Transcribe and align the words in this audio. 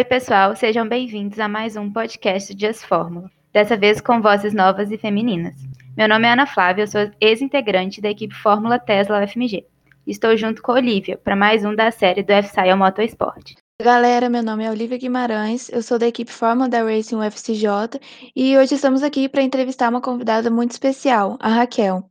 Oi, 0.00 0.04
pessoal, 0.04 0.56
sejam 0.56 0.88
bem-vindos 0.88 1.38
a 1.38 1.46
mais 1.46 1.76
um 1.76 1.92
podcast 1.92 2.56
Just 2.58 2.86
Fórmula, 2.86 3.30
dessa 3.52 3.76
vez 3.76 4.00
com 4.00 4.18
vozes 4.18 4.54
novas 4.54 4.90
e 4.90 4.96
femininas. 4.96 5.54
Meu 5.94 6.08
nome 6.08 6.26
é 6.26 6.32
Ana 6.32 6.46
Flávia, 6.46 6.84
eu 6.84 6.86
sou 6.86 7.10
ex-integrante 7.20 8.00
da 8.00 8.08
equipe 8.08 8.34
Fórmula 8.34 8.78
Tesla 8.78 9.22
UFMG. 9.22 9.66
Estou 10.06 10.34
junto 10.38 10.62
com 10.62 10.72
a 10.72 10.76
Olivia 10.76 11.18
para 11.18 11.36
mais 11.36 11.66
um 11.66 11.74
da 11.74 11.90
série 11.90 12.22
do 12.22 12.30
F-Style 12.30 12.74
Motorsport. 12.76 13.56
Galera, 13.82 14.30
meu 14.30 14.42
nome 14.42 14.64
é 14.64 14.70
Olivia 14.70 14.96
Guimarães, 14.96 15.68
eu 15.68 15.82
sou 15.82 15.98
da 15.98 16.08
equipe 16.08 16.32
Fórmula 16.32 16.66
da 16.66 16.82
Racing 16.82 17.16
UFCJ 17.16 18.00
e 18.34 18.56
hoje 18.56 18.76
estamos 18.76 19.02
aqui 19.02 19.28
para 19.28 19.42
entrevistar 19.42 19.90
uma 19.90 20.00
convidada 20.00 20.50
muito 20.50 20.70
especial, 20.70 21.36
a 21.38 21.50
Raquel. 21.50 22.02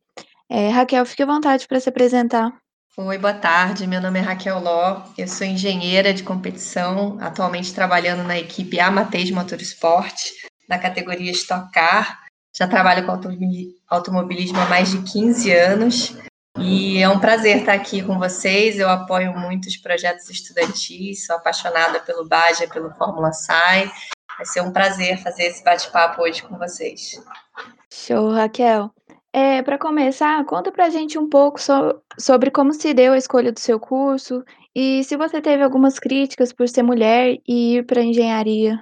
É, 0.47 0.69
Raquel, 0.69 1.07
fique 1.07 1.23
à 1.23 1.25
vontade 1.25 1.67
para 1.67 1.79
se 1.79 1.89
apresentar. 1.89 2.53
Oi, 3.01 3.17
boa 3.17 3.33
tarde. 3.33 3.87
Meu 3.87 4.01
nome 4.01 4.19
é 4.19 4.21
Raquel 4.21 4.59
Ló, 4.59 5.03
eu 5.17 5.25
sou 5.25 5.47
engenheira 5.47 6.13
de 6.13 6.21
competição, 6.21 7.17
atualmente 7.21 7.73
trabalhando 7.73 8.25
na 8.25 8.37
equipe 8.37 8.77
Amateis 8.77 9.31
Motorsport, 9.31 10.17
na 10.67 10.77
categoria 10.77 11.31
Stock 11.31 11.71
Car. 11.71 12.25
Já 12.53 12.67
trabalho 12.67 13.05
com 13.05 13.13
automobilismo 13.87 14.59
há 14.59 14.65
mais 14.65 14.91
de 14.91 15.01
15 15.01 15.49
anos 15.49 16.17
e 16.59 16.97
é 17.01 17.07
um 17.07 17.21
prazer 17.21 17.59
estar 17.59 17.71
aqui 17.71 18.03
com 18.03 18.19
vocês. 18.19 18.77
Eu 18.77 18.89
apoio 18.89 19.31
muitos 19.31 19.77
projetos 19.77 20.29
estudantis, 20.29 21.25
sou 21.25 21.37
apaixonada 21.37 22.01
pelo 22.01 22.27
Baja, 22.27 22.67
pelo 22.67 22.93
Fórmula 22.95 23.31
SAI. 23.31 23.89
Vai 24.35 24.45
ser 24.45 24.59
um 24.59 24.73
prazer 24.73 25.17
fazer 25.19 25.43
esse 25.43 25.63
bate-papo 25.63 26.21
hoje 26.21 26.43
com 26.43 26.57
vocês. 26.57 27.23
Show, 27.89 28.33
Raquel. 28.33 28.93
É, 29.31 29.61
para 29.61 29.77
começar, 29.77 30.43
conta 30.45 30.71
pra 30.71 30.89
gente 30.89 31.17
um 31.17 31.29
pouco 31.29 31.61
so 31.61 32.01
sobre 32.17 32.49
como 32.49 32.73
se 32.73 32.93
deu 32.93 33.13
a 33.13 33.17
escolha 33.17 33.51
do 33.51 33.59
seu 33.59 33.79
curso 33.79 34.43
e 34.75 35.03
se 35.03 35.15
você 35.15 35.39
teve 35.39 35.61
algumas 35.61 35.99
críticas 35.99 36.51
por 36.51 36.67
ser 36.67 36.81
mulher 36.81 37.37
e 37.47 37.77
ir 37.77 37.85
para 37.85 38.01
engenharia. 38.01 38.79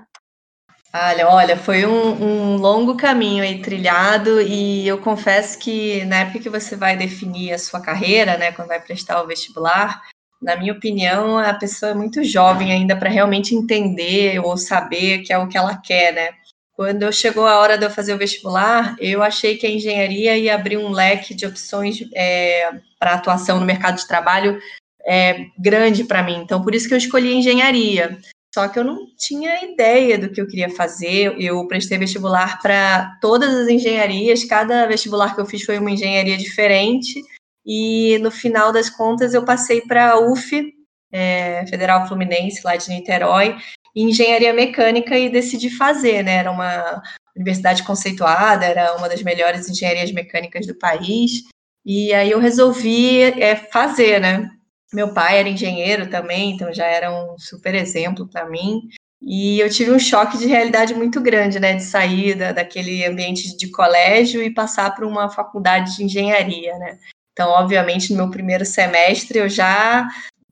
Olha, 0.93 1.27
olha, 1.27 1.57
foi 1.57 1.85
um, 1.85 2.23
um, 2.23 2.55
longo 2.55 2.95
caminho 2.95 3.43
aí 3.43 3.61
trilhado 3.61 4.41
e 4.41 4.87
eu 4.87 4.99
confesso 4.99 5.59
que 5.59 6.03
na 6.05 6.19
época 6.19 6.39
que 6.39 6.49
você 6.49 6.77
vai 6.77 6.95
definir 6.95 7.51
a 7.51 7.59
sua 7.59 7.81
carreira, 7.81 8.37
né, 8.37 8.53
quando 8.53 8.69
vai 8.69 8.79
prestar 8.79 9.21
o 9.21 9.27
vestibular, 9.27 10.01
na 10.41 10.55
minha 10.55 10.71
opinião, 10.71 11.37
a 11.37 11.53
pessoa 11.53 11.91
é 11.91 11.95
muito 11.95 12.23
jovem 12.23 12.71
ainda 12.71 12.95
para 12.95 13.09
realmente 13.09 13.53
entender 13.53 14.39
ou 14.39 14.55
saber 14.55 15.19
que 15.19 15.33
é 15.33 15.37
o 15.37 15.47
que 15.47 15.57
ela 15.57 15.75
quer, 15.77 16.13
né? 16.13 16.29
Quando 16.77 17.11
chegou 17.11 17.47
a 17.47 17.57
hora 17.57 17.75
de 17.75 17.85
eu 17.85 17.89
fazer 17.89 18.13
o 18.13 18.19
vestibular, 18.19 18.95
eu 18.99 19.23
achei 19.23 19.57
que 19.57 19.65
a 19.65 19.69
engenharia 19.69 20.37
ia 20.37 20.53
abrir 20.53 20.77
um 20.77 20.91
leque 20.91 21.33
de 21.33 21.43
opções 21.43 22.07
é, 22.13 22.69
para 22.99 23.15
atuação 23.15 23.59
no 23.59 23.65
mercado 23.65 23.97
de 23.97 24.07
trabalho 24.07 24.59
é, 25.03 25.47
grande 25.57 26.03
para 26.03 26.21
mim. 26.21 26.37
Então, 26.37 26.61
por 26.61 26.75
isso 26.75 26.87
que 26.87 26.93
eu 26.93 26.97
escolhi 26.99 27.33
engenharia. 27.33 28.19
Só 28.53 28.67
que 28.67 28.77
eu 28.77 28.83
não 28.83 29.07
tinha 29.17 29.63
ideia 29.65 30.19
do 30.19 30.29
que 30.29 30.39
eu 30.39 30.45
queria 30.45 30.69
fazer. 30.69 31.35
Eu 31.41 31.67
prestei 31.67 31.97
vestibular 31.97 32.61
para 32.61 33.17
todas 33.21 33.55
as 33.55 33.67
engenharias, 33.67 34.45
cada 34.45 34.85
vestibular 34.85 35.33
que 35.33 35.41
eu 35.41 35.47
fiz 35.47 35.63
foi 35.63 35.79
uma 35.79 35.89
engenharia 35.89 36.37
diferente. 36.37 37.19
E 37.65 38.19
no 38.19 38.29
final 38.29 38.71
das 38.71 38.87
contas, 38.87 39.33
eu 39.33 39.43
passei 39.43 39.81
para 39.81 40.11
a 40.11 40.19
UF, 40.19 40.73
é, 41.11 41.65
Federal 41.65 42.07
Fluminense, 42.07 42.61
lá 42.63 42.75
de 42.75 42.87
Niterói, 42.89 43.57
engenharia 44.03 44.53
mecânica 44.53 45.17
e 45.17 45.29
decidi 45.29 45.69
fazer, 45.69 46.23
né? 46.23 46.35
Era 46.35 46.51
uma 46.51 47.01
universidade 47.35 47.83
conceituada, 47.83 48.65
era 48.65 48.95
uma 48.95 49.09
das 49.09 49.21
melhores 49.23 49.69
engenharias 49.69 50.11
mecânicas 50.11 50.65
do 50.65 50.75
país. 50.75 51.43
E 51.85 52.13
aí 52.13 52.31
eu 52.31 52.39
resolvi 52.39 53.21
é, 53.21 53.55
fazer, 53.55 54.19
né? 54.19 54.49
Meu 54.93 55.13
pai 55.13 55.39
era 55.39 55.49
engenheiro 55.49 56.09
também, 56.09 56.51
então 56.51 56.73
já 56.73 56.85
era 56.85 57.11
um 57.11 57.37
super 57.37 57.75
exemplo 57.75 58.27
para 58.27 58.47
mim. 58.49 58.81
E 59.21 59.59
eu 59.59 59.69
tive 59.69 59.91
um 59.91 59.99
choque 59.99 60.37
de 60.37 60.45
realidade 60.45 60.93
muito 60.93 61.19
grande, 61.19 61.59
né? 61.59 61.73
De 61.73 61.83
sair 61.83 62.35
da, 62.35 62.51
daquele 62.51 63.05
ambiente 63.05 63.57
de 63.57 63.71
colégio 63.71 64.41
e 64.43 64.53
passar 64.53 64.93
para 64.93 65.07
uma 65.07 65.29
faculdade 65.29 65.95
de 65.95 66.03
engenharia, 66.03 66.77
né? 66.77 66.97
Então, 67.33 67.49
obviamente, 67.49 68.11
no 68.11 68.17
meu 68.17 68.31
primeiro 68.31 68.65
semestre 68.65 69.39
eu 69.39 69.49
já 69.49 70.07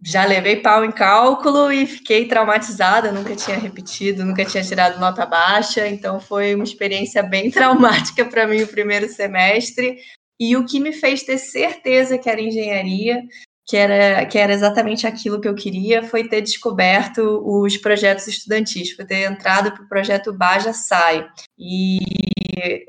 já 0.05 0.23
levei 0.23 0.57
pau 0.57 0.85
em 0.85 0.91
cálculo 0.91 1.71
e 1.71 1.87
fiquei 1.87 2.27
traumatizada, 2.27 3.11
nunca 3.11 3.35
tinha 3.35 3.57
repetido, 3.57 4.23
nunca 4.23 4.45
tinha 4.45 4.63
tirado 4.63 4.99
nota 4.99 5.25
baixa, 5.25 5.87
então 5.87 6.19
foi 6.19 6.53
uma 6.53 6.63
experiência 6.63 7.23
bem 7.23 7.49
traumática 7.51 8.23
para 8.23 8.45
mim 8.45 8.61
o 8.61 8.67
primeiro 8.67 9.09
semestre. 9.09 9.97
E 10.39 10.55
o 10.55 10.63
que 10.63 10.79
me 10.79 10.93
fez 10.93 11.23
ter 11.23 11.39
certeza 11.39 12.19
que 12.19 12.29
era 12.29 12.39
engenharia, 12.39 13.23
que 13.65 13.75
era, 13.75 14.23
que 14.27 14.37
era 14.37 14.53
exatamente 14.53 15.07
aquilo 15.07 15.41
que 15.41 15.47
eu 15.47 15.55
queria, 15.55 16.03
foi 16.03 16.27
ter 16.27 16.41
descoberto 16.41 17.41
os 17.43 17.75
projetos 17.77 18.27
estudantis, 18.27 18.91
foi 18.91 19.05
ter 19.05 19.23
entrado 19.23 19.71
para 19.71 19.83
o 19.83 19.89
projeto 19.89 20.31
Baja 20.31 20.71
Sai. 20.71 21.27
E 21.57 21.97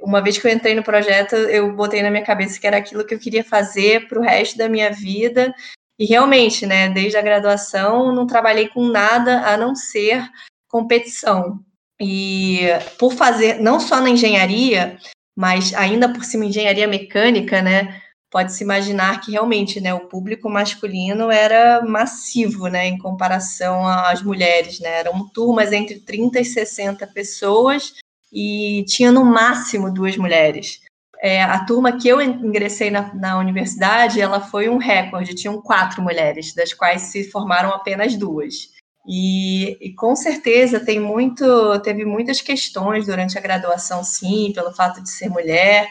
uma 0.02 0.20
vez 0.20 0.36
que 0.36 0.46
eu 0.46 0.52
entrei 0.52 0.74
no 0.74 0.82
projeto, 0.82 1.34
eu 1.34 1.74
botei 1.74 2.02
na 2.02 2.10
minha 2.10 2.24
cabeça 2.24 2.60
que 2.60 2.66
era 2.66 2.76
aquilo 2.76 3.06
que 3.06 3.14
eu 3.14 3.18
queria 3.18 3.44
fazer 3.44 4.06
para 4.06 4.18
o 4.18 4.22
resto 4.22 4.58
da 4.58 4.68
minha 4.68 4.90
vida 4.90 5.54
e 5.98 6.04
realmente, 6.04 6.66
né, 6.66 6.88
desde 6.88 7.16
a 7.16 7.22
graduação, 7.22 8.14
não 8.14 8.26
trabalhei 8.26 8.68
com 8.68 8.86
nada 8.86 9.40
a 9.46 9.56
não 9.56 9.74
ser 9.74 10.28
competição. 10.68 11.60
E 12.00 12.60
por 12.98 13.12
fazer, 13.14 13.60
não 13.60 13.80
só 13.80 14.00
na 14.00 14.10
engenharia, 14.10 14.98
mas 15.34 15.72
ainda 15.74 16.12
por 16.12 16.24
cima 16.24 16.44
engenharia 16.44 16.86
mecânica, 16.86 17.62
né, 17.62 18.00
pode-se 18.30 18.62
imaginar 18.62 19.20
que 19.20 19.32
realmente, 19.32 19.80
né, 19.80 19.94
o 19.94 20.08
público 20.08 20.50
masculino 20.50 21.30
era 21.30 21.82
massivo, 21.82 22.66
né, 22.68 22.86
em 22.86 22.98
comparação 22.98 23.86
às 23.86 24.22
mulheres, 24.22 24.80
né, 24.80 25.00
eram 25.00 25.26
turmas 25.28 25.72
entre 25.72 26.00
30 26.00 26.40
e 26.40 26.44
60 26.44 27.06
pessoas 27.06 27.94
e 28.30 28.84
tinha 28.86 29.10
no 29.10 29.24
máximo 29.24 29.90
duas 29.90 30.16
mulheres. 30.16 30.80
É, 31.20 31.42
a 31.42 31.64
turma 31.64 31.96
que 31.98 32.08
eu 32.08 32.20
ingressei 32.20 32.90
na, 32.90 33.14
na, 33.14 33.38
universidade, 33.38 34.20
ela 34.20 34.40
foi 34.40 34.68
um 34.68 34.76
recorde, 34.76 35.34
tinham 35.34 35.60
quatro 35.62 36.02
mulheres, 36.02 36.54
das 36.54 36.72
quais 36.72 37.02
se 37.02 37.30
formaram 37.30 37.70
apenas 37.70 38.16
duas. 38.16 38.74
E, 39.08 39.78
e, 39.80 39.94
com 39.94 40.16
certeza 40.16 40.80
tem 40.80 40.98
muito, 40.98 41.78
teve 41.80 42.04
muitas 42.04 42.40
questões 42.40 43.06
durante 43.06 43.38
a 43.38 43.40
graduação, 43.40 44.02
sim, 44.02 44.52
pelo 44.54 44.72
fato 44.72 45.02
de 45.02 45.10
ser 45.10 45.28
mulher. 45.28 45.88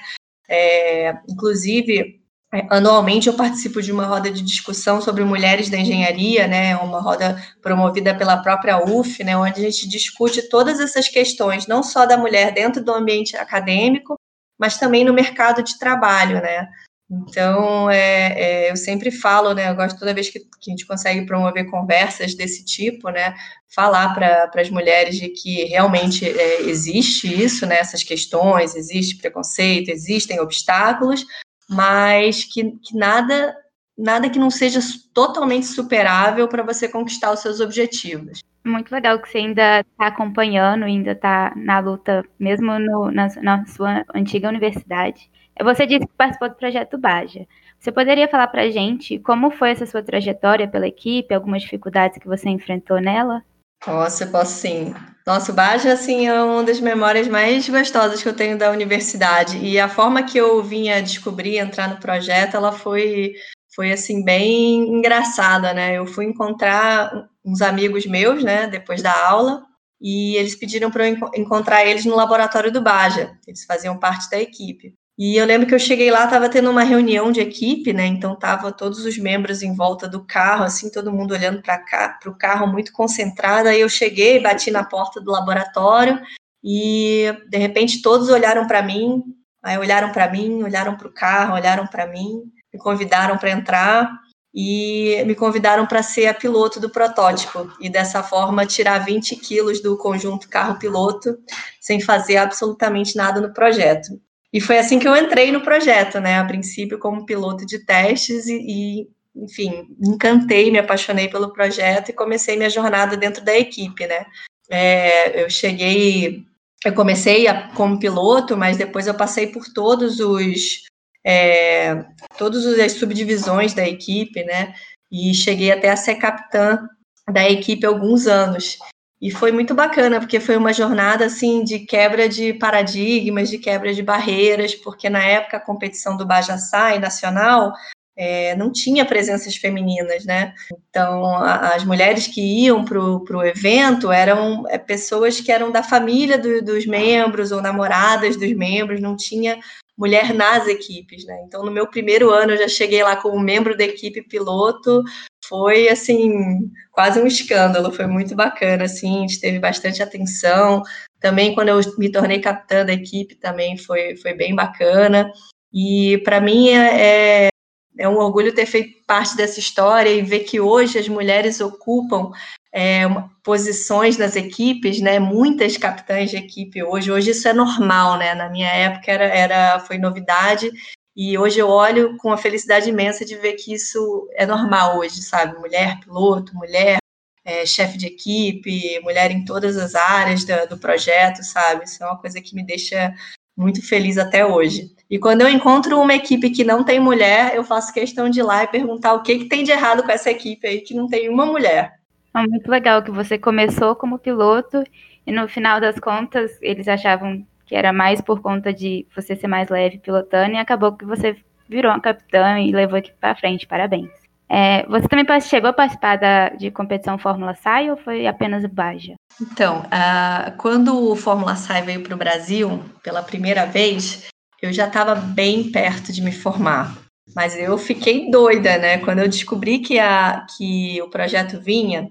É, 0.49 1.17
inclusive, 1.27 2.21
é, 2.53 2.67
anualmente 2.69 3.27
eu 3.27 3.33
participo 3.33 3.81
de 3.81 3.91
uma 3.91 4.05
roda 4.05 4.29
de 4.29 4.41
discussão 4.41 5.01
sobre 5.01 5.23
mulheres 5.23 5.69
da 5.69 5.77
engenharia, 5.77 6.47
né, 6.47 6.75
uma 6.77 7.01
roda 7.01 7.41
promovida 7.61 8.15
pela 8.15 8.37
própria 8.37 8.77
UF, 8.83 9.23
né, 9.23 9.35
onde 9.35 9.59
a 9.59 9.69
gente 9.69 9.87
discute 9.89 10.47
todas 10.49 10.79
essas 10.79 11.07
questões, 11.07 11.67
não 11.67 11.81
só 11.81 12.05
da 12.05 12.17
mulher 12.17 12.53
dentro 12.53 12.83
do 12.83 12.93
ambiente 12.93 13.35
acadêmico, 13.35 14.15
mas 14.57 14.77
também 14.77 15.03
no 15.03 15.13
mercado 15.13 15.61
de 15.63 15.77
trabalho, 15.77 16.41
né? 16.41 16.67
Então, 17.09 17.89
é, 17.89 18.33
é, 18.35 18.71
eu 18.71 18.75
sempre 18.75 19.11
falo, 19.11 19.53
né? 19.53 19.69
Eu 19.69 19.75
gosto 19.75 19.99
toda 19.99 20.13
vez 20.13 20.29
que, 20.29 20.39
que, 20.39 20.69
a 20.69 20.71
gente 20.71 20.87
consegue 20.87 21.25
promover 21.25 21.69
conversas 21.69 22.33
desse 22.33 22.65
tipo, 22.65 23.09
né? 23.09 23.35
Falar 23.73 24.13
para 24.15 24.49
as 24.55 24.69
mulheres 24.71 25.15
de 25.15 25.29
que 25.29 25.65
realmente 25.65 26.27
é, 26.27 26.61
existe 26.63 27.27
isso, 27.27 27.65
né? 27.67 27.77
Essas 27.77 28.01
questões, 28.01 28.75
existe 28.75 29.17
preconceito, 29.17 29.89
existem 29.89 30.39
obstáculos, 30.39 31.23
mas 31.69 32.43
que, 32.43 32.71
que 32.83 32.97
nada, 32.97 33.55
nada 33.95 34.29
que 34.29 34.39
não 34.39 34.49
seja 34.49 34.79
totalmente 35.13 35.67
superável 35.67 36.47
para 36.47 36.63
você 36.63 36.87
conquistar 36.87 37.31
os 37.31 37.39
seus 37.39 37.59
objetivos. 37.59 38.39
Muito 38.65 38.91
legal 38.91 39.19
que 39.19 39.29
você 39.29 39.37
ainda 39.37 39.81
está 39.81 40.07
acompanhando, 40.07 40.85
ainda 40.85 41.11
está 41.11 41.53
na 41.55 41.77
luta, 41.77 42.25
mesmo 42.39 42.79
no, 42.79 43.11
na, 43.11 43.27
na, 43.43 43.65
sua 43.67 44.03
antiga 44.13 44.49
universidade. 44.49 45.29
Você 45.63 45.85
disse 45.85 46.07
que 46.07 46.13
participou 46.17 46.49
do 46.49 46.55
projeto 46.55 46.97
Baja. 46.97 47.45
Você 47.79 47.91
poderia 47.91 48.27
falar 48.27 48.47
para 48.47 48.71
gente 48.71 49.19
como 49.19 49.51
foi 49.51 49.69
essa 49.69 49.85
sua 49.85 50.01
trajetória 50.01 50.67
pela 50.67 50.87
equipe, 50.87 51.33
algumas 51.33 51.61
dificuldades 51.61 52.17
que 52.17 52.27
você 52.27 52.49
enfrentou 52.49 52.99
nela? 52.99 53.43
Nossa, 53.85 54.25
posso 54.25 54.53
sim. 54.53 54.95
Nossa, 55.27 55.51
o 55.51 55.55
Baja, 55.55 55.93
assim, 55.93 56.27
é 56.27 56.41
uma 56.41 56.63
das 56.63 56.79
memórias 56.79 57.27
mais 57.27 57.69
gostosas 57.69 58.21
que 58.21 58.27
eu 58.27 58.35
tenho 58.35 58.57
da 58.57 58.71
universidade. 58.71 59.57
E 59.57 59.79
a 59.79 59.87
forma 59.87 60.23
que 60.23 60.37
eu 60.37 60.63
vinha 60.63 61.01
descobrir, 61.01 61.57
entrar 61.57 61.87
no 61.87 61.97
projeto, 61.97 62.57
ela 62.57 62.71
foi 62.71 63.33
foi 63.75 63.91
assim 63.91 64.23
bem 64.23 64.77
engraçada, 64.87 65.73
né? 65.73 65.97
Eu 65.97 66.07
fui 66.07 66.25
encontrar 66.25 67.27
uns 67.43 67.61
amigos 67.61 68.05
meus, 68.05 68.43
né, 68.43 68.67
depois 68.67 69.01
da 69.01 69.13
aula, 69.27 69.63
e 70.01 70.35
eles 70.37 70.55
pediram 70.55 70.89
para 70.89 71.07
eu 71.07 71.17
encontrar 71.35 71.85
eles 71.85 72.05
no 72.05 72.15
laboratório 72.15 72.71
do 72.71 72.81
Baja. 72.81 73.37
Eles 73.45 73.65
faziam 73.65 73.97
parte 73.99 74.29
da 74.29 74.39
equipe. 74.39 74.95
E 75.17 75.37
eu 75.37 75.45
lembro 75.45 75.67
que 75.67 75.73
eu 75.73 75.79
cheguei 75.79 76.11
lá, 76.11 76.25
estava 76.25 76.49
tendo 76.49 76.69
uma 76.69 76.83
reunião 76.83 77.31
de 77.31 77.39
equipe, 77.39 77.93
né? 77.93 78.05
Então 78.05 78.35
tava 78.35 78.71
todos 78.71 79.05
os 79.05 79.17
membros 79.17 79.61
em 79.61 79.73
volta 79.73 80.07
do 80.07 80.25
carro, 80.25 80.63
assim, 80.63 80.89
todo 80.89 81.11
mundo 81.11 81.33
olhando 81.33 81.61
para 81.61 81.77
cá, 81.77 82.17
para 82.21 82.29
o 82.29 82.37
carro 82.37 82.67
muito 82.67 82.91
concentrado. 82.91 83.69
Aí 83.69 83.79
eu 83.79 83.89
cheguei, 83.89 84.39
bati 84.41 84.71
na 84.71 84.83
porta 84.83 85.21
do 85.21 85.31
laboratório 85.31 86.19
e 86.63 87.33
de 87.49 87.57
repente 87.57 88.01
todos 88.01 88.29
olharam 88.29 88.67
para 88.67 88.81
mim, 88.81 89.23
aí 89.63 89.77
olharam 89.77 90.11
para 90.11 90.29
mim, 90.29 90.63
olharam 90.63 90.97
para 90.97 91.07
o 91.07 91.13
carro, 91.13 91.53
olharam 91.55 91.87
para 91.87 92.07
mim 92.07 92.51
me 92.75 92.77
convidaram 92.77 93.37
para 93.37 93.51
entrar. 93.51 94.25
e 94.57 95.21
me 95.25 95.35
convidaram 95.35 95.85
para 95.85 96.01
ser 96.01 96.27
a 96.27 96.33
piloto 96.33 96.79
do 96.79 96.89
protótipo 96.89 97.69
e 97.81 97.89
dessa 97.89 98.23
forma 98.23 98.65
tirar 98.65 98.99
20 98.99 99.35
quilos 99.35 99.81
do 99.81 99.97
conjunto 99.97 100.47
carro-piloto 100.47 101.37
sem 101.81 101.99
fazer 101.99 102.37
absolutamente 102.37 103.17
nada 103.17 103.41
no 103.41 103.53
projeto. 103.53 104.17
E 104.53 104.61
foi 104.61 104.77
assim 104.77 104.97
que 104.97 105.07
eu 105.07 105.15
entrei 105.17 105.51
no 105.51 105.59
projeto, 105.59 106.21
né? 106.21 106.39
A 106.39 106.45
princípio 106.45 106.97
como 106.97 107.25
piloto 107.25 107.65
de 107.65 107.79
testes 107.79 108.47
e, 108.47 108.55
e 108.55 109.09
enfim, 109.35 109.87
encantei, 110.01 110.71
me 110.71 110.79
apaixonei 110.79 111.27
pelo 111.27 111.51
projeto 111.51 112.09
e 112.09 112.13
comecei 112.13 112.55
minha 112.55 112.69
jornada 112.69 113.17
dentro 113.17 113.43
da 113.43 113.57
equipe, 113.57 114.07
né? 114.07 114.25
É, 114.69 115.43
eu 115.43 115.49
cheguei, 115.49 116.45
eu 116.85 116.93
comecei 116.93 117.45
a, 117.47 117.67
como 117.73 117.99
piloto, 117.99 118.55
mas 118.55 118.77
depois 118.77 119.05
eu 119.05 119.13
passei 119.13 119.47
por 119.47 119.65
todos 119.73 120.21
os 120.21 120.85
é, 121.25 122.05
todas 122.37 122.65
as 122.79 122.91
subdivisões 122.93 123.73
da 123.73 123.87
equipe, 123.87 124.43
né? 124.43 124.75
E 125.11 125.33
cheguei 125.33 125.71
até 125.71 125.89
a 125.89 125.97
ser 125.97 126.15
capitã 126.15 126.87
da 127.31 127.49
equipe 127.49 127.85
há 127.85 127.89
alguns 127.89 128.27
anos. 128.27 128.77
E 129.19 129.31
foi 129.31 129.51
muito 129.51 129.73
bacana, 129.73 130.19
porque 130.19 130.39
foi 130.39 130.55
uma 130.55 130.71
jornada 130.71 131.25
assim 131.25 131.63
de 131.63 131.79
quebra 131.79 132.29
de 132.29 132.53
paradigmas, 132.53 133.49
de 133.49 133.57
quebra 133.57 133.91
de 133.93 134.03
barreiras, 134.03 134.75
porque 134.75 135.09
na 135.09 135.23
época 135.23 135.57
a 135.57 135.59
competição 135.59 136.15
do 136.15 136.27
Bajaçá 136.27 136.99
nacional 136.99 137.73
é, 138.17 138.55
não 138.55 138.71
tinha 138.71 139.05
presenças 139.05 139.55
femininas, 139.55 140.25
né? 140.25 140.53
Então, 140.89 141.25
a, 141.25 141.75
as 141.75 141.83
mulheres 141.83 142.27
que 142.27 142.41
iam 142.41 142.85
para 142.85 142.99
o 142.99 143.43
evento 143.43 144.11
eram 144.11 144.63
é, 144.69 144.77
pessoas 144.77 145.41
que 145.41 145.51
eram 145.51 145.71
da 145.71 145.83
família 145.83 146.37
do, 146.37 146.63
dos 146.63 146.85
membros 146.85 147.51
ou 147.51 147.61
namoradas 147.61 148.37
dos 148.37 148.53
membros, 148.53 149.01
não 149.01 149.17
tinha 149.17 149.59
mulher 149.97 150.33
nas 150.33 150.67
equipes, 150.67 151.25
né? 151.25 151.41
Então, 151.45 151.63
no 151.63 151.71
meu 151.71 151.87
primeiro 151.87 152.29
ano, 152.29 152.53
eu 152.53 152.57
já 152.57 152.67
cheguei 152.67 153.03
lá 153.03 153.15
como 153.15 153.39
membro 153.39 153.77
da 153.77 153.83
equipe 153.83 154.21
piloto, 154.21 155.03
foi, 155.47 155.89
assim, 155.89 156.71
quase 156.91 157.19
um 157.19 157.27
escândalo, 157.27 157.91
foi 157.91 158.07
muito 158.07 158.35
bacana, 158.35 158.85
assim, 158.85 159.25
teve 159.39 159.59
bastante 159.59 160.01
atenção, 160.01 160.81
também 161.19 161.53
quando 161.53 161.69
eu 161.69 161.79
me 161.97 162.11
tornei 162.11 162.39
capitã 162.39 162.85
da 162.85 162.93
equipe, 162.93 163.35
também 163.35 163.77
foi, 163.77 164.15
foi 164.17 164.33
bem 164.33 164.53
bacana, 164.55 165.31
e 165.73 166.17
para 166.19 166.41
mim 166.41 166.69
é, 166.69 167.49
é, 167.97 168.07
um 168.07 168.17
orgulho 168.17 168.53
ter 168.53 168.65
feito 168.65 169.03
parte 169.05 169.35
dessa 169.35 169.59
história 169.59 170.09
e 170.09 170.21
ver 170.21 170.41
que 170.41 170.59
hoje 170.59 170.99
as 170.99 171.07
mulheres 171.07 171.61
ocupam 171.61 172.31
é, 172.73 173.03
posições 173.43 174.17
nas 174.17 174.35
equipes, 174.35 174.99
né? 174.99 175.19
Muitas 175.19 175.77
capitães 175.77 176.29
de 176.29 176.37
equipe 176.37 176.83
hoje. 176.83 177.11
Hoje 177.11 177.31
isso 177.31 177.47
é 177.47 177.53
normal, 177.53 178.17
né? 178.17 178.35
Na 178.35 178.49
minha 178.49 178.69
época 178.69 179.11
era, 179.11 179.25
era 179.25 179.79
foi 179.79 179.97
novidade 179.97 180.69
e 181.15 181.37
hoje 181.37 181.59
eu 181.59 181.69
olho 181.69 182.17
com 182.17 182.31
a 182.33 182.37
felicidade 182.37 182.89
imensa 182.89 183.23
de 183.23 183.35
ver 183.37 183.53
que 183.53 183.73
isso 183.73 184.29
é 184.33 184.45
normal 184.45 184.97
hoje, 184.97 185.21
sabe? 185.21 185.57
Mulher 185.57 185.99
piloto, 186.01 186.53
mulher 186.53 186.97
é, 187.45 187.65
chefe 187.65 187.97
de 187.97 188.07
equipe, 188.07 188.99
mulher 189.01 189.31
em 189.31 189.45
todas 189.45 189.77
as 189.77 189.95
áreas 189.95 190.43
do, 190.43 190.67
do 190.67 190.77
projeto, 190.77 191.43
sabe? 191.43 191.85
Isso 191.85 192.03
é 192.03 192.07
uma 192.07 192.19
coisa 192.19 192.41
que 192.41 192.55
me 192.55 192.65
deixa 192.65 193.13
muito 193.55 193.85
feliz 193.87 194.17
até 194.17 194.45
hoje. 194.45 194.91
E 195.09 195.19
quando 195.19 195.41
eu 195.41 195.49
encontro 195.49 195.99
uma 195.99 196.15
equipe 196.15 196.49
que 196.49 196.63
não 196.63 196.83
tem 196.83 196.99
mulher, 196.99 197.55
eu 197.55 197.63
faço 197.63 197.93
questão 197.93 198.29
de 198.29 198.39
ir 198.39 198.43
lá 198.43 198.63
e 198.63 198.67
perguntar 198.67 199.13
o 199.13 199.21
que, 199.21 199.39
que 199.39 199.45
tem 199.45 199.63
de 199.63 199.71
errado 199.71 200.03
com 200.03 200.11
essa 200.11 200.31
equipe 200.31 200.67
aí 200.67 200.81
que 200.81 200.95
não 200.95 201.07
tem 201.07 201.29
uma 201.29 201.45
mulher. 201.45 201.93
É 202.35 202.41
muito 202.41 202.69
legal 202.69 203.01
que 203.01 203.11
você 203.11 203.37
começou 203.37 203.95
como 203.95 204.19
piloto 204.19 204.83
e 205.25 205.31
no 205.31 205.47
final 205.47 205.79
das 205.79 205.99
contas 205.99 206.51
eles 206.61 206.87
achavam 206.87 207.45
que 207.65 207.75
era 207.75 207.93
mais 207.93 208.19
por 208.19 208.41
conta 208.41 208.73
de 208.73 209.07
você 209.15 209.35
ser 209.35 209.47
mais 209.47 209.69
leve 209.69 209.99
pilotando 209.99 210.53
e 210.53 210.57
acabou 210.57 210.93
que 210.93 211.05
você 211.05 211.35
virou 211.67 211.91
uma 211.91 212.01
capitã 212.01 212.59
e 212.59 212.71
levou 212.71 212.97
aqui 212.97 213.11
para 213.19 213.35
frente. 213.35 213.65
Parabéns. 213.67 214.24
É, 214.49 214.85
você 214.87 215.07
também 215.07 215.25
chegou 215.41 215.69
a 215.69 215.73
participar 215.73 216.17
da, 216.17 216.49
de 216.49 216.69
competição 216.69 217.17
Fórmula 217.17 217.55
SAI 217.55 217.89
ou 217.89 217.97
foi 217.97 218.27
apenas 218.27 218.63
o 218.63 218.69
Baja? 218.69 219.15
Então, 219.41 219.81
uh, 219.81 220.55
quando 220.57 221.11
o 221.11 221.15
Fórmula 221.15 221.55
SAI 221.55 221.81
veio 221.81 222.03
para 222.03 222.13
o 222.13 222.17
Brasil 222.17 222.83
pela 223.03 223.23
primeira 223.23 223.65
vez, 223.65 224.27
eu 224.61 224.71
já 224.71 224.87
estava 224.87 225.15
bem 225.15 225.71
perto 225.71 226.13
de 226.13 226.21
me 226.21 226.31
formar. 226.31 226.95
Mas 227.35 227.55
eu 227.57 227.77
fiquei 227.77 228.29
doida, 228.29 228.77
né? 228.77 228.99
Quando 228.99 229.19
eu 229.19 229.27
descobri 229.27 229.79
que, 229.79 229.99
a, 229.99 230.45
que 230.55 231.01
o 231.01 231.09
projeto 231.09 231.59
vinha, 231.59 232.09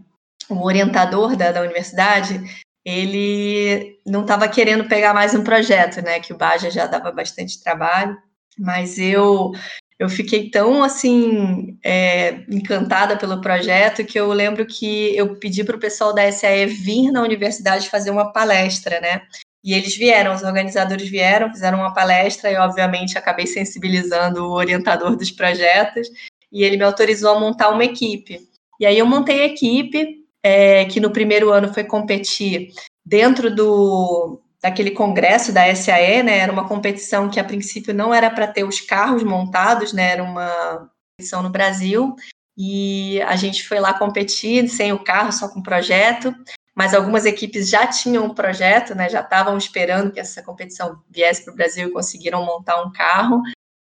o 0.50 0.64
orientador 0.64 1.36
da, 1.36 1.52
da 1.52 1.62
universidade, 1.62 2.40
ele 2.84 3.98
não 4.04 4.22
estava 4.22 4.48
querendo 4.48 4.88
pegar 4.88 5.14
mais 5.14 5.34
um 5.34 5.44
projeto, 5.44 6.02
né? 6.02 6.20
Que 6.20 6.32
o 6.32 6.36
Baja 6.36 6.70
já 6.70 6.86
dava 6.86 7.12
bastante 7.12 7.62
trabalho. 7.62 8.16
Mas 8.58 8.98
eu 8.98 9.52
eu 9.98 10.08
fiquei 10.08 10.50
tão 10.50 10.82
assim 10.82 11.78
é, 11.84 12.44
encantada 12.48 13.16
pelo 13.16 13.40
projeto 13.40 14.04
que 14.04 14.18
eu 14.18 14.32
lembro 14.32 14.66
que 14.66 15.16
eu 15.16 15.36
pedi 15.36 15.62
para 15.62 15.76
o 15.76 15.80
pessoal 15.80 16.12
da 16.12 16.30
SAE 16.30 16.66
vir 16.66 17.12
na 17.12 17.22
universidade 17.22 17.88
fazer 17.88 18.10
uma 18.10 18.32
palestra, 18.32 19.00
né? 19.00 19.22
E 19.62 19.72
eles 19.72 19.96
vieram, 19.96 20.34
os 20.34 20.42
organizadores 20.42 21.08
vieram, 21.08 21.50
fizeram 21.50 21.78
uma 21.78 21.94
palestra 21.94 22.50
e, 22.50 22.56
obviamente, 22.56 23.16
acabei 23.16 23.46
sensibilizando 23.46 24.44
o 24.44 24.52
orientador 24.52 25.16
dos 25.16 25.30
projetos 25.30 26.08
e 26.52 26.62
ele 26.62 26.76
me 26.76 26.84
autorizou 26.84 27.30
a 27.30 27.40
montar 27.40 27.70
uma 27.70 27.84
equipe. 27.84 28.40
E 28.78 28.84
aí 28.84 28.98
eu 28.98 29.06
montei 29.06 29.40
a 29.40 29.46
equipe, 29.46 30.22
é, 30.42 30.84
que 30.84 31.00
no 31.00 31.10
primeiro 31.10 31.50
ano 31.50 31.72
foi 31.72 31.84
competir 31.84 32.68
dentro 33.06 33.54
do, 33.54 34.38
daquele 34.64 34.92
congresso 34.92 35.52
da 35.52 35.74
SAE, 35.74 36.22
né? 36.22 36.38
Era 36.38 36.50
uma 36.50 36.66
competição 36.66 37.28
que 37.28 37.38
a 37.38 37.44
princípio 37.44 37.92
não 37.92 38.14
era 38.14 38.30
para 38.30 38.46
ter 38.46 38.64
os 38.64 38.80
carros 38.80 39.22
montados, 39.22 39.92
né? 39.92 40.12
Era 40.12 40.24
uma 40.24 40.88
competição 41.12 41.42
no 41.42 41.50
Brasil. 41.50 42.16
E 42.56 43.20
a 43.26 43.36
gente 43.36 43.68
foi 43.68 43.78
lá 43.78 43.92
competir 43.92 44.66
sem 44.70 44.90
o 44.90 45.04
carro, 45.04 45.30
só 45.32 45.48
com 45.48 45.60
o 45.60 45.62
projeto 45.62 46.34
mas 46.76 46.92
algumas 46.92 47.24
equipes 47.24 47.70
já 47.70 47.86
tinham 47.86 48.24
um 48.24 48.34
projeto, 48.34 48.96
né, 48.96 49.08
já 49.08 49.20
estavam 49.20 49.56
esperando 49.56 50.10
que 50.10 50.18
essa 50.18 50.42
competição 50.42 51.00
viesse 51.08 51.44
para 51.44 51.52
o 51.52 51.56
Brasil 51.56 51.86
e 51.86 51.92
conseguiram 51.92 52.44
montar 52.44 52.82
um 52.82 52.90
carro. 52.90 53.40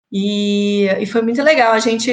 E, 0.10 0.86
e, 0.98 1.06
foi 1.06 1.22
muito 1.22 1.44
legal. 1.44 1.74
A 1.74 1.80
gente, 1.80 2.10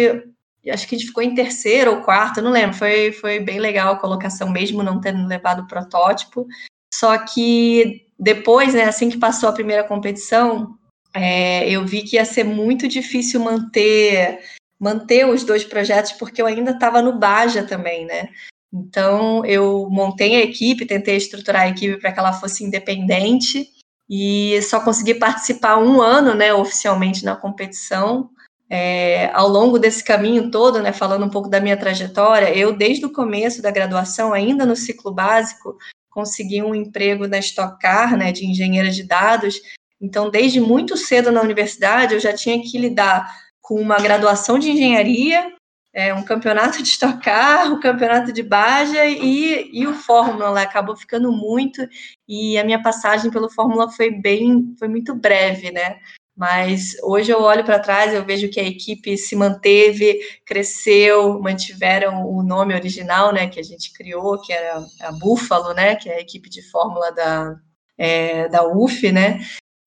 acho 0.69 0.89
que 0.89 0.97
a 0.97 0.99
gente 0.99 1.07
ficou 1.07 1.23
em 1.23 1.33
terceiro 1.33 1.93
ou 1.93 2.01
quarto, 2.03 2.43
não 2.43 2.51
lembro. 2.51 2.77
Foi, 2.77 3.13
foi 3.13 3.39
bem 3.39 3.61
legal 3.61 3.93
a 3.93 3.99
colocação, 4.01 4.51
mesmo 4.51 4.83
não 4.83 5.01
tendo 5.01 5.25
levado 5.29 5.63
o 5.63 5.69
protótipo. 5.69 6.45
Só 6.93 7.17
que 7.19 8.04
depois, 8.19 8.75
né, 8.75 8.85
assim 8.85 9.09
que 9.09 9.19
passou 9.19 9.49
a 9.49 9.53
primeira 9.53 9.85
competição, 9.85 10.77
é, 11.15 11.69
eu 11.69 11.87
vi 11.87 12.03
que 12.03 12.17
ia 12.17 12.25
ser 12.25 12.45
muito 12.45 12.89
difícil 12.89 13.41
manter 13.41 14.41
manter 14.79 15.27
os 15.27 15.45
dois 15.45 15.65
projetos, 15.65 16.13
porque 16.13 16.43
eu 16.43 16.47
ainda 16.47 16.73
estava 16.73 17.01
no 17.01 17.19
Baja 17.19 17.63
também, 17.65 18.05
né? 18.05 18.29
Então, 18.73 19.45
eu 19.47 19.89
montei 19.89 20.35
a 20.35 20.41
equipe, 20.41 20.85
tentei 20.85 21.17
estruturar 21.17 21.63
a 21.63 21.69
equipe 21.69 21.97
para 21.99 22.13
que 22.13 22.19
ela 22.19 22.33
fosse 22.33 22.65
independente 22.65 23.71
e 24.11 24.61
só 24.63 24.81
consegui 24.81 25.15
participar 25.15 25.79
um 25.79 26.03
ano, 26.03 26.35
né, 26.35 26.53
oficialmente 26.53 27.25
na 27.25 27.37
competição. 27.37 28.31
É, 28.69 29.31
ao 29.33 29.49
longo 29.49 29.79
desse 29.79 30.03
caminho 30.03 30.51
todo, 30.51 30.83
né, 30.83 30.93
falando 30.93 31.25
um 31.25 31.31
pouco 31.31 31.49
da 31.49 31.61
minha 31.61 31.77
trajetória, 31.77 32.55
eu, 32.55 32.77
desde 32.77 33.07
o 33.07 33.13
começo 33.13 33.63
da 33.63 33.71
graduação, 33.71 34.33
ainda 34.33 34.67
no 34.67 34.75
ciclo 34.75 35.13
básico, 35.13 35.79
consegui 36.15 36.63
um 36.63 36.75
emprego 36.75 37.27
na 37.27 37.39
Stock 37.39 37.79
Car, 37.81 38.17
né, 38.17 38.31
de 38.31 38.47
engenheira 38.47 38.91
de 38.91 39.03
dados. 39.03 39.61
Então, 40.01 40.31
desde 40.31 40.61
muito 40.61 40.97
cedo 40.97 41.33
na 41.33 41.43
universidade, 41.43 42.15
eu 42.15 42.21
já 42.21 42.33
tinha 42.33 42.63
que 42.63 42.79
lidar 42.79 43.29
com 43.61 43.81
uma 43.81 43.97
graduação 43.97 44.59
de 44.59 44.71
engenharia 44.71 45.53
é, 45.95 46.13
um 46.13 46.25
campeonato 46.25 46.83
de 46.83 46.89
estocar, 46.89 47.73
um 47.73 47.79
campeonato 47.79 48.33
de 48.33 48.43
Baja 48.43 49.07
e, 49.07 49.71
e 49.73 49.87
o 49.87 49.95
Fórmula 49.95 50.51
lá 50.51 50.63
acabou 50.63 50.97
ficando 50.97 51.31
muito 51.31 51.87
e 52.29 52.59
a 52.59 52.65
minha 52.65 52.83
passagem 52.83 53.31
pelo 53.31 53.49
Fórmula 53.49 53.89
foi 53.89 54.11
bem, 54.11 54.75
foi 54.77 54.89
muito 54.89 55.15
breve, 55.15 55.71
né? 55.71 56.01
Mas 56.37 56.97
hoje 57.03 57.31
eu 57.31 57.41
olho 57.41 57.65
para 57.65 57.79
trás, 57.79 58.13
eu 58.13 58.25
vejo 58.25 58.51
que 58.51 58.59
a 58.59 58.65
equipe 58.65 59.17
se 59.17 59.37
manteve, 59.37 60.19
cresceu, 60.45 61.41
mantiveram 61.41 62.27
o 62.27 62.43
nome 62.43 62.75
original, 62.75 63.33
né, 63.33 63.47
que 63.47 63.61
a 63.61 63.63
gente 63.63 63.93
criou, 63.93 64.41
que 64.41 64.53
era 64.53 64.85
a 65.03 65.13
Buffalo, 65.13 65.73
né, 65.73 65.95
que 65.95 66.09
é 66.09 66.17
a 66.17 66.21
equipe 66.21 66.51
de 66.51 66.61
Fórmula 66.71 67.13
da, 67.13 67.55
é, 67.97 68.49
da 68.49 68.67
UF, 68.67 69.13
né? 69.13 69.41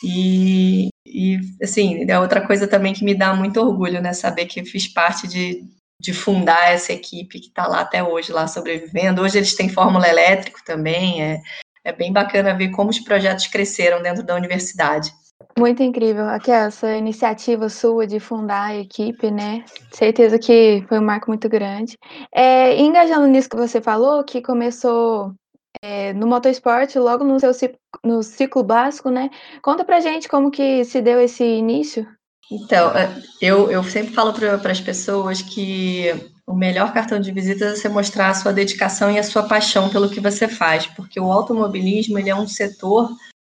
E, 0.04 0.90
e, 1.06 1.40
assim, 1.62 2.06
é 2.10 2.20
outra 2.20 2.46
coisa 2.46 2.68
também 2.68 2.94
que 2.94 3.04
me 3.04 3.16
dá 3.16 3.34
muito 3.34 3.60
orgulho, 3.60 4.02
né? 4.02 4.14
Saber 4.14 4.46
que 4.46 4.64
fiz 4.64 4.88
parte 4.88 5.28
de, 5.28 5.64
de 6.00 6.14
fundar 6.14 6.72
essa 6.72 6.94
equipe 6.94 7.40
que 7.40 7.48
está 7.48 7.68
lá 7.68 7.82
até 7.82 8.04
hoje, 8.04 8.32
lá 8.32 8.48
sobrevivendo. 8.48 9.22
Hoje 9.22 9.38
eles 9.40 9.56
têm 9.56 9.70
Fórmula 9.70 10.08
Elétrico 10.08 10.64
também, 10.64 11.24
é, 11.24 11.42
é 11.84 11.92
bem 11.92 12.14
bacana 12.14 12.56
ver 12.56 12.70
como 12.70 12.90
os 12.90 13.00
projetos 13.00 13.48
cresceram 13.48 14.02
dentro 14.02 14.24
da 14.24 14.36
universidade. 14.36 15.12
Muito 15.58 15.82
incrível, 15.82 16.30
aqui 16.30 16.52
essa 16.52 16.96
iniciativa 16.96 17.68
sua 17.68 18.06
de 18.06 18.20
fundar 18.20 18.66
a 18.66 18.76
equipe, 18.76 19.32
né? 19.32 19.66
Certeza 19.92 20.38
que 20.38 20.86
foi 20.88 21.00
um 21.00 21.04
marco 21.04 21.32
muito 21.32 21.50
grande. 21.50 21.98
É, 22.32 22.80
engajando 22.80 23.26
nisso 23.26 23.50
que 23.50 23.56
você 23.56 23.82
falou, 23.82 24.24
que 24.24 24.40
começou 24.40 25.34
é, 25.82 26.14
no 26.14 26.28
motorsport, 26.28 26.96
logo 26.98 27.24
no 27.24 27.40
seu 27.40 27.52
no 28.04 28.22
ciclo 28.22 28.64
básico, 28.64 29.10
né? 29.10 29.32
Conta 29.64 29.84
pra 29.84 30.00
gente 30.00 30.30
como 30.30 30.52
que 30.52 30.86
se 30.86 31.02
deu 31.02 31.20
esse 31.20 31.44
início. 31.44 32.06
Então, 32.52 32.96
é, 32.96 33.10
eu, 33.42 33.72
eu 33.72 33.84
sempre 33.84 34.14
falo 34.14 34.34
para 34.34 34.72
as 34.72 34.80
pessoas 34.80 35.42
que 35.42 36.14
o 36.46 36.54
melhor 36.54 36.94
cartão 36.94 37.20
de 37.20 37.32
visita 37.32 37.66
é 37.66 37.76
você 37.76 37.90
mostrar 37.90 38.30
a 38.30 38.36
sua 38.36 38.54
dedicação 38.54 39.10
e 39.10 39.18
a 39.18 39.24
sua 39.24 39.44
paixão 39.44 39.90
pelo 39.90 40.10
que 40.10 40.20
você 40.20 40.48
faz, 40.48 40.86
porque 40.86 41.20
o 41.20 41.32
automobilismo 41.32 42.20
ele 42.20 42.30
é 42.30 42.36
um 42.36 42.48
setor 42.48 43.10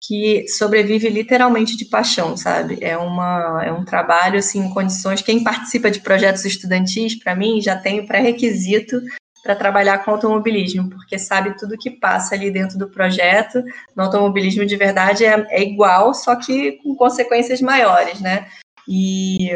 que 0.07 0.47
sobrevive 0.49 1.09
literalmente 1.09 1.77
de 1.77 1.85
paixão, 1.87 2.37
sabe? 2.37 2.79
É, 2.81 2.97
uma, 2.97 3.63
é 3.65 3.73
um 3.73 3.85
trabalho 3.85 4.39
assim, 4.39 4.61
em 4.61 4.71
condições. 4.71 5.23
Quem 5.23 5.43
participa 5.43 5.91
de 5.91 6.01
projetos 6.01 6.45
estudantis, 6.45 7.15
para 7.15 7.35
mim, 7.35 7.61
já 7.61 7.77
tem 7.77 8.01
o 8.01 8.07
pré-requisito 8.07 9.01
para 9.43 9.55
trabalhar 9.55 9.99
com 9.99 10.11
automobilismo, 10.11 10.89
porque 10.89 11.19
sabe 11.19 11.57
tudo 11.59 11.79
que 11.79 11.91
passa 11.91 12.35
ali 12.35 12.51
dentro 12.51 12.79
do 12.79 12.89
projeto. 12.89 13.63
No 13.95 14.05
automobilismo 14.05 14.65
de 14.65 14.77
verdade 14.77 15.25
é, 15.25 15.47
é 15.51 15.63
igual, 15.63 16.15
só 16.15 16.35
que 16.37 16.73
com 16.83 16.95
consequências 16.95 17.61
maiores, 17.61 18.21
né? 18.21 18.47
E, 18.89 19.51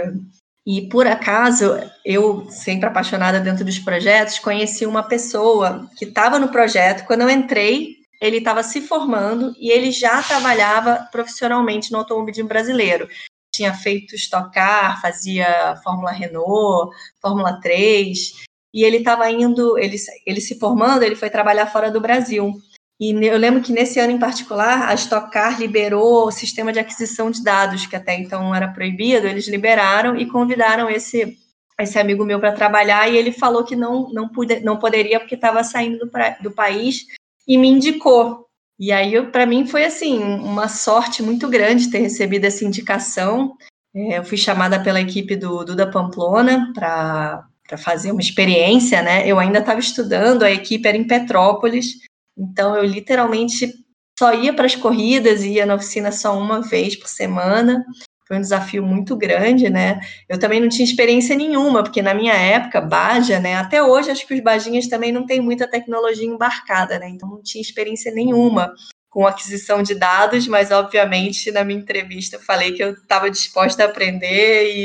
e 0.67 0.89
por 0.89 1.07
acaso, 1.07 1.79
eu, 2.05 2.47
sempre 2.51 2.87
apaixonada 2.87 3.41
dentro 3.41 3.65
dos 3.65 3.79
projetos, 3.79 4.39
conheci 4.39 4.85
uma 4.85 5.03
pessoa 5.03 5.89
que 5.97 6.05
estava 6.05 6.39
no 6.39 6.49
projeto. 6.49 7.07
Quando 7.07 7.23
eu 7.23 7.31
entrei, 7.31 7.98
ele 8.21 8.39
estava 8.39 8.63
se 8.63 8.81
formando 8.81 9.55
e 9.59 9.71
ele 9.71 9.91
já 9.91 10.23
trabalhava 10.23 11.09
profissionalmente 11.11 11.93
no 11.93 11.99
automobilismo 11.99 12.49
brasileiro. 12.49 13.09
Tinha 13.55 13.73
feito 13.73 14.15
Stock 14.15 14.53
Car, 14.53 15.01
fazia 15.01 15.77
Fórmula 15.83 16.11
Renault, 16.11 16.95
Fórmula 17.21 17.61
3, 17.61 18.47
e 18.75 18.85
ele 18.85 18.99
estava 18.99 19.31
indo, 19.31 19.79
ele, 19.79 19.97
ele 20.27 20.41
se 20.41 20.59
formando, 20.59 21.03
ele 21.03 21.17
foi 21.17 21.31
trabalhar 21.31 21.67
fora 21.67 21.91
do 21.91 22.01
Brasil. 22.01 22.53
E 23.01 23.13
eu 23.13 23.39
lembro 23.39 23.63
que 23.63 23.73
nesse 23.73 24.01
ano 24.01 24.13
em 24.13 24.19
particular, 24.19 24.89
a 24.89 24.95
Stock 24.95 25.31
Car 25.31 25.59
liberou 25.59 26.27
o 26.27 26.33
sistema 26.33 26.73
de 26.73 26.81
aquisição 26.81 27.31
de 27.31 27.43
dados, 27.43 27.87
que 27.87 27.95
até 27.95 28.15
então 28.15 28.55
era 28.55 28.69
proibido, 28.69 29.27
eles 29.27 29.47
liberaram 29.47 30.17
e 30.17 30.27
convidaram 30.27 30.91
esse, 30.91 31.39
esse 31.81 31.99
amigo 31.99 32.25
meu 32.25 32.41
para 32.41 32.53
trabalhar, 32.53 33.09
e 33.09 33.17
ele 33.17 33.31
falou 33.31 33.65
que 33.65 33.77
não, 33.77 34.13
não, 34.13 34.29
pude, 34.29 34.61
não 34.61 34.77
poderia 34.77 35.21
porque 35.21 35.37
estava 35.37 35.63
saindo 35.63 35.99
do, 35.99 36.11
do 36.43 36.51
país 36.51 37.07
e 37.49 37.57
me 37.57 37.67
indicou. 37.67 38.47
E 38.79 38.93
aí, 38.93 39.21
para 39.33 39.47
mim, 39.47 39.67
foi 39.67 39.85
assim, 39.85 40.23
uma 40.23 40.69
sorte 40.69 41.23
muito 41.23 41.49
grande 41.49 41.91
ter 41.91 41.99
recebido 41.99 42.45
essa 42.45 42.65
indicação. 42.65 43.57
É, 43.95 44.19
eu 44.19 44.25
fui 44.25 44.37
chamada 44.37 44.81
pela 44.81 45.01
equipe 45.01 45.35
do 45.35 45.65
Duda 45.65 45.91
Pamplona 45.91 46.71
para 46.75 47.49
fazer 47.79 48.13
uma 48.13 48.21
experiência, 48.21 49.03
né? 49.03 49.27
Eu 49.27 49.39
ainda 49.39 49.59
estava 49.59 49.81
estudando, 49.81 50.43
a 50.43 50.51
equipe 50.51 50.87
era 50.87 50.97
em 50.97 51.07
Petrópolis, 51.07 51.95
então 52.37 52.77
eu 52.77 52.85
literalmente 52.85 53.73
só 54.19 54.35
ia 54.35 54.53
para 54.53 54.67
as 54.67 54.77
corridas, 54.77 55.43
ia 55.43 55.65
na 55.65 55.75
oficina 55.75 56.13
só 56.13 56.39
uma 56.39 56.61
vez 56.61 56.95
por 56.95 57.09
semana. 57.09 57.85
Foi 58.29 58.37
um 58.37 58.43
desafio 58.43 58.85
muito 58.85 59.17
grande, 59.17 59.71
né? 59.71 60.01
Eu 60.29 60.39
também 60.39 60.61
não 60.61 60.69
tinha 60.69 60.85
experiência 60.85 61.35
nenhuma, 61.35 61.83
porque 61.83 62.03
na 62.03 62.13
minha 62.13 62.35
época, 62.35 62.79
Baja, 62.79 63.41
né? 63.41 63.55
Até 63.57 63.83
hoje 63.83 64.11
acho 64.11 64.27
que 64.27 64.35
os 64.35 64.41
Bajinhas 64.41 64.87
também 64.87 65.11
não 65.11 65.25
têm 65.25 65.41
muita 65.41 65.67
tecnologia 65.67 66.27
embarcada, 66.27 66.99
né? 66.99 67.09
Então 67.09 67.27
não 67.27 67.43
tinha 67.43 67.63
experiência 67.63 68.13
nenhuma 68.13 68.75
com 69.09 69.27
aquisição 69.27 69.83
de 69.83 69.95
dados, 69.95 70.47
mas 70.47 70.71
obviamente 70.71 71.51
na 71.51 71.65
minha 71.65 71.81
entrevista 71.81 72.37
eu 72.37 72.41
falei 72.41 72.73
que 72.73 72.85
eu 72.85 72.93
estava 72.93 73.31
disposta 73.31 73.83
a 73.83 73.87
aprender 73.87 74.85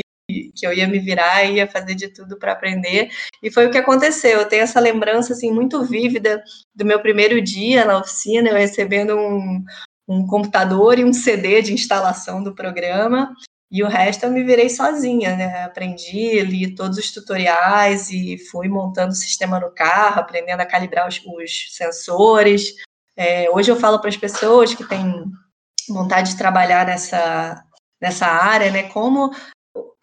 que 0.56 0.66
eu 0.66 0.72
ia 0.72 0.88
me 0.88 0.98
virar 0.98 1.44
e 1.44 1.56
ia 1.56 1.66
fazer 1.66 1.94
de 1.94 2.08
tudo 2.08 2.38
para 2.38 2.52
aprender. 2.52 3.10
E 3.42 3.50
foi 3.50 3.66
o 3.66 3.70
que 3.70 3.76
aconteceu. 3.76 4.40
Eu 4.40 4.48
tenho 4.48 4.62
essa 4.62 4.80
lembrança 4.80 5.34
assim 5.34 5.52
muito 5.52 5.84
vívida 5.84 6.42
do 6.74 6.84
meu 6.84 6.98
primeiro 7.00 7.42
dia 7.42 7.84
na 7.84 7.98
oficina, 7.98 8.48
eu 8.48 8.56
recebendo 8.56 9.14
um, 9.14 9.62
um 10.08 10.26
computador 10.26 10.98
e 10.98 11.04
um 11.04 11.12
CD 11.12 11.62
de 11.62 11.72
instalação 11.72 12.42
do 12.42 12.54
programa. 12.54 13.34
E 13.70 13.82
o 13.82 13.88
resto 13.88 14.24
eu 14.24 14.30
me 14.30 14.44
virei 14.44 14.68
sozinha, 14.68 15.34
né? 15.36 15.64
Aprendi, 15.64 16.40
li 16.40 16.74
todos 16.74 16.98
os 16.98 17.10
tutoriais 17.10 18.10
e 18.10 18.38
fui 18.50 18.68
montando 18.68 19.12
o 19.12 19.16
sistema 19.16 19.58
no 19.58 19.70
carro, 19.70 20.20
aprendendo 20.20 20.60
a 20.60 20.66
calibrar 20.66 21.08
os, 21.08 21.20
os 21.24 21.74
sensores. 21.74 22.74
É, 23.16 23.50
hoje 23.50 23.70
eu 23.70 23.76
falo 23.76 23.98
para 23.98 24.10
as 24.10 24.16
pessoas 24.16 24.74
que 24.74 24.84
têm 24.84 25.24
vontade 25.88 26.30
de 26.30 26.38
trabalhar 26.38 26.86
nessa, 26.86 27.64
nessa 28.00 28.26
área, 28.26 28.70
né? 28.70 28.84
Como 28.84 29.32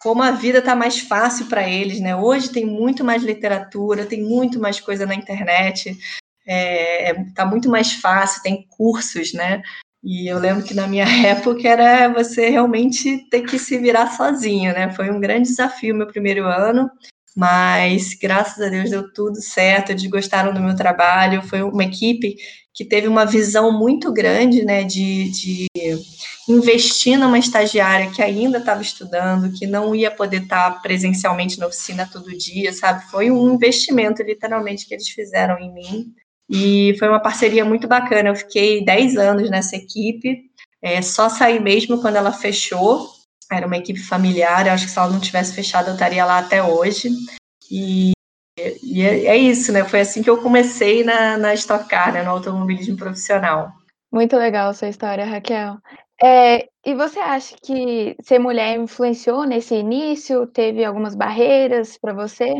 como 0.02 0.20
a 0.20 0.32
vida 0.32 0.58
está 0.58 0.74
mais 0.74 0.98
fácil 0.98 1.46
para 1.46 1.66
eles, 1.68 2.00
né? 2.00 2.14
Hoje 2.16 2.50
tem 2.50 2.66
muito 2.66 3.04
mais 3.04 3.22
literatura, 3.22 4.04
tem 4.04 4.20
muito 4.20 4.58
mais 4.58 4.80
coisa 4.80 5.06
na 5.06 5.14
internet, 5.14 5.90
está 5.90 5.98
é, 6.44 7.24
tá 7.34 7.46
muito 7.46 7.70
mais 7.70 7.92
fácil, 7.92 8.42
tem 8.42 8.66
cursos, 8.68 9.32
né? 9.32 9.62
E 10.02 10.26
eu 10.26 10.38
lembro 10.38 10.64
que 10.64 10.74
na 10.74 10.86
minha 10.86 11.04
época 11.26 11.68
era 11.68 12.08
você 12.08 12.50
realmente 12.50 13.28
ter 13.30 13.42
que 13.42 13.58
se 13.58 13.78
virar 13.78 14.16
sozinho, 14.16 14.72
né? 14.72 14.92
Foi 14.92 15.10
um 15.10 15.20
grande 15.20 15.48
desafio 15.48 15.94
meu 15.94 16.06
primeiro 16.06 16.44
ano, 16.44 16.90
mas 17.36 18.14
graças 18.14 18.60
a 18.64 18.68
Deus 18.68 18.90
deu 18.90 19.12
tudo 19.12 19.40
certo, 19.40 19.90
eles 19.90 20.04
gostaram 20.06 20.52
do 20.52 20.60
meu 20.60 20.76
trabalho, 20.76 21.42
foi 21.42 21.62
uma 21.62 21.84
equipe 21.84 22.36
que 22.74 22.84
teve 22.84 23.06
uma 23.06 23.26
visão 23.26 23.70
muito 23.70 24.12
grande, 24.12 24.64
né, 24.64 24.82
de, 24.82 25.30
de 25.30 25.66
investir 26.48 27.18
numa 27.18 27.38
estagiária 27.38 28.10
que 28.10 28.22
ainda 28.22 28.58
estava 28.58 28.80
estudando, 28.80 29.52
que 29.52 29.66
não 29.66 29.94
ia 29.94 30.10
poder 30.10 30.42
estar 30.42 30.80
presencialmente 30.80 31.58
na 31.58 31.66
oficina 31.66 32.08
todo 32.10 32.36
dia, 32.36 32.72
sabe? 32.72 33.04
Foi 33.10 33.30
um 33.30 33.54
investimento, 33.54 34.22
literalmente, 34.22 34.86
que 34.86 34.94
eles 34.94 35.08
fizeram 35.08 35.58
em 35.58 35.72
mim. 35.72 36.14
E 36.52 36.94
foi 36.98 37.08
uma 37.08 37.20
parceria 37.20 37.64
muito 37.64 37.88
bacana. 37.88 38.28
Eu 38.28 38.36
fiquei 38.36 38.84
10 38.84 39.16
anos 39.16 39.50
nessa 39.50 39.74
equipe, 39.74 40.50
é, 40.82 41.00
só 41.00 41.30
saí 41.30 41.58
mesmo 41.58 42.00
quando 42.02 42.16
ela 42.16 42.32
fechou. 42.32 43.08
Era 43.50 43.66
uma 43.66 43.78
equipe 43.78 44.00
familiar, 44.00 44.66
eu 44.66 44.72
acho 44.72 44.84
que 44.84 44.90
se 44.90 44.98
ela 44.98 45.10
não 45.10 45.20
tivesse 45.20 45.54
fechado, 45.54 45.88
eu 45.88 45.94
estaria 45.94 46.24
lá 46.24 46.38
até 46.38 46.62
hoje. 46.62 47.10
E 47.70 48.12
e 48.82 49.02
é, 49.02 49.26
é, 49.26 49.36
isso, 49.36 49.72
né? 49.72 49.84
Foi 49.84 50.00
assim 50.00 50.22
que 50.22 50.28
eu 50.28 50.42
comecei 50.42 51.02
na, 51.02 51.38
na 51.38 51.54
Stock 51.54 51.88
Car, 51.88 52.12
né? 52.12 52.22
no 52.22 52.30
automobilismo 52.30 52.96
profissional. 52.96 53.72
Muito 54.12 54.36
legal 54.36 54.74
sua 54.74 54.88
história, 54.88 55.24
Raquel. 55.24 55.78
É, 56.22 56.68
e 56.84 56.94
você 56.94 57.18
acha 57.18 57.56
que 57.62 58.14
ser 58.22 58.38
mulher 58.38 58.78
influenciou 58.78 59.44
nesse 59.44 59.74
início? 59.74 60.46
Teve 60.46 60.84
algumas 60.84 61.14
barreiras 61.14 61.96
para 61.96 62.12
você? 62.12 62.52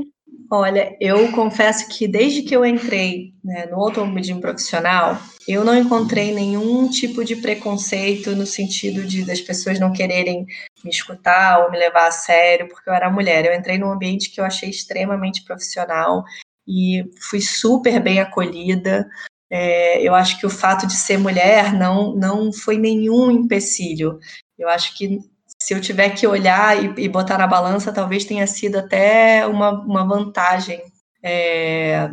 Olha, 0.50 0.94
eu 1.00 1.32
confesso 1.32 1.88
que 1.88 2.06
desde 2.06 2.42
que 2.42 2.54
eu 2.54 2.64
entrei 2.64 3.32
né, 3.42 3.66
no 3.66 3.76
automobilismo 3.76 4.38
profissional, 4.40 5.18
eu 5.48 5.64
não 5.64 5.74
encontrei 5.74 6.34
nenhum 6.34 6.88
tipo 6.90 7.24
de 7.24 7.36
preconceito 7.36 8.36
no 8.36 8.44
sentido 8.44 9.02
de 9.02 9.24
das 9.24 9.40
pessoas 9.40 9.80
não 9.80 9.92
quererem 9.92 10.46
me 10.84 10.90
escutar 10.90 11.64
ou 11.64 11.70
me 11.70 11.78
levar 11.78 12.06
a 12.06 12.12
sério 12.12 12.68
porque 12.68 12.88
eu 12.88 12.94
era 12.94 13.10
mulher. 13.10 13.46
Eu 13.46 13.54
entrei 13.54 13.78
num 13.78 13.90
ambiente 13.90 14.30
que 14.30 14.40
eu 14.40 14.44
achei 14.44 14.68
extremamente 14.68 15.42
profissional 15.42 16.22
e 16.68 17.04
fui 17.30 17.40
super 17.40 17.98
bem 17.98 18.20
acolhida. 18.20 19.08
É, 19.50 20.02
eu 20.06 20.14
acho 20.14 20.38
que 20.38 20.46
o 20.46 20.50
fato 20.50 20.86
de 20.86 20.94
ser 20.94 21.18
mulher 21.18 21.72
não, 21.72 22.14
não 22.14 22.52
foi 22.52 22.76
nenhum 22.76 23.30
empecilho. 23.30 24.18
Eu 24.58 24.68
acho 24.68 24.96
que 24.96 25.18
se 25.64 25.72
eu 25.72 25.80
tiver 25.80 26.10
que 26.10 26.26
olhar 26.26 26.82
e, 26.82 27.04
e 27.04 27.08
botar 27.08 27.38
na 27.38 27.46
balança, 27.46 27.92
talvez 27.92 28.24
tenha 28.24 28.46
sido 28.48 28.78
até 28.78 29.46
uma, 29.46 29.70
uma 29.70 30.04
vantagem 30.04 30.82
é, 31.22 32.10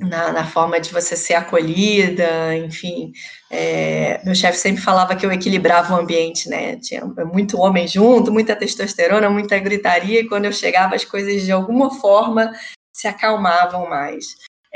na, 0.00 0.32
na, 0.32 0.44
forma 0.44 0.80
de 0.80 0.90
você 0.92 1.16
ser 1.16 1.34
acolhida, 1.34 2.56
enfim. 2.56 3.12
É, 3.48 4.20
meu 4.24 4.34
chefe 4.34 4.58
sempre 4.58 4.82
falava 4.82 5.14
que 5.14 5.24
eu 5.24 5.30
equilibrava 5.30 5.94
o 5.94 6.00
ambiente, 6.00 6.48
né? 6.48 6.76
Tinha 6.76 7.04
muito 7.32 7.60
homem 7.60 7.86
junto, 7.86 8.32
muita 8.32 8.56
testosterona, 8.56 9.30
muita 9.30 9.58
gritaria, 9.60 10.20
e 10.20 10.28
quando 10.28 10.46
eu 10.46 10.52
chegava, 10.52 10.96
as 10.96 11.04
coisas 11.04 11.42
de 11.42 11.52
alguma 11.52 11.94
forma 12.00 12.52
se 12.92 13.06
acalmavam 13.06 13.88
mais. 13.88 14.26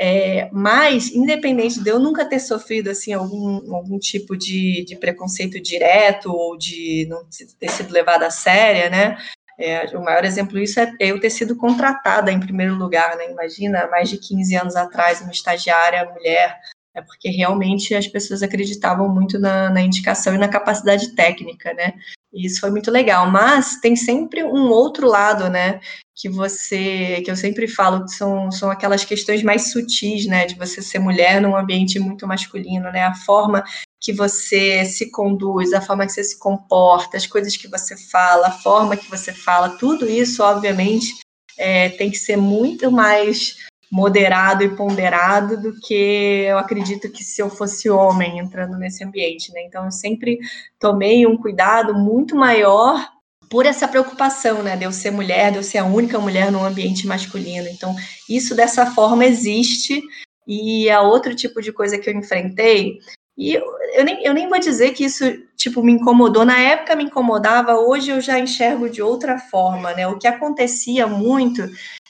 É, 0.05 0.49
mas, 0.51 1.15
independente 1.15 1.81
de 1.81 1.89
eu 1.89 1.97
nunca 1.97 2.25
ter 2.25 2.39
sofrido 2.39 2.89
assim 2.89 3.13
algum, 3.13 3.73
algum 3.73 3.97
tipo 3.97 4.35
de, 4.35 4.83
de 4.83 4.97
preconceito 4.97 5.61
direto 5.61 6.29
ou 6.29 6.57
de 6.57 7.07
não 7.09 7.25
ter 7.57 7.69
sido 7.69 7.93
levada 7.93 8.27
a 8.27 8.29
séria, 8.29 8.89
né? 8.89 9.17
É, 9.57 9.85
o 9.95 10.03
maior 10.03 10.25
exemplo 10.25 10.59
disso 10.59 10.81
é 10.81 10.93
eu 10.99 11.21
ter 11.21 11.29
sido 11.29 11.55
contratada 11.55 12.33
em 12.33 12.39
primeiro 12.41 12.75
lugar, 12.75 13.15
né? 13.15 13.31
Imagina, 13.31 13.87
mais 13.87 14.09
de 14.09 14.17
15 14.17 14.53
anos 14.57 14.75
atrás, 14.75 15.21
uma 15.21 15.31
estagiária 15.31 16.03
mulher, 16.11 16.59
é 16.93 17.01
porque 17.01 17.29
realmente 17.29 17.95
as 17.95 18.05
pessoas 18.05 18.43
acreditavam 18.43 19.07
muito 19.07 19.39
na, 19.39 19.69
na 19.69 19.79
indicação 19.79 20.35
e 20.35 20.37
na 20.37 20.49
capacidade 20.49 21.15
técnica, 21.15 21.73
né? 21.73 21.93
E 22.33 22.45
isso 22.45 22.59
foi 22.59 22.71
muito 22.71 22.91
legal, 22.91 23.31
mas 23.31 23.79
tem 23.79 23.95
sempre 23.95 24.43
um 24.43 24.67
outro 24.69 25.07
lado, 25.07 25.49
né? 25.49 25.79
Que 26.15 26.29
você, 26.29 27.21
que 27.25 27.31
eu 27.31 27.35
sempre 27.35 27.67
falo, 27.67 28.07
são, 28.07 28.51
são 28.51 28.69
aquelas 28.69 29.03
questões 29.03 29.41
mais 29.41 29.71
sutis, 29.71 30.25
né? 30.27 30.45
De 30.45 30.55
você 30.55 30.81
ser 30.81 30.99
mulher 30.99 31.41
num 31.41 31.55
ambiente 31.55 31.99
muito 31.99 32.27
masculino, 32.27 32.91
né? 32.91 33.03
A 33.03 33.15
forma 33.15 33.63
que 33.99 34.13
você 34.13 34.85
se 34.85 35.09
conduz, 35.09 35.73
a 35.73 35.81
forma 35.81 36.05
que 36.05 36.11
você 36.11 36.23
se 36.23 36.37
comporta, 36.37 37.17
as 37.17 37.25
coisas 37.25 37.55
que 37.55 37.67
você 37.67 37.95
fala, 37.97 38.47
a 38.47 38.51
forma 38.51 38.97
que 38.97 39.09
você 39.09 39.33
fala, 39.33 39.77
tudo 39.77 40.09
isso, 40.09 40.43
obviamente, 40.43 41.15
é, 41.57 41.89
tem 41.89 42.11
que 42.11 42.17
ser 42.17 42.35
muito 42.35 42.91
mais 42.91 43.55
moderado 43.93 44.63
e 44.63 44.75
ponderado 44.75 45.55
do 45.55 45.79
que 45.79 46.45
eu 46.47 46.57
acredito 46.57 47.11
que 47.11 47.23
se 47.23 47.39
eu 47.39 47.47
fosse 47.47 47.91
homem 47.91 48.39
entrando 48.39 48.75
nesse 48.75 49.03
ambiente, 49.03 49.53
né? 49.53 49.61
Então 49.67 49.85
eu 49.85 49.91
sempre 49.91 50.39
tomei 50.79 51.27
um 51.27 51.37
cuidado 51.37 51.93
muito 51.93 52.35
maior 52.35 53.07
por 53.53 53.67
essa 53.67 53.87
preocupação, 53.87 54.63
né, 54.63 54.75
de 54.75 54.83
eu 54.83 54.91
ser 54.91 55.11
mulher, 55.11 55.51
de 55.51 55.57
eu 55.57 55.63
ser 55.63 55.77
a 55.77 55.85
única 55.85 56.17
mulher 56.17 56.51
no 56.51 56.65
ambiente 56.65 57.05
masculino. 57.05 57.67
Então, 57.67 57.95
isso 58.27 58.55
dessa 58.55 58.87
forma 58.87 59.23
existe 59.23 60.01
e 60.47 60.89
a 60.89 61.01
outro 61.01 61.35
tipo 61.35 61.61
de 61.61 61.71
coisa 61.71 61.99
que 61.99 62.09
eu 62.09 62.15
enfrentei, 62.15 62.97
e 63.37 63.53
eu, 63.53 63.63
eu, 63.93 64.03
nem, 64.03 64.25
eu 64.25 64.33
nem 64.33 64.49
vou 64.49 64.57
dizer 64.59 64.93
que 64.93 65.05
isso, 65.05 65.23
tipo, 65.55 65.83
me 65.83 65.91
incomodou. 65.91 66.43
Na 66.43 66.59
época 66.59 66.95
me 66.95 67.03
incomodava, 67.03 67.75
hoje 67.75 68.09
eu 68.09 68.19
já 68.19 68.39
enxergo 68.39 68.89
de 68.89 69.03
outra 69.03 69.37
forma, 69.37 69.93
né? 69.93 70.07
O 70.07 70.17
que 70.17 70.27
acontecia 70.27 71.05
muito 71.05 71.61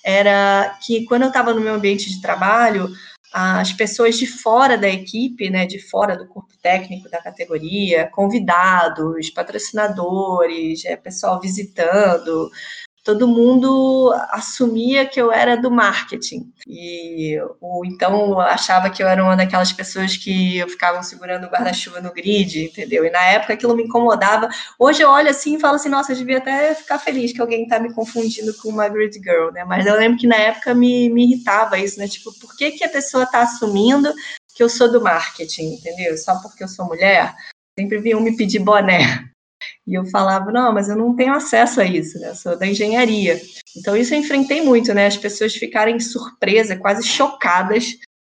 era 0.02 0.80
que 0.86 1.04
quando 1.04 1.24
eu 1.24 1.28
estava 1.28 1.54
no 1.54 1.60
meu 1.60 1.74
ambiente 1.74 2.10
de 2.10 2.22
trabalho, 2.22 2.90
as 3.34 3.74
pessoas 3.74 4.16
de 4.16 4.28
fora 4.28 4.78
da 4.78 4.88
equipe, 4.88 5.50
né, 5.50 5.66
de 5.66 5.80
fora 5.80 6.16
do 6.16 6.28
corpo 6.28 6.54
técnico 6.62 7.10
da 7.10 7.20
categoria, 7.20 8.08
convidados, 8.14 9.32
patrocinadores, 9.32 10.86
é, 10.86 10.96
pessoal 10.96 11.42
visitando, 11.42 12.52
todo 13.04 13.28
mundo 13.28 14.14
assumia 14.30 15.06
que 15.06 15.20
eu 15.20 15.32
era 15.32 15.58
do 15.58 15.70
marketing. 15.70 16.52
E 16.66 17.38
ou 17.60 17.86
então 17.86 18.40
achava 18.40 18.90
que 18.90 19.04
eu 19.04 19.08
era 19.08 19.22
uma 19.22 19.36
daquelas 19.36 19.74
pessoas 19.74 20.16
que 20.16 20.66
ficavam 20.70 21.04
segurando 21.04 21.46
o 21.46 21.50
guarda-chuva 21.50 22.00
no 22.00 22.14
grid, 22.14 22.66
entendeu? 22.66 23.06
E 23.06 23.10
na 23.10 23.22
época 23.24 23.54
aquilo 23.54 23.76
me 23.76 23.84
incomodava. 23.84 24.48
Hoje 24.80 25.02
eu 25.02 25.10
olho 25.10 25.30
assim 25.30 25.58
e 25.58 25.60
falo 25.60 25.76
assim, 25.76 25.90
nossa, 25.90 26.14
eu 26.14 26.18
devia 26.18 26.38
até 26.38 26.74
ficar 26.74 26.98
feliz 26.98 27.34
que 27.34 27.42
alguém 27.42 27.68
tá 27.68 27.78
me 27.78 27.94
confundindo 27.94 28.54
com 28.56 28.70
uma 28.70 28.88
grid 28.88 29.20
girl, 29.22 29.52
né? 29.52 29.66
Mas 29.66 29.86
eu 29.86 29.96
lembro 29.96 30.18
que 30.18 30.28
na 30.28 30.38
época 30.38 30.74
me, 30.74 31.10
me 31.10 31.26
irritava 31.26 31.78
isso, 31.78 32.00
né? 32.00 32.08
Tipo, 32.08 32.32
por 32.40 32.56
que, 32.56 32.72
que 32.72 32.86
a 32.86 32.90
pessoa 32.90 33.26
tá 33.26 33.42
assumindo 33.42 34.14
que 34.56 34.64
eu 34.64 34.70
sou 34.70 34.90
do 34.90 35.02
marketing, 35.02 35.74
entendeu? 35.74 36.18
Só 36.18 36.40
porque 36.42 36.64
eu 36.64 36.68
sou 36.70 36.86
mulher? 36.86 37.34
Sempre 37.78 37.98
vinham 37.98 38.22
me 38.22 38.38
pedir 38.38 38.60
boné. 38.60 39.33
E 39.86 39.96
eu 39.96 40.06
falava, 40.06 40.52
não, 40.52 40.74
mas 40.74 40.88
eu 40.88 40.96
não 40.96 41.16
tenho 41.16 41.34
acesso 41.34 41.82
a 41.82 41.86
isso, 41.86 42.18
né? 42.20 42.30
Eu 42.30 42.36
sou 42.36 42.58
da 42.58 42.66
engenharia. 42.66 43.40
Então, 43.76 43.96
isso 43.98 44.14
eu 44.14 44.20
enfrentei 44.20 44.62
muito, 44.62 44.94
né? 44.94 45.08
As 45.08 45.18
pessoas 45.18 45.54
ficarem 45.54 46.00
surpresas, 46.00 46.80
quase 46.80 47.06
chocadas 47.06 47.98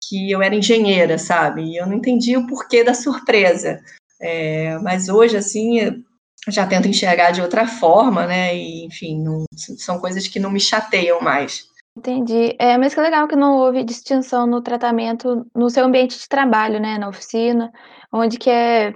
que 0.08 0.30
eu 0.30 0.42
era 0.42 0.54
engenheira, 0.54 1.18
sabe? 1.18 1.62
E 1.62 1.76
eu 1.76 1.86
não 1.86 1.94
entendia 1.94 2.38
o 2.38 2.46
porquê 2.46 2.82
da 2.82 2.94
surpresa. 2.94 3.80
É, 4.20 4.78
mas 4.78 5.08
hoje, 5.08 5.36
assim, 5.36 6.02
já 6.48 6.66
tento 6.66 6.88
enxergar 6.88 7.30
de 7.30 7.42
outra 7.42 7.66
forma, 7.66 8.26
né? 8.26 8.56
E, 8.56 8.86
enfim, 8.86 9.22
não, 9.22 9.44
são 9.54 9.98
coisas 9.98 10.26
que 10.26 10.40
não 10.40 10.50
me 10.50 10.60
chateiam 10.60 11.20
mais. 11.20 11.66
Entendi. 11.96 12.56
É, 12.58 12.76
mas 12.76 12.94
que 12.94 13.00
legal 13.00 13.28
que 13.28 13.36
não 13.36 13.56
houve 13.58 13.84
distinção 13.84 14.46
no 14.46 14.60
tratamento 14.60 15.46
no 15.54 15.70
seu 15.70 15.84
ambiente 15.84 16.18
de 16.18 16.28
trabalho, 16.28 16.80
né? 16.80 16.98
Na 16.98 17.08
oficina, 17.08 17.72
onde 18.12 18.38
que 18.38 18.50
é 18.50 18.94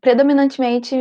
predominantemente 0.00 0.94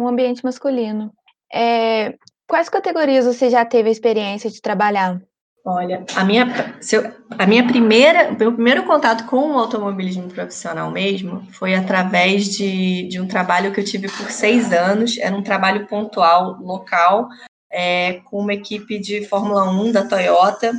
um 0.00 0.08
ambiente 0.08 0.44
masculino. 0.44 1.12
É, 1.52 2.14
quais 2.46 2.68
categorias 2.68 3.26
você 3.26 3.50
já 3.50 3.64
teve 3.64 3.88
a 3.88 3.92
experiência 3.92 4.50
de 4.50 4.60
trabalhar? 4.60 5.20
Olha, 5.64 6.06
a 6.16 6.24
minha, 6.24 6.46
a 7.38 7.46
minha 7.46 7.66
primeira, 7.66 8.32
meu 8.32 8.52
primeiro 8.52 8.84
contato 8.84 9.26
com 9.26 9.52
o 9.52 9.58
automobilismo 9.58 10.28
profissional 10.28 10.90
mesmo 10.90 11.46
foi 11.52 11.74
através 11.74 12.56
de, 12.56 13.08
de 13.08 13.20
um 13.20 13.28
trabalho 13.28 13.72
que 13.72 13.80
eu 13.80 13.84
tive 13.84 14.08
por 14.08 14.30
seis 14.30 14.72
anos. 14.72 15.18
Era 15.18 15.36
um 15.36 15.42
trabalho 15.42 15.86
pontual, 15.86 16.56
local, 16.62 17.28
é, 17.70 18.20
com 18.24 18.40
uma 18.40 18.54
equipe 18.54 18.98
de 18.98 19.26
Fórmula 19.26 19.70
1 19.70 19.92
da 19.92 20.06
Toyota, 20.06 20.72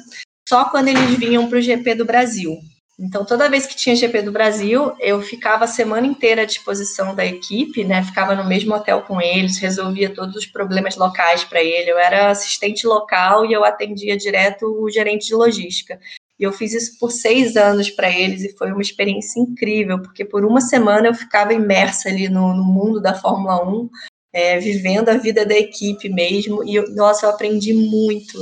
só 0.49 0.65
quando 0.65 0.87
eles 0.87 1.17
vinham 1.17 1.47
para 1.47 1.59
o 1.59 1.61
GP 1.61 1.95
do 1.95 2.05
Brasil. 2.05 2.57
Então, 3.03 3.25
toda 3.25 3.50
vez 3.50 3.65
que 3.65 3.75
tinha 3.75 3.96
GP 3.96 4.22
do 4.22 4.31
Brasil, 4.31 4.93
eu 5.00 5.20
ficava 5.24 5.65
a 5.65 5.67
semana 5.67 6.05
inteira 6.05 6.43
à 6.43 6.46
disposição 6.46 7.15
da 7.15 7.25
equipe, 7.25 7.84
né? 7.84 8.03
Ficava 8.03 8.35
no 8.35 8.48
mesmo 8.48 8.75
hotel 8.75 9.01
com 9.01 9.20
eles, 9.20 9.57
resolvia 9.57 10.14
todos 10.14 10.35
os 10.35 10.46
problemas 10.46 10.96
locais 10.96 11.44
para 11.44 11.64
ele. 11.64 11.92
Eu 11.92 11.98
era 11.98 12.29
assistente 12.29 12.85
local 12.85 13.44
e 13.44 13.53
eu 13.53 13.66
atendia 13.66 14.16
direto 14.16 14.68
o 14.68 14.87
gerente 14.87 15.25
de 15.25 15.33
logística. 15.33 16.00
E 16.40 16.44
eu 16.44 16.53
fiz 16.53 16.74
isso 16.74 17.00
por 17.00 17.11
seis 17.11 17.57
anos 17.57 17.90
para 17.90 18.07
eles 18.07 18.44
e 18.44 18.55
foi 18.55 18.72
uma 18.72 18.83
experiência 18.83 19.40
incrível, 19.40 20.00
porque 20.00 20.24
por 20.24 20.46
uma 20.46 20.61
semana 20.61 21.07
eu 21.07 21.16
ficava 21.16 21.55
imersa 21.55 22.07
ali 22.07 22.29
no, 22.29 22.53
no 22.53 22.64
mundo 22.64 23.01
da 23.01 23.16
Fórmula 23.16 23.68
1, 23.68 23.90
é, 24.31 24.59
vivendo 24.59 25.09
a 25.09 25.18
vida 25.18 25.44
da 25.44 25.55
equipe 25.55 26.07
mesmo. 26.07 26.64
E, 26.64 26.75
eu, 26.75 26.87
nossa, 26.94 27.25
eu 27.25 27.31
aprendi 27.31 27.74
muito 27.74 28.37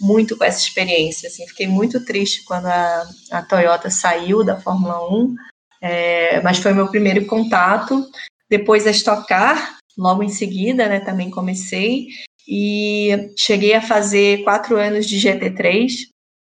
muito 0.00 0.36
com 0.36 0.44
essa 0.44 0.60
experiência. 0.60 1.28
Assim, 1.28 1.46
fiquei 1.46 1.66
muito 1.66 2.04
triste 2.04 2.44
quando 2.44 2.66
a, 2.66 3.08
a 3.32 3.42
Toyota 3.42 3.90
saiu 3.90 4.42
da 4.42 4.60
Fórmula 4.60 5.08
1, 5.10 5.34
é, 5.82 6.40
mas 6.40 6.58
foi 6.58 6.72
meu 6.72 6.88
primeiro 6.88 7.26
contato. 7.26 8.08
Depois 8.48 8.86
a 8.86 8.90
Stock 8.90 9.26
Car, 9.28 9.78
logo 9.96 10.22
em 10.22 10.28
seguida, 10.28 10.88
né, 10.88 11.00
também 11.00 11.30
comecei. 11.30 12.08
E 12.48 13.32
cheguei 13.36 13.74
a 13.74 13.82
fazer 13.82 14.42
quatro 14.42 14.76
anos 14.76 15.06
de 15.06 15.16
GT3, 15.16 15.92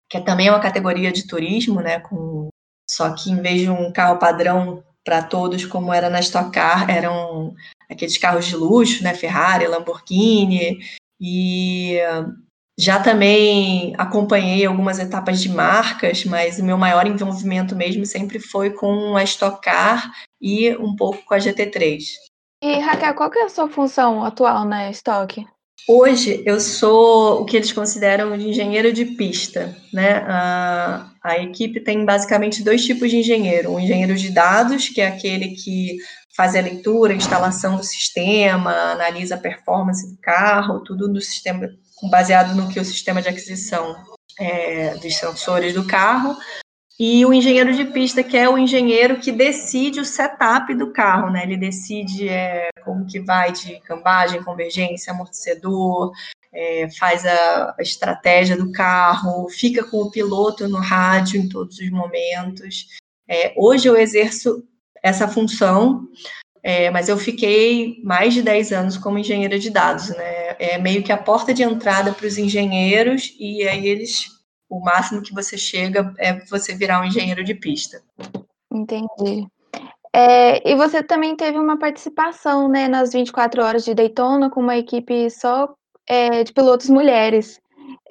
que 0.09 0.17
é 0.17 0.21
também 0.21 0.49
uma 0.49 0.59
categoria 0.59 1.11
de 1.11 1.27
turismo, 1.27 1.81
né, 1.81 1.99
com, 1.99 2.49
só 2.89 3.13
que 3.13 3.29
em 3.29 3.41
vez 3.41 3.61
de 3.61 3.69
um 3.69 3.91
carro 3.91 4.17
padrão 4.17 4.83
para 5.03 5.21
todos, 5.21 5.65
como 5.65 5.93
era 5.93 6.09
na 6.09 6.19
Stock 6.19 6.51
Car, 6.51 6.89
eram 6.89 7.53
aqueles 7.89 8.17
carros 8.17 8.45
de 8.45 8.55
luxo, 8.55 9.03
né, 9.03 9.13
Ferrari, 9.13 9.67
Lamborghini, 9.67 10.79
e 11.19 11.99
já 12.79 12.97
também 12.97 13.93
acompanhei 13.97 14.65
algumas 14.65 14.99
etapas 14.99 15.41
de 15.41 15.49
marcas, 15.49 16.23
mas 16.23 16.59
o 16.59 16.63
meu 16.63 16.77
maior 16.77 17.05
envolvimento 17.05 17.75
mesmo 17.75 18.05
sempre 18.05 18.39
foi 18.39 18.69
com 18.69 19.17
a 19.17 19.23
Stock 19.23 19.61
Car 19.61 20.09
e 20.41 20.73
um 20.77 20.95
pouco 20.95 21.21
com 21.25 21.33
a 21.33 21.37
GT3. 21.37 22.03
E 22.63 22.79
Raquel, 22.79 23.13
qual 23.15 23.29
que 23.29 23.37
é 23.37 23.43
a 23.43 23.49
sua 23.49 23.67
função 23.67 24.23
atual 24.23 24.63
na 24.63 24.89
Stock? 24.91 25.45
Hoje 25.89 26.41
eu 26.45 26.59
sou 26.61 27.41
o 27.41 27.45
que 27.45 27.57
eles 27.57 27.73
consideram 27.73 28.37
de 28.37 28.47
engenheiro 28.47 28.93
de 28.93 29.05
pista, 29.05 29.75
né? 29.93 30.23
A, 30.27 31.11
a 31.21 31.37
equipe 31.37 31.81
tem 31.81 32.05
basicamente 32.05 32.63
dois 32.63 32.85
tipos 32.85 33.09
de 33.09 33.17
engenheiro: 33.17 33.71
um 33.71 33.79
engenheiro 33.79 34.15
de 34.15 34.29
dados, 34.29 34.87
que 34.87 35.01
é 35.01 35.07
aquele 35.07 35.49
que 35.49 35.97
faz 36.35 36.55
a 36.55 36.61
leitura, 36.61 37.11
a 37.11 37.17
instalação 37.17 37.75
do 37.75 37.83
sistema, 37.83 38.71
analisa 38.71 39.35
a 39.35 39.39
performance 39.39 40.09
do 40.09 40.17
carro, 40.21 40.81
tudo 40.81 41.11
do 41.11 41.19
sistema 41.19 41.67
baseado 42.03 42.55
no 42.55 42.69
que 42.69 42.79
o 42.79 42.85
sistema 42.85 43.21
de 43.21 43.29
aquisição 43.29 43.95
é, 44.39 44.95
dos 44.95 45.15
sensores 45.15 45.73
do 45.73 45.85
carro, 45.85 46.37
e 46.99 47.25
o 47.25 47.33
engenheiro 47.33 47.73
de 47.73 47.85
pista, 47.85 48.21
que 48.21 48.35
é 48.35 48.49
o 48.49 48.57
engenheiro 48.57 49.21
que 49.21 49.31
decide 49.31 50.01
o 50.01 50.05
setup 50.05 50.73
do 50.75 50.91
carro, 50.91 51.31
né? 51.31 51.43
Ele 51.43 51.55
decide 51.55 52.27
é, 52.27 52.67
como 52.83 53.05
que 53.05 53.21
vai 53.21 53.53
de 53.53 53.79
cambagem, 53.79 54.43
convergência, 54.43 55.13
amortecedor, 55.13 56.11
é, 56.51 56.89
faz 56.89 57.25
a, 57.25 57.75
a, 57.77 57.81
estratégia 57.81 58.57
do 58.57 58.69
carro, 58.73 59.47
fica 59.49 59.81
com 59.85 60.01
o 60.01 60.11
piloto 60.11 60.67
no 60.67 60.79
rádio 60.79 61.39
em 61.39 61.47
todos 61.47 61.79
os 61.79 61.89
momentos. 61.89 62.87
É, 63.29 63.53
hoje 63.55 63.87
eu 63.87 63.95
exerço 63.95 64.61
essa 65.01 65.25
função 65.25 66.05
é, 66.69 66.91
mas 66.91 67.09
eu 67.09 67.17
fiquei 67.17 67.99
mais 68.03 68.31
de 68.31 68.43
10 68.43 68.71
anos 68.71 68.95
como 68.95 69.17
engenheira 69.17 69.57
de 69.57 69.71
dados, 69.71 70.09
né? 70.09 70.55
É 70.59 70.77
meio 70.77 71.01
que 71.01 71.11
a 71.11 71.17
porta 71.17 71.51
de 71.51 71.63
entrada 71.63 72.13
para 72.13 72.27
os 72.27 72.37
engenheiros, 72.37 73.35
e 73.39 73.67
aí 73.67 73.87
eles, 73.87 74.25
o 74.69 74.79
máximo 74.79 75.23
que 75.23 75.33
você 75.33 75.57
chega 75.57 76.13
é 76.19 76.45
você 76.45 76.75
virar 76.75 77.01
um 77.01 77.05
engenheiro 77.05 77.43
de 77.43 77.55
pista. 77.55 78.03
Entendi. 78.71 79.47
É, 80.13 80.71
e 80.71 80.75
você 80.75 81.01
também 81.01 81.35
teve 81.35 81.57
uma 81.57 81.79
participação 81.79 82.69
né, 82.69 82.87
nas 82.87 83.13
24 83.13 83.63
horas 83.63 83.83
de 83.83 83.95
Daytona 83.95 84.51
com 84.51 84.61
uma 84.61 84.77
equipe 84.77 85.27
só 85.31 85.73
é, 86.07 86.43
de 86.43 86.53
pilotos 86.53 86.87
mulheres. 86.87 87.59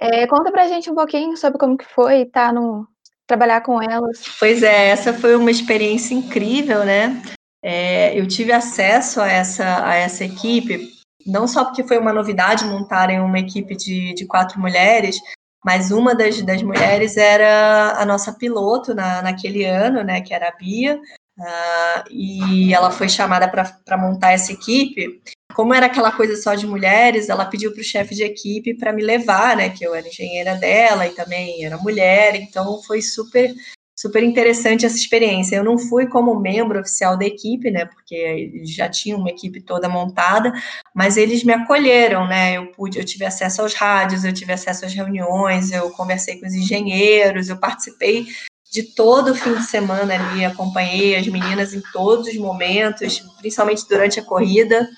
É, 0.00 0.26
conta 0.26 0.50
pra 0.50 0.66
gente 0.66 0.90
um 0.90 0.96
pouquinho 0.96 1.36
sobre 1.36 1.60
como 1.60 1.78
que 1.78 1.84
foi 1.84 2.22
estar 2.22 2.48
tá 2.48 2.52
no, 2.52 2.88
trabalhar 3.24 3.60
com 3.60 3.80
elas. 3.80 4.24
Pois 4.40 4.64
é, 4.64 4.88
essa 4.88 5.14
foi 5.14 5.36
uma 5.36 5.50
experiência 5.52 6.12
incrível, 6.12 6.84
né? 6.84 7.22
É, 7.62 8.18
eu 8.18 8.26
tive 8.26 8.52
acesso 8.52 9.20
a 9.20 9.28
essa, 9.28 9.86
a 9.86 9.94
essa 9.94 10.24
equipe, 10.24 10.92
não 11.26 11.46
só 11.46 11.64
porque 11.64 11.86
foi 11.86 11.98
uma 11.98 12.12
novidade 12.12 12.64
montarem 12.64 13.20
uma 13.20 13.38
equipe 13.38 13.76
de, 13.76 14.14
de 14.14 14.26
quatro 14.26 14.60
mulheres, 14.60 15.18
mas 15.64 15.90
uma 15.90 16.14
das, 16.14 16.40
das 16.42 16.62
mulheres 16.62 17.16
era 17.16 18.00
a 18.00 18.06
nossa 18.06 18.32
piloto 18.32 18.94
na, 18.94 19.22
naquele 19.22 19.64
ano, 19.64 20.02
né, 20.02 20.20
que 20.20 20.32
era 20.32 20.48
a 20.48 20.56
Bia, 20.56 20.96
uh, 20.96 22.04
e 22.10 22.72
ela 22.72 22.90
foi 22.90 23.08
chamada 23.08 23.48
para 23.48 23.98
montar 23.98 24.32
essa 24.32 24.52
equipe. 24.52 25.20
Como 25.52 25.74
era 25.74 25.86
aquela 25.86 26.12
coisa 26.12 26.36
só 26.36 26.54
de 26.54 26.66
mulheres, 26.66 27.28
ela 27.28 27.44
pediu 27.44 27.72
para 27.72 27.80
o 27.80 27.84
chefe 27.84 28.14
de 28.14 28.22
equipe 28.22 28.74
para 28.74 28.92
me 28.92 29.02
levar, 29.02 29.56
né, 29.56 29.70
que 29.70 29.84
eu 29.84 29.94
era 29.94 30.06
engenheira 30.06 30.54
dela 30.54 31.06
e 31.06 31.10
também 31.10 31.64
era 31.64 31.76
mulher, 31.76 32.36
então 32.36 32.80
foi 32.84 33.02
super 33.02 33.52
super 33.98 34.22
interessante 34.22 34.86
essa 34.86 34.94
experiência. 34.94 35.56
Eu 35.56 35.64
não 35.64 35.76
fui 35.76 36.06
como 36.06 36.38
membro 36.38 36.78
oficial 36.78 37.18
da 37.18 37.24
equipe, 37.24 37.68
né, 37.68 37.84
porque 37.84 38.62
já 38.64 38.88
tinha 38.88 39.16
uma 39.16 39.28
equipe 39.28 39.60
toda 39.60 39.88
montada, 39.88 40.52
mas 40.94 41.16
eles 41.16 41.42
me 41.42 41.52
acolheram, 41.52 42.24
né? 42.28 42.56
Eu 42.58 42.68
pude, 42.68 42.96
eu 42.96 43.04
tive 43.04 43.24
acesso 43.24 43.60
aos 43.60 43.74
rádios, 43.74 44.22
eu 44.22 44.32
tive 44.32 44.52
acesso 44.52 44.84
às 44.84 44.94
reuniões, 44.94 45.72
eu 45.72 45.90
conversei 45.90 46.38
com 46.38 46.46
os 46.46 46.54
engenheiros, 46.54 47.48
eu 47.48 47.56
participei 47.56 48.28
de 48.70 48.84
todo 48.84 49.32
o 49.32 49.34
fim 49.34 49.54
de 49.54 49.64
semana 49.64 50.14
ali, 50.14 50.44
acompanhei 50.44 51.16
as 51.16 51.26
meninas 51.26 51.74
em 51.74 51.82
todos 51.92 52.28
os 52.28 52.36
momentos, 52.36 53.18
principalmente 53.38 53.88
durante 53.88 54.20
a 54.20 54.24
corrida. 54.24 54.88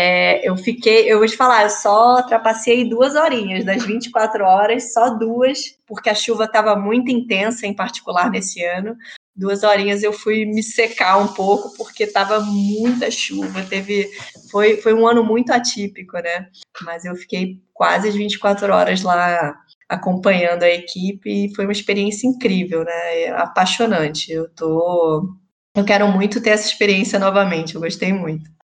É, 0.00 0.48
eu 0.48 0.56
fiquei, 0.56 1.12
eu 1.12 1.18
vou 1.18 1.26
te 1.26 1.36
falar, 1.36 1.64
eu 1.64 1.70
só 1.70 2.22
trapacei 2.22 2.88
duas 2.88 3.16
horinhas 3.16 3.64
das 3.64 3.84
24 3.84 4.44
horas, 4.44 4.92
só 4.92 5.10
duas, 5.10 5.76
porque 5.84 6.08
a 6.08 6.14
chuva 6.14 6.44
estava 6.44 6.76
muito 6.76 7.10
intensa, 7.10 7.66
em 7.66 7.74
particular 7.74 8.30
nesse 8.30 8.62
ano. 8.62 8.96
Duas 9.34 9.64
horinhas 9.64 10.04
eu 10.04 10.12
fui 10.12 10.46
me 10.46 10.62
secar 10.62 11.16
um 11.18 11.26
pouco, 11.26 11.76
porque 11.76 12.04
estava 12.04 12.38
muita 12.38 13.10
chuva. 13.10 13.64
Teve, 13.64 14.08
foi, 14.52 14.76
foi 14.76 14.94
um 14.94 15.04
ano 15.04 15.24
muito 15.24 15.52
atípico, 15.52 16.16
né? 16.18 16.46
Mas 16.82 17.04
eu 17.04 17.16
fiquei 17.16 17.60
quase 17.74 18.06
as 18.08 18.14
24 18.14 18.72
horas 18.72 19.02
lá 19.02 19.52
acompanhando 19.88 20.62
a 20.62 20.70
equipe 20.70 21.28
e 21.28 21.54
foi 21.56 21.64
uma 21.64 21.72
experiência 21.72 22.28
incrível, 22.28 22.84
né? 22.84 23.30
Apaixonante. 23.30 24.30
Eu 24.30 24.48
tô, 24.48 25.28
eu 25.74 25.84
quero 25.84 26.06
muito 26.06 26.40
ter 26.40 26.50
essa 26.50 26.68
experiência 26.68 27.18
novamente. 27.18 27.74
Eu 27.74 27.80
gostei 27.80 28.12
muito. 28.12 28.57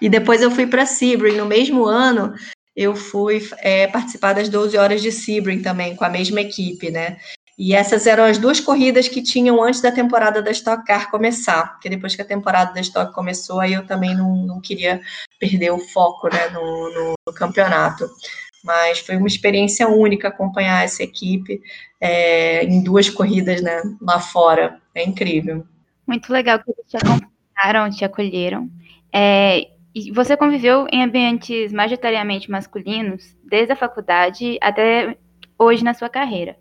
E 0.00 0.08
depois 0.08 0.42
eu 0.42 0.50
fui 0.50 0.66
para 0.66 0.86
Sebring. 0.86 1.36
No 1.36 1.46
mesmo 1.46 1.84
ano, 1.84 2.34
eu 2.74 2.94
fui 2.96 3.46
é, 3.58 3.86
participar 3.86 4.32
das 4.32 4.48
12 4.48 4.76
horas 4.76 5.02
de 5.02 5.12
Sebring 5.12 5.62
também, 5.62 5.94
com 5.94 6.04
a 6.04 6.08
mesma 6.08 6.40
equipe, 6.40 6.90
né? 6.90 7.18
E 7.58 7.74
essas 7.74 8.06
eram 8.06 8.24
as 8.24 8.38
duas 8.38 8.58
corridas 8.58 9.06
que 9.06 9.22
tinham 9.22 9.62
antes 9.62 9.82
da 9.82 9.92
temporada 9.92 10.40
da 10.40 10.50
Stock 10.50 10.82
Car 10.86 11.10
começar, 11.10 11.72
porque 11.72 11.90
depois 11.90 12.16
que 12.16 12.22
a 12.22 12.24
temporada 12.24 12.72
da 12.72 12.80
Stock 12.80 13.12
começou, 13.12 13.60
aí 13.60 13.74
eu 13.74 13.86
também 13.86 14.14
não, 14.14 14.34
não 14.46 14.60
queria 14.62 15.02
perder 15.38 15.70
o 15.70 15.78
foco 15.78 16.28
né, 16.32 16.48
no, 16.48 16.60
no, 16.94 17.14
no 17.26 17.34
campeonato. 17.34 18.08
Mas 18.64 19.00
foi 19.00 19.16
uma 19.16 19.26
experiência 19.26 19.86
única 19.88 20.28
acompanhar 20.28 20.84
essa 20.84 21.02
equipe 21.02 21.60
é, 22.00 22.64
em 22.64 22.82
duas 22.82 23.10
corridas 23.10 23.60
né, 23.60 23.82
lá 24.00 24.18
fora. 24.18 24.80
É 24.94 25.04
incrível. 25.04 25.66
Muito 26.06 26.32
legal 26.32 26.60
que 26.60 26.70
eles 26.70 26.86
te 26.88 26.96
acompanharam, 26.96 27.90
te 27.90 28.04
acolheram. 28.06 28.70
É, 29.12 29.68
e 29.94 30.12
você 30.12 30.36
conviveu 30.36 30.86
em 30.92 31.02
ambientes 31.02 31.72
majoritariamente 31.72 32.50
masculinos 32.50 33.36
desde 33.44 33.72
a 33.72 33.76
faculdade 33.76 34.58
até 34.60 35.16
hoje 35.58 35.82
na 35.82 35.94
sua 35.94 36.08
carreira. 36.08 36.56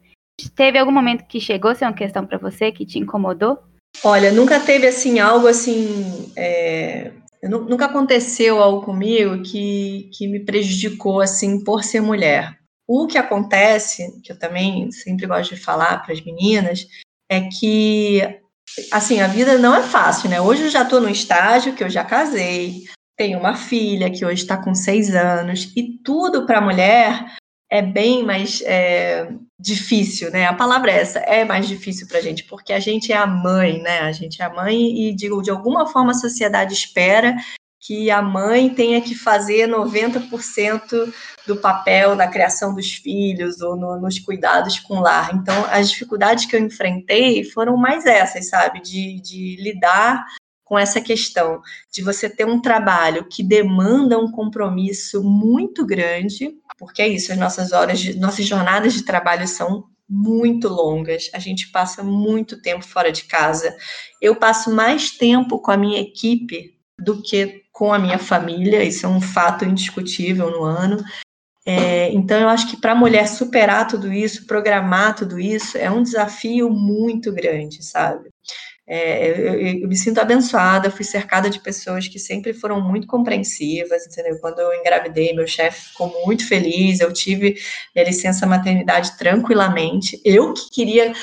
Teve 0.56 0.78
algum 0.78 0.92
momento 0.92 1.26
que 1.28 1.40
chegou 1.40 1.72
a 1.72 1.76
ser 1.76 1.86
uma 1.86 1.94
questão 1.94 2.26
para 2.26 2.38
você 2.38 2.72
que 2.72 2.86
te 2.86 2.98
incomodou? 2.98 3.60
Olha, 4.04 4.32
nunca 4.32 4.60
teve 4.60 4.88
assim 4.88 5.20
algo 5.20 5.48
assim. 5.48 6.32
É... 6.36 7.12
Nunca 7.44 7.86
aconteceu 7.86 8.62
algo 8.62 8.86
comigo 8.86 9.42
que, 9.44 10.10
que 10.14 10.28
me 10.28 10.44
prejudicou 10.44 11.22
assim 11.22 11.64
por 11.64 11.84
ser 11.84 12.02
mulher. 12.02 12.58
O 12.86 13.08
que 13.08 13.18
acontece, 13.18 14.04
que 14.22 14.32
eu 14.32 14.38
também 14.38 14.92
sempre 14.92 15.26
gosto 15.26 15.56
de 15.56 15.62
falar 15.62 16.04
para 16.04 16.14
as 16.14 16.22
meninas, 16.22 16.86
é 17.32 17.42
que 17.42 18.22
assim, 18.92 19.22
a 19.22 19.28
vida 19.28 19.58
não 19.58 19.74
é 19.74 19.84
fácil, 19.84 20.30
né? 20.30 20.42
Hoje 20.42 20.64
eu 20.64 20.70
já 20.70 20.84
estou 20.84 21.00
no 21.00 21.10
estágio 21.10 21.74
que 21.74 21.84
eu 21.84 21.90
já 21.90 22.04
casei, 22.04 22.84
tenho 23.20 23.38
uma 23.38 23.54
filha 23.54 24.10
que 24.10 24.24
hoje 24.24 24.44
está 24.44 24.56
com 24.56 24.74
seis 24.74 25.14
anos, 25.14 25.74
e 25.76 26.00
tudo 26.02 26.46
para 26.46 26.60
a 26.60 26.62
mulher 26.62 27.36
é 27.70 27.82
bem 27.82 28.24
mais 28.24 28.62
é, 28.62 29.30
difícil, 29.60 30.32
né? 30.32 30.46
A 30.46 30.54
palavra 30.54 30.90
é 30.90 31.02
essa, 31.02 31.20
é 31.20 31.44
mais 31.44 31.68
difícil 31.68 32.08
para 32.08 32.20
a 32.20 32.22
gente, 32.22 32.46
porque 32.46 32.72
a 32.72 32.80
gente 32.80 33.12
é 33.12 33.18
a 33.18 33.28
mãe, 33.28 33.82
né? 33.82 34.00
A 34.00 34.14
gente 34.14 34.42
é 34.42 34.46
a 34.46 34.50
mãe 34.50 35.02
e, 35.02 35.14
digo, 35.14 35.42
de 35.42 35.52
alguma 35.52 35.86
forma 35.86 36.12
a 36.12 36.16
sociedade 36.16 36.74
espera 36.74 37.36
que 37.82 38.10
a 38.10 38.22
mãe 38.22 38.70
tenha 38.74 39.02
que 39.02 39.14
fazer 39.14 39.68
90% 39.68 41.14
do 41.46 41.58
papel 41.58 42.16
na 42.16 42.28
criação 42.28 42.74
dos 42.74 42.94
filhos 42.94 43.60
ou 43.60 43.76
no, 43.76 44.00
nos 44.00 44.18
cuidados 44.18 44.80
com 44.80 44.98
o 44.98 45.02
lar. 45.02 45.36
Então, 45.36 45.66
as 45.70 45.90
dificuldades 45.90 46.46
que 46.46 46.56
eu 46.56 46.60
enfrentei 46.62 47.44
foram 47.44 47.76
mais 47.76 48.06
essas, 48.06 48.48
sabe? 48.48 48.82
De, 48.82 49.20
de 49.20 49.58
lidar 49.62 50.26
com 50.70 50.78
essa 50.78 51.02
questão 51.02 51.64
de 51.92 52.04
você 52.04 52.30
ter 52.30 52.46
um 52.46 52.62
trabalho 52.62 53.26
que 53.28 53.42
demanda 53.42 54.20
um 54.20 54.32
compromisso 54.32 55.24
muito 55.24 55.84
grande, 55.84 56.54
porque 56.78 57.02
é 57.02 57.08
isso, 57.08 57.32
as 57.32 57.40
nossas 57.40 57.72
horas, 57.72 58.00
de, 58.00 58.20
nossas 58.20 58.46
jornadas 58.46 58.94
de 58.94 59.04
trabalho 59.04 59.48
são 59.48 59.86
muito 60.08 60.68
longas, 60.68 61.28
a 61.34 61.40
gente 61.40 61.72
passa 61.72 62.04
muito 62.04 62.62
tempo 62.62 62.86
fora 62.86 63.12
de 63.12 63.24
casa. 63.24 63.76
Eu 64.22 64.36
passo 64.36 64.72
mais 64.72 65.10
tempo 65.10 65.58
com 65.58 65.72
a 65.72 65.78
minha 65.78 66.00
equipe 66.00 66.78
do 67.00 67.20
que 67.20 67.64
com 67.72 67.92
a 67.92 67.98
minha 67.98 68.20
família, 68.20 68.84
isso 68.84 69.08
é 69.08 69.10
um 69.10 69.22
fato 69.22 69.66
indiscutível 69.66 70.52
no 70.52 70.64
ano. 70.64 71.04
É, 71.66 72.12
então, 72.14 72.40
eu 72.40 72.50
acho 72.50 72.70
que 72.70 72.78
para 72.78 72.92
a 72.92 72.96
mulher 72.96 73.28
superar 73.28 73.88
tudo 73.88 74.12
isso, 74.14 74.46
programar 74.46 75.16
tudo 75.16 75.40
isso, 75.40 75.78
é 75.78 75.90
um 75.90 76.04
desafio 76.04 76.70
muito 76.70 77.32
grande, 77.32 77.84
sabe? 77.84 78.30
É, 78.92 79.30
eu, 79.30 79.82
eu, 79.82 79.88
me 79.88 79.96
sinto 79.96 80.20
abençoada, 80.20 80.90
fui 80.90 81.06
cercada 81.06 81.48
de 81.48 81.60
pessoas 81.60 82.08
que 82.08 82.18
sempre 82.18 82.54
foram 82.54 82.82
muito 82.82 83.06
compreensivas, 83.06 84.08
entendeu? 84.08 84.40
Quando 84.40 84.58
eu 84.58 84.74
engravidei, 84.74 85.32
meu 85.32 85.46
chefe 85.46 85.90
ficou 85.90 86.12
muito 86.26 86.48
feliz, 86.48 87.00
eu 87.00 87.14
tive 87.14 87.56
minha 87.94 88.08
licença 88.08 88.48
maternidade 88.48 89.16
tranquilamente. 89.16 90.20
Eu 90.26 90.56
que 90.56 90.72
queria 90.72 91.14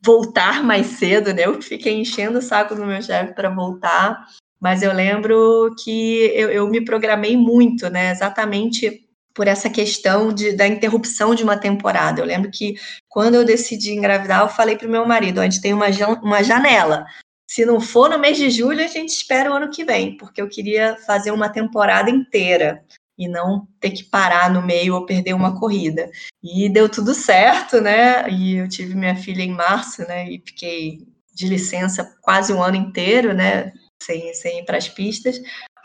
voltar 0.00 0.62
mais 0.62 0.86
cedo, 0.86 1.34
né? 1.34 1.46
Eu 1.46 1.58
que 1.58 1.64
fiquei 1.64 1.94
enchendo 1.94 2.38
o 2.38 2.42
saco 2.42 2.76
do 2.76 2.86
meu 2.86 3.02
chefe 3.02 3.34
para 3.34 3.50
voltar. 3.50 4.24
Mas 4.60 4.82
eu 4.82 4.92
lembro 4.92 5.74
que 5.82 6.30
eu, 6.32 6.48
eu 6.50 6.68
me 6.68 6.84
programei 6.84 7.36
muito, 7.36 7.90
né? 7.90 8.12
Exatamente 8.12 9.05
por 9.36 9.46
essa 9.46 9.68
questão 9.68 10.32
de, 10.32 10.52
da 10.52 10.66
interrupção 10.66 11.34
de 11.34 11.44
uma 11.44 11.58
temporada. 11.58 12.20
Eu 12.20 12.24
lembro 12.24 12.50
que 12.50 12.74
quando 13.06 13.34
eu 13.34 13.44
decidi 13.44 13.92
engravidar, 13.92 14.40
eu 14.40 14.48
falei 14.48 14.76
para 14.76 14.88
o 14.88 14.90
meu 14.90 15.06
marido: 15.06 15.40
a 15.40 15.44
gente 15.44 15.60
tem 15.60 15.74
uma, 15.74 15.86
uma 16.22 16.42
janela. 16.42 17.04
Se 17.48 17.64
não 17.64 17.78
for 17.78 18.08
no 18.08 18.18
mês 18.18 18.38
de 18.38 18.50
julho, 18.50 18.82
a 18.82 18.88
gente 18.88 19.10
espera 19.10 19.50
o 19.50 19.54
ano 19.54 19.70
que 19.70 19.84
vem, 19.84 20.16
porque 20.16 20.40
eu 20.40 20.48
queria 20.48 20.96
fazer 21.06 21.30
uma 21.30 21.48
temporada 21.48 22.10
inteira 22.10 22.82
e 23.16 23.28
não 23.28 23.68
ter 23.78 23.90
que 23.90 24.04
parar 24.04 24.50
no 24.50 24.60
meio 24.60 24.94
ou 24.94 25.06
perder 25.06 25.34
uma 25.34 25.58
corrida. 25.58 26.10
E 26.42 26.68
deu 26.68 26.88
tudo 26.88 27.14
certo, 27.14 27.80
né? 27.80 28.28
E 28.30 28.56
eu 28.56 28.68
tive 28.68 28.94
minha 28.94 29.14
filha 29.14 29.42
em 29.42 29.52
março, 29.52 30.02
né? 30.08 30.28
E 30.28 30.42
fiquei 30.44 31.06
de 31.34 31.46
licença 31.46 32.16
quase 32.22 32.52
um 32.52 32.62
ano 32.62 32.76
inteiro, 32.76 33.32
né? 33.32 33.72
sem, 34.02 34.32
sem 34.34 34.60
ir 34.60 34.64
para 34.64 34.78
as 34.78 34.88
pistas, 34.88 35.40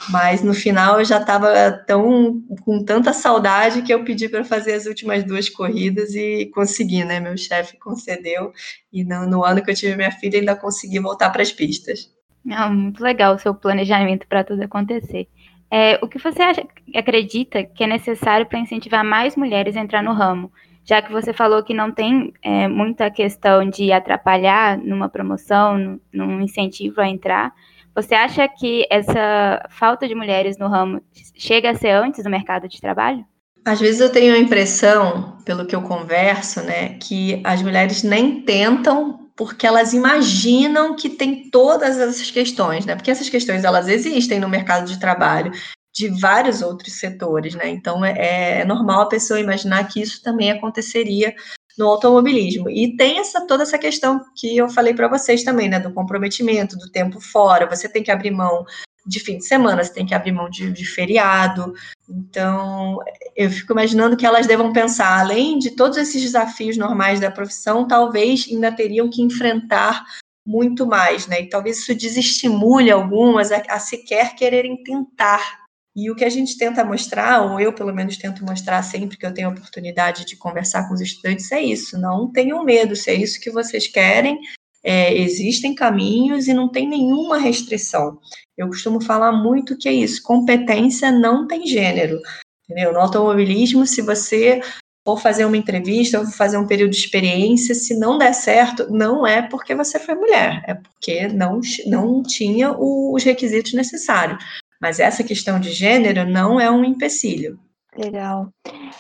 mas 0.10 0.42
no 0.42 0.54
final 0.54 1.00
eu 1.00 1.06
já 1.06 1.20
estava 1.20 1.72
tão 1.86 2.42
com 2.62 2.84
tanta 2.84 3.14
saudade 3.14 3.82
que 3.82 3.94
eu 3.94 4.04
pedi 4.04 4.28
para 4.28 4.44
fazer 4.44 4.74
as 4.74 4.86
últimas 4.86 5.24
duas 5.24 5.50
corridas 5.50 6.16
e 6.16 6.50
consegui, 6.54 7.04
né? 7.04 7.20
Meu 7.20 7.38
chefe 7.38 7.78
concedeu 7.78 8.52
e 8.92 9.04
no, 9.04 9.28
no, 9.28 9.44
ano 9.44 9.64
que 9.64 9.70
eu 9.70 9.76
tive 9.76 9.96
minha 9.96 10.12
filha 10.12 10.40
ainda 10.40 10.56
consegui 10.56 11.00
voltar 11.00 11.30
para 11.30 11.42
as 11.42 11.52
pistas. 11.52 12.12
É 12.50 12.70
muito 12.70 13.04
legal 13.04 13.36
o 13.36 13.40
seu 13.40 13.54
planejamento 13.54 14.28
para 14.28 14.44
tudo 14.44 14.64
acontecer. 14.64 15.28
É, 15.70 15.98
o 16.02 16.08
que 16.08 16.18
você 16.18 16.42
acha, 16.42 16.68
acredita 16.96 17.64
que 17.64 17.84
é 17.84 17.88
necessário 17.88 18.46
para 18.46 18.60
incentivar 18.60 19.06
mais 19.06 19.36
mulheres 19.36 19.78
a 19.78 19.80
entrar 19.80 20.04
no 20.04 20.14
ramo? 20.14 20.52
Já 20.84 21.02
que 21.02 21.12
você 21.12 21.32
falou 21.32 21.64
que 21.64 21.74
não 21.74 21.92
tem 21.92 22.34
é, 22.42 22.68
muita 22.68 23.10
questão 23.12 23.70
de 23.70 23.92
atrapalhar 23.92 24.78
numa 24.78 25.08
promoção, 25.08 26.00
num 26.12 26.42
incentivo 26.42 27.00
a 27.00 27.08
entrar, 27.08 27.54
você 27.96 28.16
acha 28.16 28.48
que 28.48 28.86
essa 28.90 29.64
falta 29.70 30.08
de 30.08 30.16
mulheres 30.16 30.58
no 30.58 30.68
ramo 30.68 31.02
chega 31.36 31.72
a 31.72 31.76
ser 31.76 31.92
antes 31.92 32.24
do 32.24 32.30
mercado 32.30 32.68
de 32.68 32.80
trabalho? 32.80 33.26
Às 33.64 33.80
vezes 33.80 34.02
eu 34.02 34.12
tenho 34.12 34.34
a 34.34 34.40
impressão, 34.40 35.38
pelo 35.46 35.66
que 35.66 35.76
eu 35.76 35.84
converso, 35.84 36.62
né, 36.62 36.98
que 37.00 37.42
as 37.44 37.62
mulheres 37.62 38.02
nem 38.02 38.42
tentam 38.42 39.22
porque 39.36 39.66
elas 39.66 39.94
imaginam 39.94 40.96
que 40.96 41.10
tem 41.10 41.50
todas 41.50 41.98
essas 41.98 42.30
questões, 42.30 42.86
né? 42.86 42.96
Porque 42.96 43.10
essas 43.10 43.28
questões 43.28 43.64
elas 43.64 43.88
existem 43.88 44.40
no 44.40 44.48
mercado 44.48 44.86
de 44.86 45.00
trabalho 45.00 45.52
de 45.94 46.10
vários 46.20 46.62
outros 46.62 46.94
setores, 47.00 47.56
né? 47.56 47.70
Então 47.70 48.06
é, 48.06 48.60
é 48.60 48.66
normal 48.66 49.02
a 49.02 49.10
pessoa 49.10 49.40
imaginar 49.40 49.88
que 49.88 50.02
isso 50.02 50.22
também 50.22 50.52
aconteceria 50.52 51.34
no 51.78 51.88
automobilismo. 51.88 52.70
E 52.70 52.96
tem 52.96 53.20
essa 53.20 53.46
toda 53.46 53.64
essa 53.64 53.78
questão 53.78 54.22
que 54.36 54.58
eu 54.58 54.70
falei 54.70 54.94
para 54.94 55.08
vocês 55.08 55.44
também, 55.44 55.70
né, 55.70 55.80
do 55.80 55.94
comprometimento, 55.94 56.78
do 56.78 56.90
tempo 56.90 57.20
fora. 57.20 57.70
Você 57.70 57.88
tem 57.88 58.04
que 58.04 58.12
abrir 58.12 58.32
mão 58.32 58.66
de 59.06 59.20
fim 59.20 59.38
de 59.38 59.46
semana, 59.46 59.84
você 59.84 59.94
tem 59.94 60.06
que 60.06 60.14
abrir 60.14 60.32
mão 60.32 60.50
de, 60.50 60.72
de 60.72 60.86
feriado. 60.86 61.74
Então, 62.08 63.00
eu 63.36 63.50
fico 63.50 63.74
imaginando 63.74 64.16
que 64.16 64.26
elas 64.26 64.46
devam 64.46 64.72
pensar, 64.72 65.20
além 65.20 65.58
de 65.58 65.72
todos 65.72 65.98
esses 65.98 66.22
desafios 66.22 66.78
normais 66.78 67.20
da 67.20 67.32
profissão, 67.32 67.88
talvez 67.88 68.48
ainda 68.50 68.72
teriam 68.72 69.10
que 69.10 69.22
enfrentar 69.22 70.04
muito 70.46 70.86
mais, 70.86 71.28
né? 71.28 71.42
E 71.42 71.50
talvez 71.50 71.80
isso 71.80 71.96
desestimule 71.96 72.92
algumas 72.92 73.52
a, 73.52 73.58
a 73.70 73.80
sequer 73.80 74.36
quererem 74.36 74.84
tentar 74.84 75.61
e 75.96 76.10
o 76.10 76.16
que 76.16 76.24
a 76.24 76.30
gente 76.30 76.58
tenta 76.58 76.86
mostrar, 76.86 77.42
ou 77.42 77.60
eu 77.60 77.74
pelo 77.74 77.94
menos 77.94 78.18
tento 78.18 78.46
mostrar 78.46 78.82
sempre 78.82 79.18
que 79.18 79.26
eu 79.26 79.34
tenho 79.34 79.50
a 79.50 79.52
oportunidade 79.52 80.26
de 80.26 80.38
conversar 80.38 80.88
com 80.88 80.94
os 80.94 81.02
estudantes, 81.02 81.52
é 81.52 81.62
isso. 81.62 82.00
Não 82.00 82.32
tenham 82.32 82.64
medo, 82.64 82.96
se 82.96 83.12
é 83.12 83.14
isso 83.14 83.42
que 83.42 83.52
vocês 83.52 83.88
querem, 83.88 84.40
é, 84.84 85.14
existem 85.16 85.76
caminhos 85.76 86.48
e 86.48 86.54
não 86.54 86.70
tem 86.70 86.88
nenhuma 86.88 87.38
restrição. 87.38 88.20
Eu 88.58 88.68
costumo 88.68 89.02
falar 89.02 89.32
muito 89.32 89.78
que 89.78 89.90
é 89.90 89.94
isso: 89.94 90.24
competência 90.24 91.12
não 91.12 91.46
tem 91.46 91.68
gênero. 91.68 92.20
Entendeu? 92.64 92.94
No 92.94 93.00
automobilismo, 93.00 93.86
se 93.86 94.02
você 94.02 94.62
for 95.06 95.20
fazer 95.20 95.46
uma 95.46 95.58
entrevista 95.58 96.20
ou 96.20 96.26
fazer 96.26 96.58
um 96.58 96.68
período 96.68 96.92
de 96.92 96.98
experiência, 96.98 97.76
se 97.76 97.98
não 97.98 98.18
der 98.18 98.34
certo, 98.34 98.90
não 98.90 99.26
é 99.26 99.42
porque 99.42 99.76
você 99.76 100.00
foi 100.00 100.16
mulher, 100.16 100.64
é 100.66 100.76
porque 100.76 101.28
não, 101.28 101.60
não 101.88 102.24
tinha 102.24 102.72
os 102.72 103.24
requisitos 103.24 103.74
necessários. 103.74 104.44
Mas 104.82 105.00
essa 105.00 105.24
questão 105.24 105.60
de 105.60 105.72
gênero 105.72 106.28
não 106.28 106.60
é 106.60 106.70
um 106.72 106.84
empecilho. 106.84 107.60
Legal. 107.96 108.50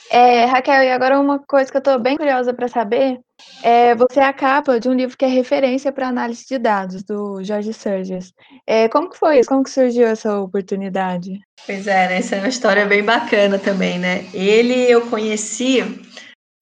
É, 0.09 0.43
Raquel, 0.45 0.83
e 0.83 0.91
agora 0.91 1.19
uma 1.19 1.39
coisa 1.39 1.71
que 1.71 1.77
eu 1.77 1.79
estou 1.79 1.97
bem 1.97 2.17
curiosa 2.17 2.53
para 2.53 2.67
saber 2.67 3.19
é 3.63 3.95
você 3.95 4.19
é 4.19 4.25
a 4.25 4.33
capa 4.33 4.79
de 4.79 4.89
um 4.89 4.93
livro 4.93 5.17
que 5.17 5.23
é 5.23 5.29
referência 5.29 5.93
para 5.93 6.09
análise 6.09 6.45
de 6.45 6.59
dados, 6.59 7.01
do 7.03 7.41
Jorge 7.41 7.73
Surges. 7.73 8.33
É, 8.67 8.89
como 8.89 9.09
que 9.09 9.17
foi 9.17 9.39
isso? 9.39 9.47
Como 9.47 9.63
que 9.63 9.69
surgiu 9.69 10.07
essa 10.07 10.37
oportunidade? 10.39 11.39
Pois 11.65 11.87
é, 11.87 12.09
né? 12.09 12.17
essa 12.17 12.35
é 12.35 12.39
uma 12.39 12.49
história 12.49 12.85
bem 12.85 13.03
bacana 13.03 13.57
também, 13.57 13.97
né? 13.97 14.25
Ele 14.33 14.73
eu 14.73 15.09
conheci, 15.09 15.79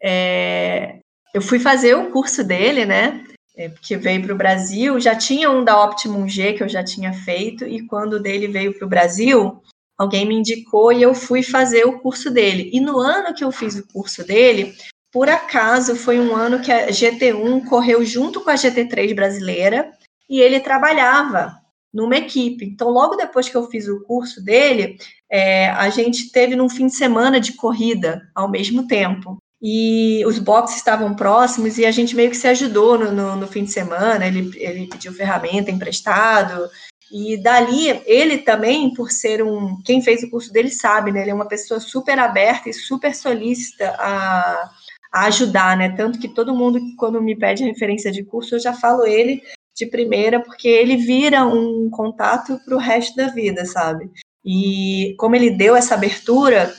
é, 0.02 1.00
eu 1.34 1.42
fui 1.42 1.58
fazer 1.58 1.96
o 1.96 2.12
curso 2.12 2.44
dele, 2.44 2.86
né? 2.86 3.24
É, 3.56 3.68
porque 3.68 3.98
veio 3.98 4.24
para 4.24 4.34
o 4.34 4.38
Brasil, 4.38 5.00
já 5.00 5.16
tinha 5.16 5.52
um 5.52 5.64
da 5.64 5.84
Optimum 5.84 6.28
G 6.28 6.54
que 6.54 6.64
eu 6.64 6.70
já 6.70 6.84
tinha 6.84 7.12
feito, 7.12 7.66
e 7.66 7.86
quando 7.86 8.20
dele 8.20 8.48
veio 8.48 8.74
para 8.74 8.86
o 8.86 8.90
Brasil, 8.90 9.62
alguém 9.98 10.26
me 10.26 10.36
indicou 10.36 10.94
e 10.94 11.02
eu 11.02 11.14
fui 11.14 11.44
fazer 11.44 11.84
o 11.86 12.00
curso 12.00 12.32
dele. 12.32 12.70
E 12.72 12.80
no 12.80 13.00
ano 13.00 13.34
que 13.34 13.44
eu 13.44 13.52
fiz 13.52 13.76
o 13.76 13.88
curso 13.88 14.26
dele, 14.26 14.74
por 15.12 15.28
acaso 15.28 15.96
foi 15.96 16.20
um 16.20 16.36
ano 16.36 16.62
que 16.62 16.72
a 16.72 16.88
GT1 16.88 17.66
correu 17.66 18.06
junto 18.06 18.42
com 18.42 18.50
a 18.50 18.56
GT3 18.56 19.14
brasileira 19.14 19.92
e 20.30 20.40
ele 20.40 20.60
trabalhava 20.60 21.60
numa 21.94 22.16
equipe. 22.16 22.64
Então, 22.66 22.90
logo 22.90 23.16
depois 23.16 23.50
que 23.50 23.58
eu 23.58 23.68
fiz 23.68 23.88
o 23.88 24.04
curso 24.04 24.44
dele, 24.44 24.98
é, 25.30 25.70
a 25.72 25.90
gente 25.90 26.32
teve 26.32 26.56
num 26.56 26.70
fim 26.70 26.88
de 26.88 26.96
semana 26.96 27.40
de 27.40 27.54
corrida 27.54 28.22
ao 28.34 28.50
mesmo 28.50 28.88
tempo. 28.88 29.38
E 29.62 30.24
os 30.26 30.40
boxes 30.40 30.78
estavam 30.78 31.14
próximos 31.14 31.78
e 31.78 31.86
a 31.86 31.92
gente 31.92 32.16
meio 32.16 32.30
que 32.30 32.38
se 32.38 32.48
ajudou 32.48 32.98
no, 32.98 33.12
no, 33.12 33.36
no 33.36 33.48
fim 33.48 33.66
de 33.66 33.72
semana. 33.72 34.26
Ele, 34.26 34.52
ele 34.56 34.88
pediu 34.88 35.12
ferramenta 35.14 35.70
emprestado, 35.70 36.70
e 37.12 37.38
dali, 37.38 38.02
ele 38.06 38.38
também, 38.38 38.94
por 38.94 39.10
ser 39.10 39.44
um. 39.44 39.82
Quem 39.84 40.02
fez 40.02 40.22
o 40.22 40.30
curso 40.30 40.54
dele 40.54 40.70
sabe, 40.70 41.12
né? 41.12 41.22
Ele 41.22 41.32
é 41.32 41.34
uma 41.34 41.48
pessoa 41.48 41.80
super 41.80 42.20
aberta 42.20 42.70
e 42.70 42.74
super 42.74 43.16
solícita 43.16 43.96
a, 43.98 44.70
a 45.12 45.26
ajudar, 45.26 45.76
né? 45.76 45.90
Tanto 45.90 46.20
que 46.20 46.28
todo 46.28 46.56
mundo, 46.56 46.80
quando 46.98 47.22
me 47.22 47.36
pede 47.36 47.64
referência 47.64 48.12
de 48.12 48.24
curso, 48.24 48.56
eu 48.56 48.60
já 48.60 48.74
falo 48.74 49.08
ele 49.08 49.42
de 49.76 49.88
primeira, 49.88 50.40
porque 50.40 50.68
ele 50.68 50.98
vira 50.98 51.46
um 51.46 51.90
contato 51.90 52.60
para 52.64 52.76
o 52.76 52.80
resto 52.80 53.16
da 53.16 53.28
vida, 53.28 53.66
sabe? 53.66 54.12
E 54.46 55.16
como 55.18 55.36
ele 55.36 55.50
deu 55.50 55.76
essa 55.76 55.96
abertura, 55.96 56.72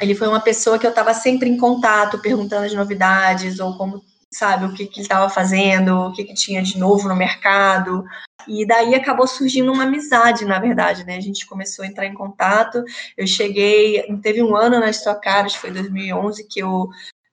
ele 0.00 0.14
foi 0.14 0.28
uma 0.28 0.40
pessoa 0.40 0.78
que 0.78 0.86
eu 0.86 0.90
estava 0.90 1.14
sempre 1.14 1.48
em 1.48 1.56
contato, 1.56 2.18
perguntando 2.18 2.66
as 2.66 2.74
novidades, 2.74 3.58
ou 3.60 3.76
como, 3.76 4.02
sabe, 4.30 4.66
o 4.66 4.72
que, 4.72 4.86
que 4.86 5.00
ele 5.00 5.02
estava 5.02 5.28
fazendo, 5.28 6.08
o 6.08 6.12
que, 6.12 6.24
que 6.24 6.34
tinha 6.34 6.62
de 6.62 6.78
novo 6.78 7.08
no 7.08 7.16
mercado, 7.16 8.04
e 8.48 8.66
daí 8.66 8.94
acabou 8.94 9.26
surgindo 9.26 9.70
uma 9.70 9.84
amizade, 9.84 10.44
na 10.46 10.58
verdade, 10.58 11.04
né? 11.04 11.16
A 11.16 11.20
gente 11.20 11.46
começou 11.46 11.84
a 11.84 11.88
entrar 11.88 12.06
em 12.06 12.14
contato. 12.14 12.82
Eu 13.16 13.26
cheguei, 13.26 14.02
teve 14.22 14.42
um 14.42 14.56
ano 14.56 14.80
na 14.80 14.88
Stock 14.90 15.20
Cars, 15.20 15.54
foi 15.54 15.70
2011, 15.70 16.48
que 16.48 16.60
eu 16.60 16.88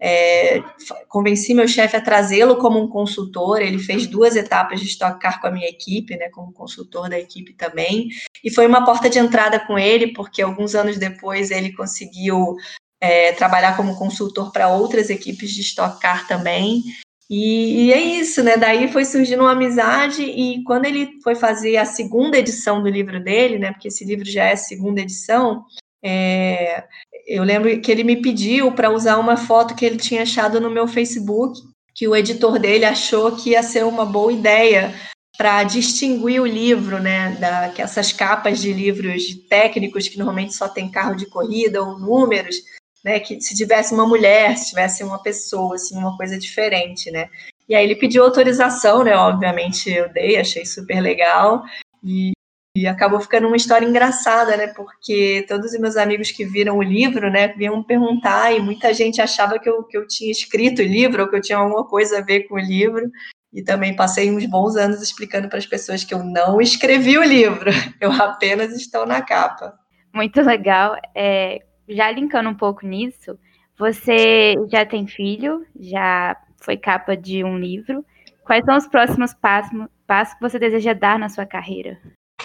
é, 0.08 0.64
convenci 1.10 1.56
meu 1.56 1.68
chefe 1.68 1.98
a 1.98 2.02
trazê-lo 2.02 2.58
como 2.58 2.80
um 2.80 2.88
consultor. 2.88 3.60
Ele 3.60 3.80
fez 3.80 4.06
duas 4.06 4.36
etapas 4.36 4.80
de 4.80 4.86
Stock 4.86 5.20
Car 5.20 5.42
com 5.42 5.48
a 5.48 5.52
minha 5.52 5.68
equipe, 5.68 6.16
né, 6.16 6.30
como 6.30 6.54
consultor 6.54 7.10
da 7.10 7.18
equipe 7.18 7.54
também. 7.54 8.10
E 8.44 8.52
foi 8.52 8.68
uma 8.68 8.86
porta 8.86 9.10
de 9.10 9.18
entrada 9.18 9.60
com 9.60 9.80
ele, 9.80 10.14
porque 10.14 10.44
alguns 10.44 10.76
anos 10.76 11.00
depois 11.00 11.50
ele 11.50 11.74
conseguiu 11.74 12.56
é, 13.02 13.32
trabalhar 13.32 13.76
como 13.76 13.98
consultor 13.98 14.52
para 14.52 14.70
outras 14.70 15.10
equipes 15.10 15.50
de 15.50 15.62
Stock 15.62 16.00
Car 16.00 16.28
também. 16.28 16.84
E, 17.28 17.88
e, 17.88 17.94
é 17.94 18.00
isso, 18.00 18.44
né? 18.44 18.58
Daí 18.58 18.88
foi 18.88 19.06
surgindo 19.06 19.42
uma 19.42 19.54
amizade, 19.54 20.22
e 20.22 20.64
quando 20.66 20.86
ele 20.86 21.20
foi 21.24 21.34
fazer 21.34 21.78
a 21.78 21.86
segunda 21.86 22.38
edição 22.38 22.84
do 22.84 22.90
livro 22.90 23.20
dele, 23.20 23.58
né? 23.58 23.72
Porque 23.72 23.88
esse 23.88 24.06
livro 24.06 24.30
já 24.30 24.44
é 24.44 24.56
segunda 24.56 25.02
edição, 25.02 25.66
é, 26.04 26.84
eu 27.26 27.44
lembro 27.44 27.80
que 27.82 27.92
ele 27.92 28.04
me 28.04 28.22
pediu 28.22 28.72
para 28.72 28.92
usar 28.92 29.18
uma 29.18 29.36
foto 29.36 29.76
que 29.76 29.86
ele 29.86 29.98
tinha 29.98 30.22
achado 30.22 30.62
no 30.62 30.70
meu 30.70 30.88
Facebook, 30.88 31.60
que 31.94 32.08
o 32.08 32.16
editor 32.16 32.60
dele 32.60 32.86
achou 32.86 33.36
que 33.36 33.52
ia 33.52 33.64
ser 33.64 33.86
uma 33.86 34.06
boa 34.06 34.32
ideia 34.32 34.94
para 35.38 35.64
distinguir 35.64 36.42
o 36.42 36.46
livro, 36.46 37.00
né, 37.00 37.32
da, 37.40 37.70
que 37.70 37.82
essas 37.82 38.12
capas 38.12 38.60
de 38.60 38.72
livros 38.72 39.36
técnicos 39.50 40.08
que 40.08 40.18
normalmente 40.18 40.54
só 40.54 40.68
tem 40.68 40.90
carro 40.90 41.16
de 41.16 41.26
corrida 41.26 41.82
ou 41.82 42.00
números, 42.00 42.56
né, 43.04 43.20
que 43.20 43.42
se 43.42 43.56
tivesse 43.56 43.94
uma 43.94 44.08
mulher, 44.08 44.58
se 44.58 44.70
tivesse 44.70 45.04
uma 45.04 45.22
pessoa, 45.22 45.76
assim, 45.76 45.98
uma 45.98 46.16
coisa 46.16 46.38
diferente, 46.38 47.12
né. 47.12 47.30
E 47.68 47.76
aí 47.76 47.84
ele 47.84 47.96
pediu 47.96 48.24
autorização, 48.24 49.04
né, 49.04 49.16
obviamente 49.16 49.90
eu 49.90 50.12
dei, 50.12 50.38
achei 50.38 50.66
super 50.66 51.02
legal, 51.02 51.64
e, 52.04 52.32
e 52.76 52.86
acabou 52.86 53.22
ficando 53.22 53.48
uma 53.48 53.56
história 53.56 53.86
engraçada, 53.86 54.58
né, 54.58 54.68
porque 54.68 55.46
todos 55.48 55.72
os 55.72 55.80
meus 55.80 55.96
amigos 55.96 56.30
que 56.30 56.44
viram 56.44 56.78
o 56.78 56.84
livro, 56.84 57.32
né, 57.32 57.48
vinham 57.48 57.82
perguntar, 57.82 58.52
e 58.52 58.60
muita 58.60 58.94
gente 58.94 59.22
achava 59.22 59.58
que 59.58 59.70
eu, 59.70 59.84
que 59.84 59.98
eu 59.98 60.06
tinha 60.06 60.30
escrito 60.30 60.82
o 60.82 60.86
livro, 60.86 61.24
ou 61.24 61.30
que 61.30 61.38
eu 61.38 61.42
tinha 61.42 61.58
alguma 61.58 61.86
coisa 61.86 62.18
a 62.18 62.22
ver 62.22 62.42
com 62.50 62.56
o 62.56 62.60
livro, 62.60 63.10
e 63.54 63.64
também 63.64 63.96
passei 63.96 64.30
uns 64.30 64.46
bons 64.46 64.76
anos 64.76 65.02
explicando 65.02 65.48
para 65.48 65.58
as 65.58 65.66
pessoas 65.66 66.04
que 66.04 66.14
eu 66.14 66.22
não 66.22 66.60
escrevi 66.60 67.18
o 67.18 67.24
livro, 67.24 67.70
eu 68.02 68.12
apenas 68.12 68.74
estou 68.74 69.06
na 69.06 69.22
capa. 69.22 69.74
Muito 70.14 70.42
legal. 70.42 70.98
É, 71.16 71.62
já 71.88 72.12
linkando 72.12 72.50
um 72.50 72.56
pouco 72.56 72.86
nisso, 72.86 73.40
você 73.78 74.56
já 74.70 74.86
tem 74.86 75.08
filho, 75.08 75.66
já 75.80 76.36
foi 76.58 76.76
capa 76.76 77.16
de 77.16 77.44
um 77.44 77.58
livro. 77.58 78.06
Quais 78.44 78.66
são 78.66 78.76
os 78.76 78.88
próximos 78.88 79.34
passos, 79.34 79.88
passos 80.06 80.34
que 80.36 80.42
você 80.42 80.60
deseja 80.60 80.94
dar 80.94 81.18
na 81.18 81.30
sua 81.30 81.46
carreira? 81.46 81.98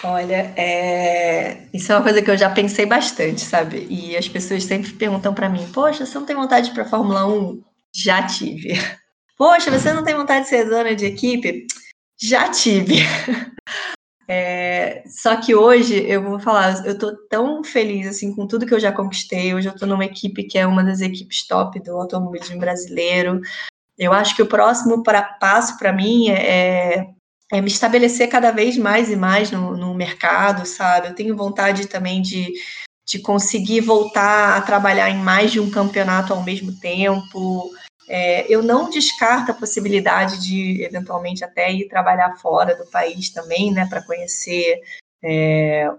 Olha, 0.03 0.53
é... 0.57 1.67
isso 1.73 1.91
é 1.91 1.95
uma 1.95 2.03
coisa 2.03 2.21
que 2.21 2.31
eu 2.31 2.37
já 2.37 2.49
pensei 2.49 2.85
bastante, 2.85 3.41
sabe? 3.41 3.85
E 3.89 4.17
as 4.17 4.27
pessoas 4.27 4.63
sempre 4.63 4.91
perguntam 4.93 5.33
para 5.33 5.49
mim: 5.49 5.69
Poxa, 5.73 6.05
você 6.05 6.17
não 6.17 6.25
tem 6.25 6.35
vontade 6.35 6.71
para 6.71 6.85
Fórmula 6.85 7.27
1? 7.27 7.61
Já 7.93 8.25
tive. 8.25 8.73
Poxa, 9.37 9.69
você 9.71 9.91
não 9.93 10.03
tem 10.03 10.15
vontade 10.15 10.43
de 10.43 10.49
ser 10.49 10.69
dona 10.69 10.95
de 10.95 11.05
equipe? 11.05 11.67
Já 12.19 12.49
tive. 12.49 12.97
É, 14.33 15.03
só 15.07 15.35
que 15.35 15.53
hoje 15.53 16.09
eu 16.09 16.23
vou 16.23 16.39
falar, 16.39 16.85
eu 16.85 16.97
tô 16.97 17.13
tão 17.27 17.65
feliz 17.65 18.07
assim 18.07 18.33
com 18.33 18.47
tudo 18.47 18.65
que 18.65 18.73
eu 18.73 18.79
já 18.79 18.89
conquistei. 18.89 19.53
Hoje 19.53 19.67
eu 19.67 19.75
tô 19.75 19.85
numa 19.85 20.05
equipe 20.05 20.45
que 20.45 20.57
é 20.57 20.65
uma 20.65 20.85
das 20.85 21.01
equipes 21.01 21.45
top 21.45 21.77
do 21.81 21.97
automobilismo 21.97 22.57
brasileiro. 22.57 23.41
Eu 23.97 24.13
acho 24.13 24.33
que 24.33 24.41
o 24.41 24.47
próximo 24.47 25.03
pra, 25.03 25.21
passo 25.21 25.77
para 25.77 25.91
mim 25.91 26.29
é, 26.29 27.09
é, 27.51 27.59
me 27.59 27.67
estabelecer 27.67 28.29
cada 28.29 28.51
vez 28.51 28.77
mais 28.77 29.09
e 29.09 29.15
mais 29.15 29.51
no, 29.51 29.75
no 29.75 29.93
mercado, 29.93 30.65
sabe? 30.65 31.07
Eu 31.07 31.15
tenho 31.15 31.35
vontade 31.35 31.87
também 31.87 32.21
de, 32.21 32.53
de 33.05 33.19
conseguir 33.19 33.81
voltar 33.81 34.57
a 34.57 34.61
trabalhar 34.61 35.09
em 35.09 35.17
mais 35.17 35.51
de 35.51 35.59
um 35.59 35.69
campeonato 35.69 36.33
ao 36.33 36.43
mesmo 36.43 36.71
tempo. 36.79 37.69
É, 38.07 38.45
eu 38.51 38.63
não 38.63 38.89
descarto 38.89 39.51
a 39.51 39.55
possibilidade 39.55 40.41
de, 40.41 40.81
eventualmente, 40.83 41.43
até 41.43 41.71
ir 41.71 41.89
trabalhar 41.89 42.37
fora 42.37 42.75
do 42.75 42.85
país 42.89 43.29
também, 43.29 43.71
né, 43.71 43.85
para 43.85 44.01
conhecer 44.01 44.79
é, 45.23 45.89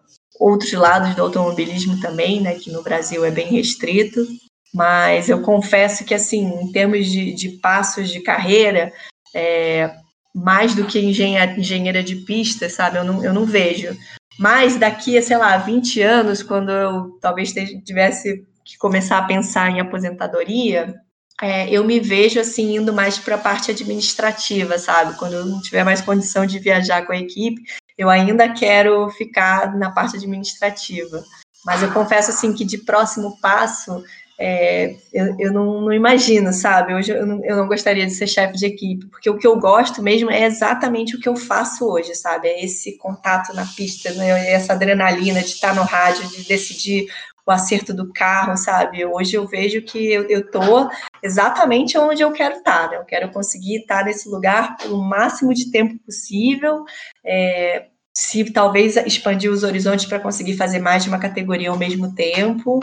outros 0.41 0.73
lados 0.73 1.15
do 1.15 1.23
automobilismo 1.23 2.01
também, 2.01 2.41
né, 2.41 2.55
que 2.55 2.71
no 2.71 2.83
Brasil 2.83 3.25
é 3.25 3.31
bem 3.31 3.47
restrito. 3.49 4.27
Mas 4.75 5.29
eu 5.29 5.43
confesso 5.43 6.03
que, 6.03 6.15
assim, 6.15 6.47
em 6.47 6.73
termos 6.73 7.07
de, 7.07 7.35
de 7.35 7.51
passos 7.59 8.11
de 8.11 8.21
carreira, 8.21 8.91
é, 9.35 9.95
mais 10.35 10.75
do 10.75 10.87
que 10.87 10.99
engenheira, 10.99 11.53
engenheira 11.59 12.03
de 12.03 12.17
pista, 12.17 12.69
sabe, 12.69 12.99
eu 12.99 13.05
não, 13.05 13.25
eu 13.25 13.35
não 13.35 13.45
vejo. 13.45 13.97
Mas 14.39 14.77
daqui 14.77 15.19
a, 15.19 15.23
sei 15.23 15.37
lá, 15.37 15.57
20 15.59 16.01
anos, 16.01 16.43
quando 16.43 16.71
eu 16.71 17.19
talvez 17.21 17.53
tivesse 17.85 18.47
que 18.65 18.79
começar 18.79 19.19
a 19.19 19.25
pensar 19.25 19.71
em 19.71 19.81
aposentadoria, 19.81 20.95
é, 21.41 21.69
eu 21.69 21.85
me 21.85 21.99
vejo 22.01 22.41
assim 22.41 22.77
indo 22.77 22.93
mais 22.93 23.19
para 23.19 23.35
a 23.35 23.39
parte 23.39 23.71
administrativa, 23.71 24.79
sabe? 24.79 25.19
Quando 25.19 25.35
eu 25.35 25.45
não 25.45 25.61
tiver 25.61 25.85
mais 25.85 26.01
condição 26.01 26.47
de 26.47 26.59
viajar 26.59 27.05
com 27.05 27.13
a 27.13 27.19
equipe, 27.19 27.63
eu 27.99 28.09
ainda 28.09 28.49
quero 28.53 29.11
ficar 29.11 29.77
na 29.77 29.91
parte 29.91 30.17
administrativa. 30.17 31.23
Mas 31.65 31.83
eu 31.83 31.93
confesso 31.93 32.31
assim 32.31 32.53
que 32.53 32.65
de 32.65 32.79
próximo 32.79 33.39
passo 33.41 34.03
é, 34.45 34.97
eu, 35.13 35.37
eu 35.39 35.53
não, 35.53 35.83
não, 35.83 35.93
imagino, 35.93 36.53
sabe? 36.53 36.93
Hoje 36.93 37.13
eu 37.13 37.25
não, 37.25 37.45
eu 37.45 37.57
não 37.57 37.69
gostaria 37.69 38.05
de 38.05 38.13
ser 38.13 38.27
chefe 38.27 38.55
de 38.55 38.67
equipe, 38.67 39.07
porque 39.07 39.31
o 39.31 39.39
que 39.39 39.47
eu 39.47 39.57
gosto 39.61 40.03
mesmo 40.03 40.33
é 40.33 40.43
exatamente 40.43 41.15
o 41.15 41.21
que 41.21 41.29
eu 41.29 41.37
faço 41.37 41.89
hoje, 41.89 42.13
sabe? 42.17 42.49
É 42.49 42.65
esse 42.65 42.99
contato 42.99 43.55
na 43.55 43.65
pista, 43.65 44.11
né? 44.15 44.51
essa 44.51 44.73
adrenalina 44.73 45.41
de 45.41 45.47
estar 45.47 45.77
no 45.77 45.85
rádio, 45.85 46.27
de 46.27 46.45
decidir 46.45 47.07
o 47.47 47.53
acerto 47.53 47.95
do 47.95 48.13
carro, 48.13 48.57
sabe? 48.57 49.07
Hoje 49.07 49.37
eu 49.37 49.47
vejo 49.47 49.81
que 49.83 50.13
eu, 50.13 50.51
tô 50.51 50.91
exatamente 51.23 51.97
onde 51.97 52.23
eu 52.23 52.33
quero 52.33 52.57
estar, 52.57 52.91
né? 52.91 52.97
Eu 52.97 53.05
quero 53.05 53.31
conseguir 53.31 53.83
estar 53.83 54.05
nesse 54.05 54.29
lugar 54.29 54.77
pelo 54.77 55.01
máximo 55.01 55.55
de 55.55 55.71
tempo 55.71 55.97
possível, 56.05 56.85
é, 57.25 57.87
se 58.13 58.51
talvez 58.51 58.97
expandir 58.97 59.53
os 59.53 59.63
horizontes 59.63 60.05
para 60.05 60.19
conseguir 60.19 60.57
fazer 60.57 60.81
mais 60.81 61.05
de 61.05 61.09
uma 61.09 61.21
categoria 61.21 61.71
ao 61.71 61.79
mesmo 61.79 62.13
tempo, 62.13 62.81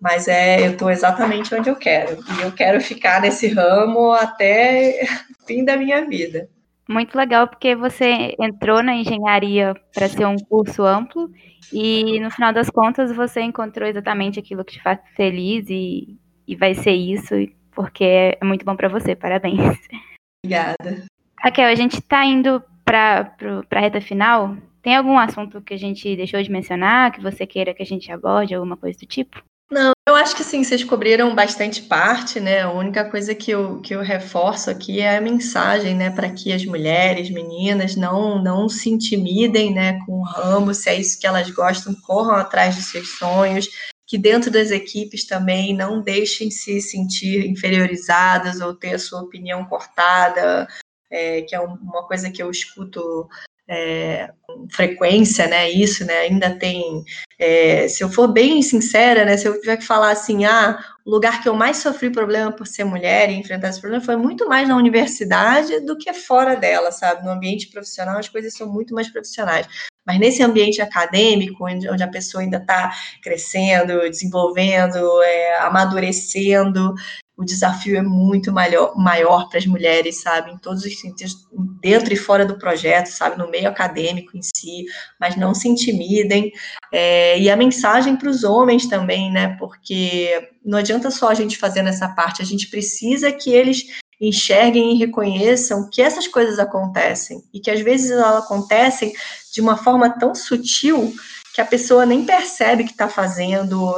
mas 0.00 0.28
é, 0.28 0.66
eu 0.66 0.72
estou 0.72 0.90
exatamente 0.90 1.54
onde 1.54 1.68
eu 1.68 1.76
quero, 1.76 2.18
e 2.38 2.42
eu 2.42 2.52
quero 2.52 2.80
ficar 2.80 3.20
nesse 3.20 3.48
ramo 3.48 4.12
até 4.12 5.02
o 5.40 5.46
fim 5.46 5.64
da 5.64 5.76
minha 5.76 6.04
vida. 6.06 6.48
muito 6.88 7.16
legal 7.16 7.48
porque 7.48 7.74
você 7.74 8.34
entrou 8.40 8.82
na 8.82 8.94
engenharia 8.94 9.74
para 9.94 10.08
ser 10.08 10.26
um 10.26 10.36
curso 10.36 10.84
amplo 10.84 11.30
e 11.72 12.18
no 12.20 12.30
final 12.30 12.52
das 12.52 12.70
contas 12.70 13.14
você 13.14 13.40
encontrou 13.40 13.88
exatamente 13.88 14.38
aquilo 14.38 14.64
que 14.64 14.74
te 14.74 14.82
faz 14.82 14.98
feliz 15.14 15.66
e, 15.68 16.16
e 16.46 16.56
vai 16.56 16.74
ser 16.74 16.92
isso 16.92 17.34
porque 17.78 18.34
é 18.40 18.44
muito 18.44 18.64
bom 18.64 18.74
para 18.74 18.88
você. 18.88 19.14
Parabéns. 19.14 19.78
Obrigada. 20.44 21.06
Raquel, 21.38 21.68
a 21.68 21.74
gente 21.76 21.94
está 21.94 22.24
indo 22.24 22.60
para 22.84 23.32
a 23.70 23.78
reta 23.78 24.00
final. 24.00 24.56
Tem 24.82 24.96
algum 24.96 25.16
assunto 25.16 25.62
que 25.62 25.74
a 25.74 25.78
gente 25.78 26.16
deixou 26.16 26.42
de 26.42 26.50
mencionar, 26.50 27.12
que 27.12 27.20
você 27.20 27.46
queira 27.46 27.72
que 27.72 27.82
a 27.82 27.86
gente 27.86 28.10
aborde, 28.10 28.52
alguma 28.52 28.76
coisa 28.76 28.98
do 28.98 29.06
tipo? 29.06 29.40
Não, 29.70 29.92
eu 30.08 30.14
acho 30.14 30.34
que 30.34 30.42
sim, 30.42 30.64
vocês 30.64 30.82
cobriram 30.82 31.34
bastante 31.34 31.82
parte, 31.82 32.40
né? 32.40 32.62
A 32.62 32.72
única 32.72 33.04
coisa 33.10 33.34
que 33.34 33.50
eu, 33.50 33.82
que 33.82 33.94
eu 33.94 34.00
reforço 34.00 34.70
aqui 34.70 35.00
é 35.00 35.18
a 35.18 35.20
mensagem, 35.20 35.94
né, 35.94 36.08
para 36.10 36.30
que 36.30 36.52
as 36.52 36.64
mulheres, 36.64 37.28
meninas, 37.28 37.94
não, 37.94 38.42
não 38.42 38.66
se 38.66 38.88
intimidem, 38.88 39.74
né, 39.74 39.98
com 40.06 40.20
o 40.20 40.24
ramo, 40.24 40.72
se 40.72 40.88
é 40.88 40.98
isso 40.98 41.20
que 41.20 41.26
elas 41.26 41.50
gostam, 41.50 41.94
corram 42.06 42.36
atrás 42.36 42.76
de 42.76 42.82
seus 42.82 43.18
sonhos, 43.18 43.68
que 44.06 44.16
dentro 44.16 44.50
das 44.50 44.70
equipes 44.70 45.26
também 45.26 45.76
não 45.76 46.00
deixem 46.00 46.50
se 46.50 46.80
sentir 46.80 47.46
inferiorizadas 47.46 48.62
ou 48.62 48.74
ter 48.74 48.94
a 48.94 48.98
sua 48.98 49.20
opinião 49.20 49.66
cortada, 49.66 50.66
é, 51.10 51.42
que 51.42 51.54
é 51.54 51.60
uma 51.60 52.06
coisa 52.06 52.30
que 52.30 52.42
eu 52.42 52.50
escuto 52.50 53.28
é, 53.68 54.30
frequência, 54.72 55.46
né? 55.46 55.70
Isso, 55.70 56.04
né? 56.04 56.20
Ainda 56.20 56.50
tem. 56.58 57.04
É, 57.38 57.86
se 57.86 58.02
eu 58.02 58.08
for 58.08 58.28
bem 58.28 58.62
sincera, 58.62 59.24
né? 59.24 59.36
Se 59.36 59.46
eu 59.46 59.60
tiver 59.60 59.76
que 59.76 59.84
falar 59.84 60.10
assim, 60.10 60.44
ah, 60.46 60.82
o 61.04 61.10
lugar 61.10 61.42
que 61.42 61.48
eu 61.48 61.54
mais 61.54 61.76
sofri 61.76 62.10
problema 62.10 62.50
por 62.50 62.66
ser 62.66 62.84
mulher 62.84 63.30
e 63.30 63.34
enfrentar 63.34 63.68
esse 63.68 63.80
problema 63.80 64.04
foi 64.04 64.16
muito 64.16 64.48
mais 64.48 64.66
na 64.68 64.76
universidade 64.76 65.80
do 65.80 65.96
que 65.98 66.12
fora 66.14 66.56
dela, 66.56 66.90
sabe? 66.90 67.24
No 67.24 67.30
ambiente 67.30 67.68
profissional 67.68 68.18
as 68.18 68.28
coisas 68.28 68.54
são 68.54 68.66
muito 68.66 68.94
mais 68.94 69.08
profissionais. 69.08 69.66
Mas 70.06 70.18
nesse 70.18 70.42
ambiente 70.42 70.80
acadêmico, 70.80 71.66
onde, 71.66 71.88
onde 71.90 72.02
a 72.02 72.08
pessoa 72.08 72.42
ainda 72.42 72.56
está 72.56 72.90
crescendo, 73.22 74.00
desenvolvendo, 74.08 75.22
é, 75.22 75.58
amadurecendo, 75.60 76.94
o 77.38 77.44
desafio 77.44 77.96
é 77.96 78.02
muito 78.02 78.50
maior, 78.52 78.98
maior 78.98 79.48
para 79.48 79.60
as 79.60 79.66
mulheres, 79.66 80.20
sabe, 80.20 80.50
em 80.50 80.58
todos 80.58 80.84
os 80.84 80.98
sentidos, 80.98 81.46
dentro 81.80 82.12
e 82.12 82.16
fora 82.16 82.44
do 82.44 82.58
projeto, 82.58 83.06
sabe, 83.06 83.38
no 83.38 83.48
meio 83.48 83.68
acadêmico 83.68 84.36
em 84.36 84.42
si, 84.42 84.86
mas 85.20 85.36
não 85.36 85.54
se 85.54 85.68
intimidem. 85.68 86.50
É, 86.92 87.38
e 87.38 87.48
a 87.48 87.56
mensagem 87.56 88.16
para 88.16 88.28
os 88.28 88.42
homens 88.42 88.88
também, 88.88 89.30
né, 89.30 89.56
porque 89.56 90.50
não 90.64 90.78
adianta 90.78 91.12
só 91.12 91.28
a 91.28 91.34
gente 91.34 91.56
fazer 91.56 91.82
nessa 91.82 92.08
parte, 92.08 92.42
a 92.42 92.44
gente 92.44 92.68
precisa 92.68 93.30
que 93.30 93.50
eles 93.50 93.84
enxerguem 94.20 94.96
e 94.96 94.98
reconheçam 94.98 95.88
que 95.88 96.02
essas 96.02 96.26
coisas 96.26 96.58
acontecem 96.58 97.40
e 97.54 97.60
que 97.60 97.70
às 97.70 97.78
vezes 97.78 98.10
elas 98.10 98.44
acontecem 98.44 99.12
de 99.52 99.60
uma 99.60 99.76
forma 99.76 100.10
tão 100.18 100.34
sutil 100.34 101.14
que 101.54 101.60
a 101.60 101.64
pessoa 101.64 102.04
nem 102.04 102.24
percebe 102.24 102.82
que 102.82 102.90
está 102.90 103.08
fazendo 103.08 103.94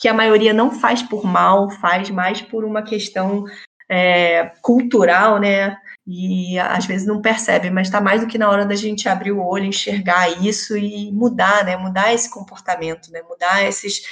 que 0.00 0.08
a 0.08 0.14
maioria 0.14 0.54
não 0.54 0.70
faz 0.70 1.02
por 1.02 1.24
mal, 1.24 1.70
faz 1.70 2.08
mais 2.08 2.40
por 2.40 2.64
uma 2.64 2.82
questão 2.82 3.44
é, 3.86 4.52
cultural, 4.62 5.38
né? 5.38 5.76
E 6.06 6.58
às 6.58 6.86
vezes 6.86 7.06
não 7.06 7.20
percebe, 7.20 7.68
mas 7.68 7.88
está 7.88 8.00
mais 8.00 8.22
do 8.22 8.26
que 8.26 8.38
na 8.38 8.48
hora 8.48 8.64
da 8.64 8.74
gente 8.74 9.08
abrir 9.08 9.32
o 9.32 9.44
olho, 9.44 9.66
enxergar 9.66 10.42
isso 10.42 10.76
e 10.76 11.12
mudar, 11.12 11.66
né? 11.66 11.76
Mudar 11.76 12.14
esse 12.14 12.30
comportamento, 12.30 13.12
né? 13.12 13.20
Mudar 13.28 13.62
esses 13.62 14.02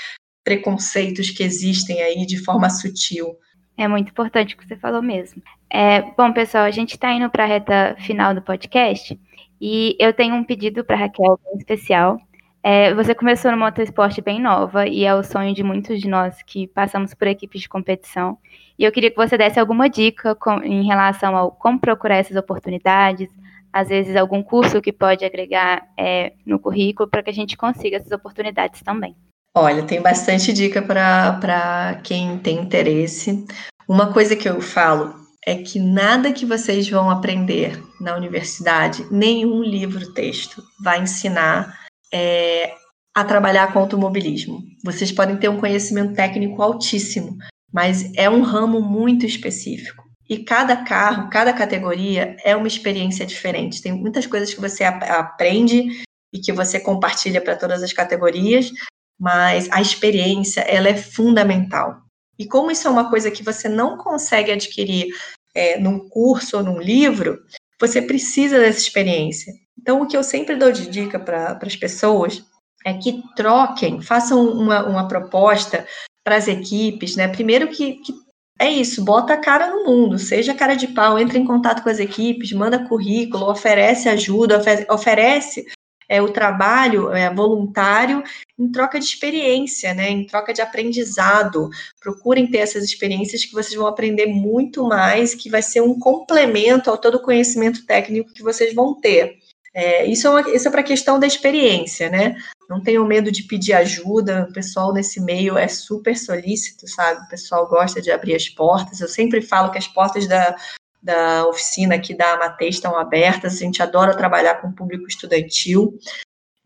preconceitos 0.45 1.31
que 1.31 1.43
existem 1.43 2.03
aí 2.03 2.27
de 2.27 2.37
forma 2.45 2.69
sutil. 2.69 3.37
É 3.77 3.89
muito 3.89 4.11
importante 4.11 4.55
o 4.55 4.59
que 4.59 4.67
você 4.67 4.77
falou 4.77 5.01
mesmo. 5.01 5.43
É, 5.71 6.03
bom, 6.03 6.33
pessoal, 6.33 6.65
a 6.65 6.71
gente 6.71 6.93
está 6.93 7.13
indo 7.13 7.31
para 7.31 7.45
a 7.45 7.47
reta 7.47 7.97
final 8.01 8.35
do 8.35 8.43
podcast 8.43 9.19
e 9.61 9.97
eu 9.99 10.13
tenho 10.13 10.35
um 10.35 10.45
pedido 10.45 10.85
para 10.85 10.97
Raquel 10.97 11.39
especial. 11.57 12.19
É, 12.63 12.93
você 12.95 13.15
começou 13.15 13.51
no 13.51 13.57
motorsport 13.57 14.21
bem 14.21 14.41
nova 14.41 14.87
e 14.87 15.05
é 15.05 15.15
o 15.15 15.23
sonho 15.23 15.55
de 15.55 15.63
muitos 15.63 16.01
de 16.01 16.09
nós 16.09 16.43
que 16.43 16.67
passamos 16.67 17.15
por 17.15 17.29
equipes 17.29 17.63
de 17.63 17.69
competição. 17.69 18.37
E 18.79 18.85
eu 18.85 18.93
queria 18.93 19.11
que 19.11 19.17
você 19.17 19.39
desse 19.39 19.61
alguma 19.61 19.89
dica 19.89 20.35
com, 20.35 20.63
em 20.63 20.85
relação 20.85 21.37
ao 21.37 21.53
como 21.53 21.79
procurar 21.79 22.17
essas 22.17 22.37
oportunidades, 22.37 23.29
às 23.73 23.89
vezes 23.89 24.17
algum 24.17 24.43
curso 24.43 24.81
que 24.81 24.93
pode 24.93 25.25
agregar 25.25 25.87
é, 25.97 26.33
no 26.45 26.59
currículo 26.59 27.09
para 27.09 27.23
que 27.23 27.31
a 27.31 27.35
gente 27.35 27.57
consiga 27.57 27.97
essas 27.97 28.13
oportunidades 28.13 28.83
também. 28.83 29.17
Olha, 29.57 29.83
tem 29.83 30.01
bastante 30.01 30.53
dica 30.53 30.83
para 30.83 32.01
quem 32.03 32.39
tem 32.39 32.59
interesse. 32.59 33.45
Uma 33.89 34.13
coisa 34.13 34.37
que 34.37 34.49
eu 34.49 34.61
falo 34.61 35.15
é 35.47 35.57
que 35.57 35.79
nada 35.79 36.33
que 36.33 36.45
vocês 36.45 36.89
vão 36.89 37.09
aprender 37.11 37.83
na 38.01 38.15
universidade, 38.17 39.07
nenhum 39.11 39.63
livro-texto 39.63 40.63
vai 40.83 41.01
ensinar 41.01 41.88
é, 42.13 42.75
a 43.15 43.25
trabalhar 43.25 43.73
com 43.73 43.81
automobilismo. 43.81 44.63
Vocês 44.85 45.11
podem 45.11 45.37
ter 45.37 45.49
um 45.49 45.59
conhecimento 45.59 46.15
técnico 46.15 46.63
altíssimo, 46.63 47.37
mas 47.73 48.13
é 48.15 48.29
um 48.31 48.43
ramo 48.43 48.81
muito 48.81 49.27
específico. 49.27 50.05
E 50.29 50.45
cada 50.45 50.77
carro, 50.77 51.31
cada 51.31 51.53
categoria 51.53 52.37
é 52.45 52.55
uma 52.55 52.69
experiência 52.69 53.25
diferente. 53.25 53.81
Tem 53.81 53.93
muitas 53.93 54.27
coisas 54.27 54.53
que 54.53 54.61
você 54.61 54.85
aprende 54.85 56.03
e 56.33 56.39
que 56.39 56.53
você 56.53 56.79
compartilha 56.79 57.41
para 57.41 57.57
todas 57.57 57.83
as 57.83 57.93
categorias, 57.93 58.71
mas 59.19 59.69
a 59.71 59.81
experiência 59.81 60.61
ela 60.61 60.89
é 60.89 60.97
fundamental. 60.97 62.03
E 62.39 62.47
como 62.47 62.71
isso 62.71 62.87
é 62.87 62.91
uma 62.91 63.11
coisa 63.11 63.31
que 63.31 63.43
você 63.43 63.69
não 63.69 63.97
consegue 63.97 64.53
adquirir 64.53 65.09
é, 65.55 65.79
num 65.81 66.09
curso 66.09 66.59
ou 66.59 66.63
num 66.63 66.79
livro, 66.79 67.39
você 67.81 68.03
precisa 68.03 68.59
dessa 68.59 68.79
experiência. 68.79 69.53
Então, 69.89 70.03
o 70.03 70.07
que 70.07 70.19
eu 70.19 70.23
sempre 70.23 70.55
dou 70.55 70.71
de 70.71 70.87
dica 70.87 71.19
para 71.19 71.59
as 71.63 71.75
pessoas 71.75 72.45
é 72.85 72.93
que 72.93 73.23
troquem, 73.35 74.03
façam 74.03 74.47
uma, 74.47 74.87
uma 74.87 75.09
proposta 75.09 75.87
para 76.23 76.37
as 76.37 76.47
equipes, 76.47 77.17
né? 77.17 77.27
Primeiro 77.27 77.69
que, 77.69 77.95
que 77.95 78.13
é 78.61 78.69
isso, 78.71 79.03
bota 79.03 79.33
a 79.33 79.39
cara 79.39 79.71
no 79.71 79.87
mundo, 79.87 80.19
seja 80.19 80.53
cara 80.53 80.75
de 80.75 80.89
pau, 80.89 81.19
entre 81.19 81.39
em 81.39 81.47
contato 81.47 81.83
com 81.83 81.89
as 81.89 81.99
equipes, 81.99 82.53
manda 82.53 82.87
currículo, 82.87 83.51
oferece 83.51 84.11
ajuda, 84.11 84.63
oferece 84.91 85.65
é, 86.07 86.21
o 86.21 86.31
trabalho 86.31 87.11
é, 87.11 87.33
voluntário 87.33 88.23
em 88.59 88.71
troca 88.71 88.99
de 88.99 89.07
experiência, 89.07 89.95
né, 89.95 90.11
em 90.11 90.27
troca 90.27 90.53
de 90.53 90.61
aprendizado. 90.61 91.71
Procurem 91.99 92.47
ter 92.47 92.59
essas 92.59 92.85
experiências 92.85 93.43
que 93.43 93.55
vocês 93.55 93.75
vão 93.75 93.87
aprender 93.87 94.27
muito 94.27 94.85
mais, 94.85 95.35
que 95.35 95.49
vai 95.49 95.63
ser 95.63 95.81
um 95.81 95.99
complemento 95.99 96.91
ao 96.91 96.99
todo 96.99 97.15
o 97.15 97.23
conhecimento 97.23 97.87
técnico 97.87 98.35
que 98.35 98.43
vocês 98.43 98.75
vão 98.75 98.95
ter. 99.01 99.39
É, 99.75 100.07
isso 100.07 100.27
é, 100.37 100.43
é 100.55 100.71
para 100.71 100.81
a 100.81 100.85
questão 100.85 101.19
da 101.19 101.27
experiência, 101.27 102.09
né? 102.09 102.37
Não 102.69 102.83
tenham 102.83 103.07
medo 103.07 103.31
de 103.31 103.45
pedir 103.45 103.73
ajuda, 103.73 104.47
o 104.49 104.53
pessoal 104.53 104.93
nesse 104.93 105.21
meio 105.21 105.57
é 105.57 105.69
super 105.69 106.17
solícito, 106.17 106.87
sabe? 106.89 107.25
O 107.25 107.29
pessoal 107.29 107.69
gosta 107.69 108.01
de 108.01 108.11
abrir 108.11 108.35
as 108.35 108.49
portas. 108.49 109.01
Eu 109.01 109.09
sempre 109.09 109.41
falo 109.41 109.71
que 109.71 109.79
as 109.79 109.87
portas 109.87 110.27
da, 110.27 110.57
da 111.03 111.47
oficina 111.47 111.95
aqui 111.95 112.15
da 112.15 112.35
Amatei 112.35 112.69
estão 112.69 112.99
abertas, 112.99 113.55
a 113.55 113.59
gente 113.59 113.83
adora 113.83 114.17
trabalhar 114.17 114.57
com 114.57 114.69
o 114.69 114.75
público 114.75 115.07
estudantil. 115.07 115.99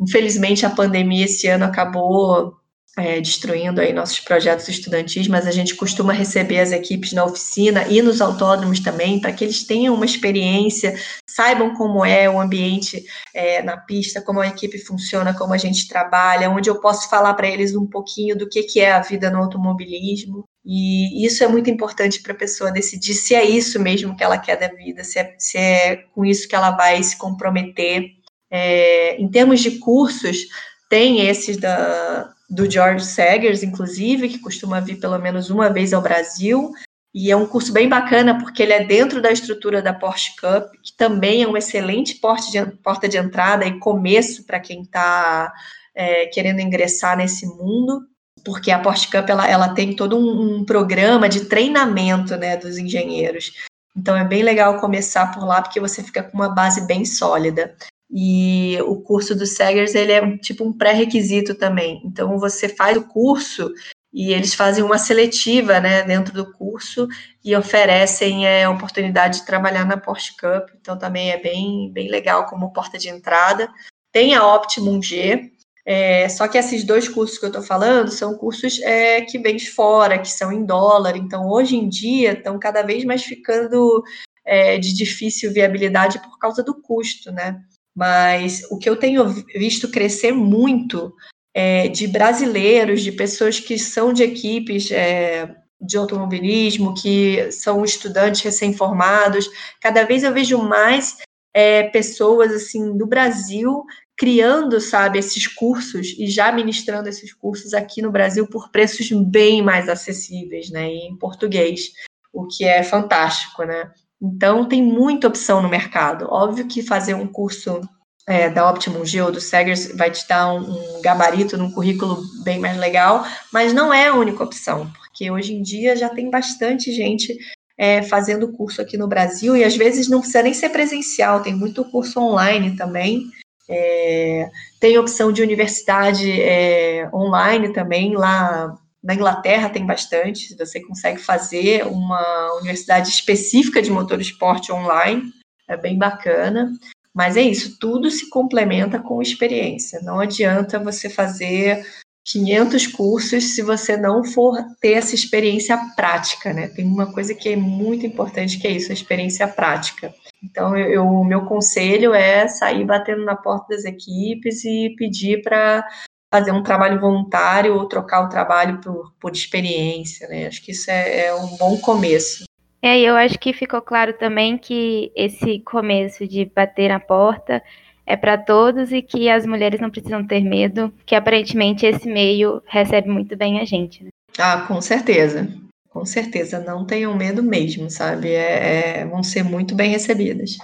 Infelizmente, 0.01 0.67
a 0.67 0.71
pandemia 0.71 1.27
esse 1.27 1.47
ano 1.47 1.65
acabou 1.65 2.57
é, 2.97 3.21
destruindo 3.21 3.81
aí 3.81 3.93
nossos 3.93 4.21
projetos 4.21 4.69
estudantis, 4.69 5.27
mas 5.27 5.47
a 5.47 5.51
gente 5.51 5.75
costuma 5.75 6.13
receber 6.13 6.61
as 6.61 6.73
equipes 6.73 7.13
na 7.13 7.25
oficina 7.25 7.87
e 7.89 8.03
nos 8.03 8.21
autódromos 8.21 8.81
também, 8.81 9.19
para 9.19 9.33
que 9.33 9.45
eles 9.45 9.65
tenham 9.65 9.95
uma 9.95 10.05
experiência, 10.05 10.95
saibam 11.27 11.75
como 11.75 12.05
é 12.05 12.29
o 12.29 12.39
ambiente 12.39 13.03
é, 13.35 13.63
na 13.63 13.79
pista, 13.79 14.21
como 14.21 14.41
a 14.41 14.49
equipe 14.49 14.79
funciona, 14.79 15.33
como 15.33 15.55
a 15.55 15.59
gente 15.59 15.89
trabalha, 15.89 16.51
onde 16.51 16.69
eu 16.69 16.81
posso 16.81 17.09
falar 17.09 17.33
para 17.35 17.49
eles 17.49 17.75
um 17.75 17.87
pouquinho 17.87 18.37
do 18.37 18.49
que, 18.49 18.63
que 18.63 18.81
é 18.81 18.93
a 18.93 19.01
vida 19.01 19.31
no 19.31 19.39
automobilismo. 19.39 20.45
E 20.65 21.25
isso 21.27 21.43
é 21.43 21.49
muito 21.49 21.71
importante 21.71 22.23
para 22.23 22.33
a 22.33 22.37
pessoa 22.37 22.71
decidir 22.71 23.15
se 23.15 23.35
é 23.35 23.45
isso 23.45 23.81
mesmo 23.81 24.17
que 24.17 24.23
ela 24.23 24.39
quer 24.39 24.57
da 24.57 24.69
vida, 24.69 25.03
se 25.03 25.19
é, 25.19 25.35
se 25.39 25.57
é 25.59 25.97
com 26.15 26.25
isso 26.25 26.47
que 26.47 26.55
ela 26.55 26.71
vai 26.73 27.03
se 27.03 27.17
comprometer. 27.17 28.05
É, 28.51 29.17
em 29.17 29.29
termos 29.31 29.61
de 29.61 29.79
cursos, 29.79 30.47
tem 30.91 31.27
esses 31.27 31.57
da, 31.57 32.31
do 32.53 32.71
George 32.71 33.05
Sagers, 33.07 33.63
inclusive, 33.63 34.29
que 34.29 34.39
costuma 34.39 34.79
vir 34.79 35.01
pelo 35.01 35.19
menos 35.19 35.49
uma 35.49 35.71
vez 35.71 35.95
ao 35.95 36.03
Brasil. 36.03 36.71
E 37.15 37.31
é 37.31 37.37
um 37.37 37.47
curso 37.47 37.73
bem 37.73 37.89
bacana 37.89 38.39
porque 38.39 38.63
ele 38.63 38.73
é 38.73 38.85
dentro 38.85 39.21
da 39.21 39.33
estrutura 39.33 39.81
da 39.81 39.93
Porsche 39.93 40.37
Cup, 40.37 40.71
que 40.83 40.95
também 40.97 41.43
é 41.43 41.49
um 41.49 41.57
excelente 41.57 42.15
de, 42.51 42.67
porta 42.83 43.09
de 43.09 43.17
entrada 43.17 43.65
e 43.65 43.79
começo 43.79 44.45
para 44.45 44.61
quem 44.61 44.83
está 44.83 45.53
é, 45.95 46.27
querendo 46.27 46.61
ingressar 46.61 47.17
nesse 47.17 47.47
mundo 47.47 48.07
porque 48.45 48.71
a 48.71 48.79
Porsche 48.79 49.11
Cup 49.11 49.29
ela, 49.29 49.49
ela 49.49 49.69
tem 49.73 49.95
todo 49.95 50.19
um, 50.19 50.59
um, 50.59 50.65
programa 50.65 51.29
de 51.29 51.45
treinamento 51.45 52.37
né, 52.37 52.57
dos 52.57 52.77
engenheiros. 52.77 53.53
Então 53.97 54.17
é 54.17 54.25
bem 54.25 54.43
legal 54.43 54.81
começar 54.81 55.33
por 55.33 55.45
lá, 55.45 55.63
porque 55.63 55.79
você 55.79 56.03
fica 56.03 56.23
com 56.23 56.37
uma 56.37 56.49
base 56.49 56.85
bem 56.87 57.05
sólida. 57.05 57.77
E 58.13 58.79
o 58.83 58.97
curso 59.01 59.35
do 59.35 59.47
Segers, 59.47 59.95
ele 59.95 60.13
é 60.13 60.37
tipo 60.37 60.65
um 60.65 60.73
pré-requisito 60.73 61.55
também. 61.55 62.03
Então 62.05 62.39
você 62.39 62.69
faz 62.69 62.97
o 62.97 63.09
curso 63.09 63.73
e 64.13 64.33
eles 64.33 64.55
fazem 64.55 64.85
uma 64.85 64.99
seletiva 64.99 65.81
né, 65.81 66.03
dentro 66.03 66.35
do 66.35 66.53
curso 66.53 67.09
e 67.43 67.57
oferecem 67.57 68.47
é, 68.47 68.69
oportunidade 68.69 69.41
de 69.41 69.47
trabalhar 69.47 69.87
na 69.87 69.97
Porsche 69.97 70.37
Cup, 70.37 70.69
então 70.79 70.99
também 70.99 71.31
é 71.31 71.41
bem, 71.41 71.91
bem 71.91 72.11
legal 72.11 72.45
como 72.45 72.73
porta 72.73 72.99
de 72.99 73.09
entrada. 73.09 73.71
Tem 74.13 74.35
a 74.35 74.47
Optimum 74.55 75.01
G, 75.01 75.51
é, 75.87 76.29
só 76.29 76.47
que 76.47 76.59
esses 76.59 76.85
dois 76.85 77.09
cursos 77.09 77.39
que 77.39 77.47
eu 77.47 77.49
estou 77.49 77.63
falando 77.63 78.11
são 78.11 78.37
cursos 78.37 78.79
é, 78.83 79.23
que 79.23 79.39
vêm 79.39 79.57
de 79.57 79.71
fora, 79.71 80.19
que 80.19 80.29
são 80.29 80.53
em 80.53 80.67
dólar, 80.67 81.17
então 81.17 81.49
hoje 81.49 81.77
em 81.77 81.89
dia 81.89 82.33
estão 82.33 82.59
cada 82.59 82.83
vez 82.83 83.05
mais 83.05 83.25
ficando 83.25 84.05
é, 84.45 84.79
de 84.79 84.93
difícil 84.93 85.51
viabilidade 85.51 86.19
por 86.19 86.39
causa 86.39 86.63
do 86.63 86.75
custo, 86.75 87.33
né? 87.33 87.63
Mas 87.95 88.63
o 88.71 88.79
que 88.79 88.89
eu 88.89 88.97
tenho 88.97 89.29
visto 89.55 89.91
crescer 89.91 90.33
muito 90.33 91.15
é, 91.55 91.89
de 91.89 92.07
brasileiros, 92.07 93.03
de 93.03 93.13
pessoas 93.13 93.61
que 93.61 93.79
são 93.79 94.13
de 94.13 94.23
equipes 94.23 94.91
é, 94.91 95.55
de 95.81 95.97
automobilismo, 95.97 96.95
que 96.95 97.51
são 97.51 97.85
estudantes 97.85 98.41
recém-formados. 98.41 99.51
Cada 99.81 100.05
vez 100.05 100.23
eu 100.23 100.33
vejo 100.33 100.59
mais 100.59 101.17
é, 101.53 101.85
pessoas 101.85 102.53
assim 102.53 102.97
do 102.97 103.07
Brasil 103.07 103.85
criando, 104.17 104.81
sabe, 104.81 105.19
esses 105.19 105.47
cursos 105.49 106.15
e 106.19 106.27
já 106.27 106.53
ministrando 106.53 107.09
esses 107.09 107.33
cursos 107.33 107.75
aqui 107.75 108.01
no 108.01 108.13
Brasil 108.13 108.47
por 108.47 108.71
preços 108.71 109.11
bem 109.11 109.63
mais 109.63 109.89
acessíveis, 109.89 110.71
né, 110.71 110.87
em 110.87 111.17
português, 111.17 111.91
o 112.33 112.47
que 112.47 112.65
é 112.65 112.83
fantástico, 112.83 113.65
né? 113.65 113.91
Então 114.23 114.65
tem 114.65 114.83
muita 114.83 115.27
opção 115.27 115.61
no 115.61 115.69
mercado. 115.69 116.29
Óbvio 116.31 116.69
que 116.69 116.81
fazer 116.81 117.15
um 117.15 117.27
curso 117.27 117.81
é, 118.27 118.49
da 118.49 118.71
Optimum 118.71 119.05
G 119.05 119.21
ou 119.21 119.33
do 119.33 119.41
Segers 119.41 119.91
vai 119.97 120.11
te 120.11 120.27
dar 120.29 120.53
um, 120.53 120.99
um, 120.99 121.03
gabarito 121.03 121.59
num 121.59 121.73
currículo 121.73 122.23
bem 122.45 122.61
mais 122.61 122.79
legal, 122.79 123.27
mas 123.53 123.73
não 123.73 123.93
é 123.93 124.09
a 124.09 124.15
única 124.15 124.45
opção, 124.45 124.89
porque 124.93 125.29
hoje 125.29 125.55
em 125.55 125.63
dia 125.63 125.97
já 125.97 126.09
tem 126.09 126.31
bastante 126.31 126.93
gente 126.93 127.37
é, 127.77 128.03
fazendo 128.03 128.53
curso 128.53 128.81
aqui 128.81 128.97
no 128.97 129.09
Brasil 129.09 129.57
e 129.57 129.65
às 129.65 129.77
vezes 129.77 130.09
não 130.09 130.21
precisa 130.21 130.43
nem 130.43 130.55
ser 130.55 130.69
presencial, 130.69 131.43
tem 131.43 131.55
muito 131.55 131.85
curso 131.85 132.21
online 132.21 132.77
também. 132.77 133.29
É, 133.69 134.49
tem 134.79 134.99
opção 134.99 135.33
de 135.33 135.43
universidade 135.43 136.31
é, 136.31 137.09
online 137.13 137.73
também, 137.73 138.15
lá 138.15 138.77
na 139.03 139.15
Inglaterra 139.15 139.69
tem 139.69 139.85
bastante, 139.85 140.57
você 140.57 140.81
consegue 140.81 141.19
fazer 141.19 141.87
uma 141.87 142.55
universidade 142.61 143.09
específica 143.09 143.83
de 143.83 143.91
motor 143.91 144.21
esporte 144.21 144.73
online, 144.73 145.33
é 145.69 145.77
bem 145.77 145.99
bacana. 145.99 146.73
Mas 147.15 147.37
é 147.37 147.43
isso, 147.43 147.79
tudo 147.79 148.11
se 148.11 148.31
complementa 148.31 148.99
com 148.99 149.21
experiência. 149.21 150.01
Não 150.03 150.19
adianta 150.19 150.79
você 150.79 151.11
fazer 151.11 151.85
500 152.25 152.87
cursos 152.87 153.55
se 153.55 153.61
você 153.61 153.97
não 153.97 154.25
for 154.25 154.57
ter 154.81 154.93
essa 154.93 155.15
experiência 155.15 155.77
prática, 155.95 156.53
né? 156.55 156.69
Tem 156.69 156.87
uma 156.87 157.13
coisa 157.13 157.35
que 157.35 157.51
é 157.51 157.57
muito 157.57 158.07
importante 158.07 158.59
que 158.59 158.67
é 158.67 158.71
isso, 158.71 158.91
a 158.91 158.95
experiência 158.95 159.47
prática. 159.47 160.15
Então, 160.43 160.73
o 160.73 161.25
meu 161.25 161.45
conselho 161.45 162.15
é 162.15 162.49
sair 162.49 162.85
batendo 162.85 163.25
na 163.25 163.37
porta 163.37 163.75
das 163.75 163.85
equipes 163.85 164.65
e 164.65 164.95
pedir 164.97 165.43
para 165.43 165.87
fazer 166.33 166.51
um 166.51 166.63
trabalho 166.63 166.99
voluntário 166.99 167.75
ou 167.75 167.87
trocar 167.87 168.25
o 168.25 168.29
trabalho 168.31 168.81
por, 168.81 169.13
por 169.21 169.33
experiência, 169.33 170.27
né? 170.29 170.47
Acho 170.47 170.63
que 170.65 170.73
isso 170.73 170.91
é, 170.91 171.27
é 171.27 171.35
um 171.35 171.57
bom 171.59 171.77
começo. 171.77 172.45
É, 172.81 172.99
eu 172.99 173.15
acho 173.15 173.39
que 173.39 173.53
ficou 173.53 173.83
claro 173.83 174.15
também 174.15 174.57
que 174.57 175.13
esse 175.15 175.61
começo 175.61 176.27
de 176.27 176.47
bater 176.47 176.89
na 176.89 176.99
porta 176.99 177.63
é 178.07 178.17
para 178.17 178.39
todos 178.39 178.91
e 178.93 179.03
que 179.03 179.29
as 179.29 179.45
mulheres 179.45 179.79
não 179.79 179.91
precisam 179.91 180.27
ter 180.27 180.43
medo, 180.43 180.93
que 181.05 181.15
aparentemente 181.15 181.85
esse 181.85 182.09
meio 182.09 182.63
recebe 182.67 183.09
muito 183.09 183.37
bem 183.37 183.61
a 183.61 183.65
gente. 183.67 184.03
Né? 184.03 184.11
Ah, 184.39 184.65
com 184.67 184.81
certeza. 184.81 185.47
Com 185.91 186.07
certeza, 186.07 186.59
não 186.59 186.87
tenham 186.87 187.15
medo 187.15 187.43
mesmo, 187.43 187.91
sabe? 187.91 188.31
É, 188.31 189.01
é, 189.01 189.05
vão 189.05 189.23
ser 189.23 189.45
muito 189.45 189.75
bem 189.75 189.91
recebidas. 189.91 190.57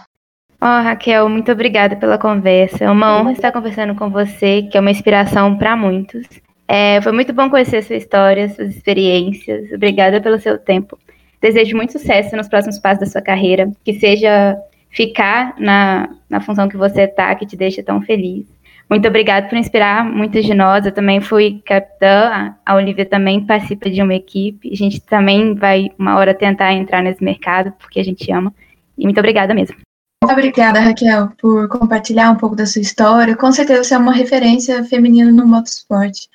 Oh, 0.60 0.82
Raquel, 0.82 1.28
muito 1.28 1.52
obrigada 1.52 1.94
pela 1.94 2.18
conversa. 2.18 2.84
É 2.84 2.90
uma 2.90 3.20
honra 3.20 3.30
estar 3.30 3.52
conversando 3.52 3.94
com 3.94 4.10
você, 4.10 4.62
que 4.62 4.76
é 4.76 4.80
uma 4.80 4.90
inspiração 4.90 5.56
para 5.56 5.76
muitos. 5.76 6.26
É, 6.66 7.00
foi 7.00 7.12
muito 7.12 7.32
bom 7.32 7.48
conhecer 7.48 7.80
sua 7.82 7.94
história, 7.94 8.48
suas 8.48 8.70
experiências. 8.74 9.70
Obrigada 9.72 10.20
pelo 10.20 10.38
seu 10.40 10.58
tempo. 10.58 10.98
Desejo 11.40 11.76
muito 11.76 11.92
sucesso 11.92 12.36
nos 12.36 12.48
próximos 12.48 12.78
passos 12.80 13.00
da 13.00 13.06
sua 13.06 13.22
carreira, 13.22 13.70
que 13.84 13.94
seja 14.00 14.58
ficar 14.90 15.54
na, 15.60 16.08
na 16.28 16.40
função 16.40 16.68
que 16.68 16.76
você 16.76 17.02
está, 17.02 17.32
que 17.36 17.46
te 17.46 17.56
deixa 17.56 17.80
tão 17.80 18.02
feliz. 18.02 18.44
Muito 18.90 19.06
obrigada 19.06 19.46
por 19.46 19.56
inspirar 19.56 20.04
muitos 20.04 20.44
de 20.44 20.54
nós. 20.54 20.84
Eu 20.84 20.92
também 20.92 21.20
fui 21.20 21.62
capitã, 21.64 22.56
a 22.66 22.74
Olivia 22.74 23.06
também 23.06 23.46
participa 23.46 23.88
de 23.88 24.02
uma 24.02 24.14
equipe. 24.14 24.72
A 24.72 24.76
gente 24.76 25.00
também 25.00 25.54
vai, 25.54 25.90
uma 25.96 26.16
hora, 26.16 26.34
tentar 26.34 26.72
entrar 26.72 27.00
nesse 27.00 27.22
mercado, 27.22 27.72
porque 27.78 28.00
a 28.00 28.04
gente 28.04 28.30
ama. 28.32 28.52
E 28.96 29.04
muito 29.04 29.18
obrigada 29.18 29.54
mesmo. 29.54 29.87
Obrigada, 30.22 30.80
Raquel, 30.80 31.30
por 31.38 31.68
compartilhar 31.68 32.30
um 32.30 32.36
pouco 32.36 32.56
da 32.56 32.66
sua 32.66 32.82
história. 32.82 33.36
Com 33.36 33.52
certeza 33.52 33.84
você 33.84 33.94
é 33.94 33.98
uma 33.98 34.12
referência 34.12 34.84
feminina 34.84 35.30
no 35.30 35.46
motorsport. 35.46 36.26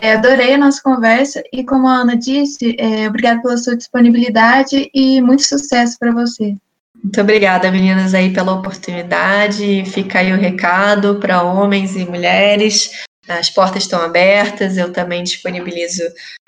É, 0.00 0.12
adorei 0.12 0.54
a 0.54 0.58
nossa 0.58 0.80
conversa 0.82 1.42
e, 1.52 1.64
como 1.64 1.88
a 1.88 1.96
Ana 1.96 2.16
disse, 2.16 2.76
é, 2.78 3.08
obrigada 3.08 3.42
pela 3.42 3.56
sua 3.56 3.76
disponibilidade 3.76 4.90
e 4.94 5.20
muito 5.20 5.42
sucesso 5.42 5.98
para 5.98 6.12
você. 6.12 6.54
Muito 7.02 7.20
obrigada, 7.20 7.70
meninas, 7.70 8.14
aí 8.14 8.32
pela 8.32 8.52
oportunidade. 8.52 9.84
Fica 9.86 10.20
aí 10.20 10.32
o 10.32 10.36
recado 10.36 11.16
para 11.16 11.42
homens 11.42 11.96
e 11.96 12.04
mulheres. 12.04 12.90
As 13.26 13.48
portas 13.48 13.84
estão 13.84 14.02
abertas. 14.02 14.76
Eu 14.76 14.92
também 14.92 15.24
disponibilizo 15.24 16.02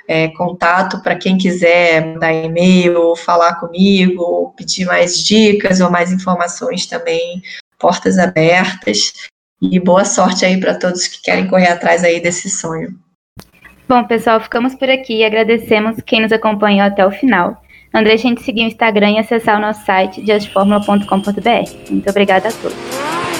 é, 0.08 0.28
contato 0.28 1.02
para 1.02 1.16
quem 1.16 1.38
quiser 1.38 2.06
mandar 2.06 2.32
e-mail, 2.32 3.00
ou 3.00 3.16
falar 3.16 3.54
comigo, 3.56 4.22
ou 4.22 4.50
pedir 4.50 4.84
mais 4.84 5.22
dicas 5.24 5.80
ou 5.80 5.90
mais 5.90 6.12
informações 6.12 6.86
também. 6.86 7.42
Portas 7.78 8.18
abertas. 8.18 9.12
E 9.60 9.78
boa 9.78 10.04
sorte 10.04 10.44
aí 10.44 10.58
para 10.58 10.74
todos 10.74 11.06
que 11.06 11.22
querem 11.22 11.46
correr 11.46 11.68
atrás 11.68 12.02
aí 12.02 12.20
desse 12.20 12.50
sonho. 12.50 12.98
Bom, 13.88 14.04
pessoal, 14.04 14.40
ficamos 14.40 14.74
por 14.74 14.88
aqui 14.88 15.18
e 15.18 15.24
agradecemos 15.24 15.96
quem 16.04 16.20
nos 16.20 16.32
acompanhou 16.32 16.86
até 16.86 17.06
o 17.06 17.10
final. 17.10 17.62
Não 17.92 18.02
deixem 18.02 18.34
de 18.34 18.42
seguir 18.42 18.62
o 18.62 18.68
Instagram 18.68 19.10
e 19.10 19.18
acessar 19.18 19.58
o 19.58 19.60
nosso 19.60 19.84
site 19.84 20.24
justformula.com.br. 20.26 21.90
Muito 21.90 22.10
obrigada 22.10 22.48
a 22.48 22.52
todos. 22.52 23.31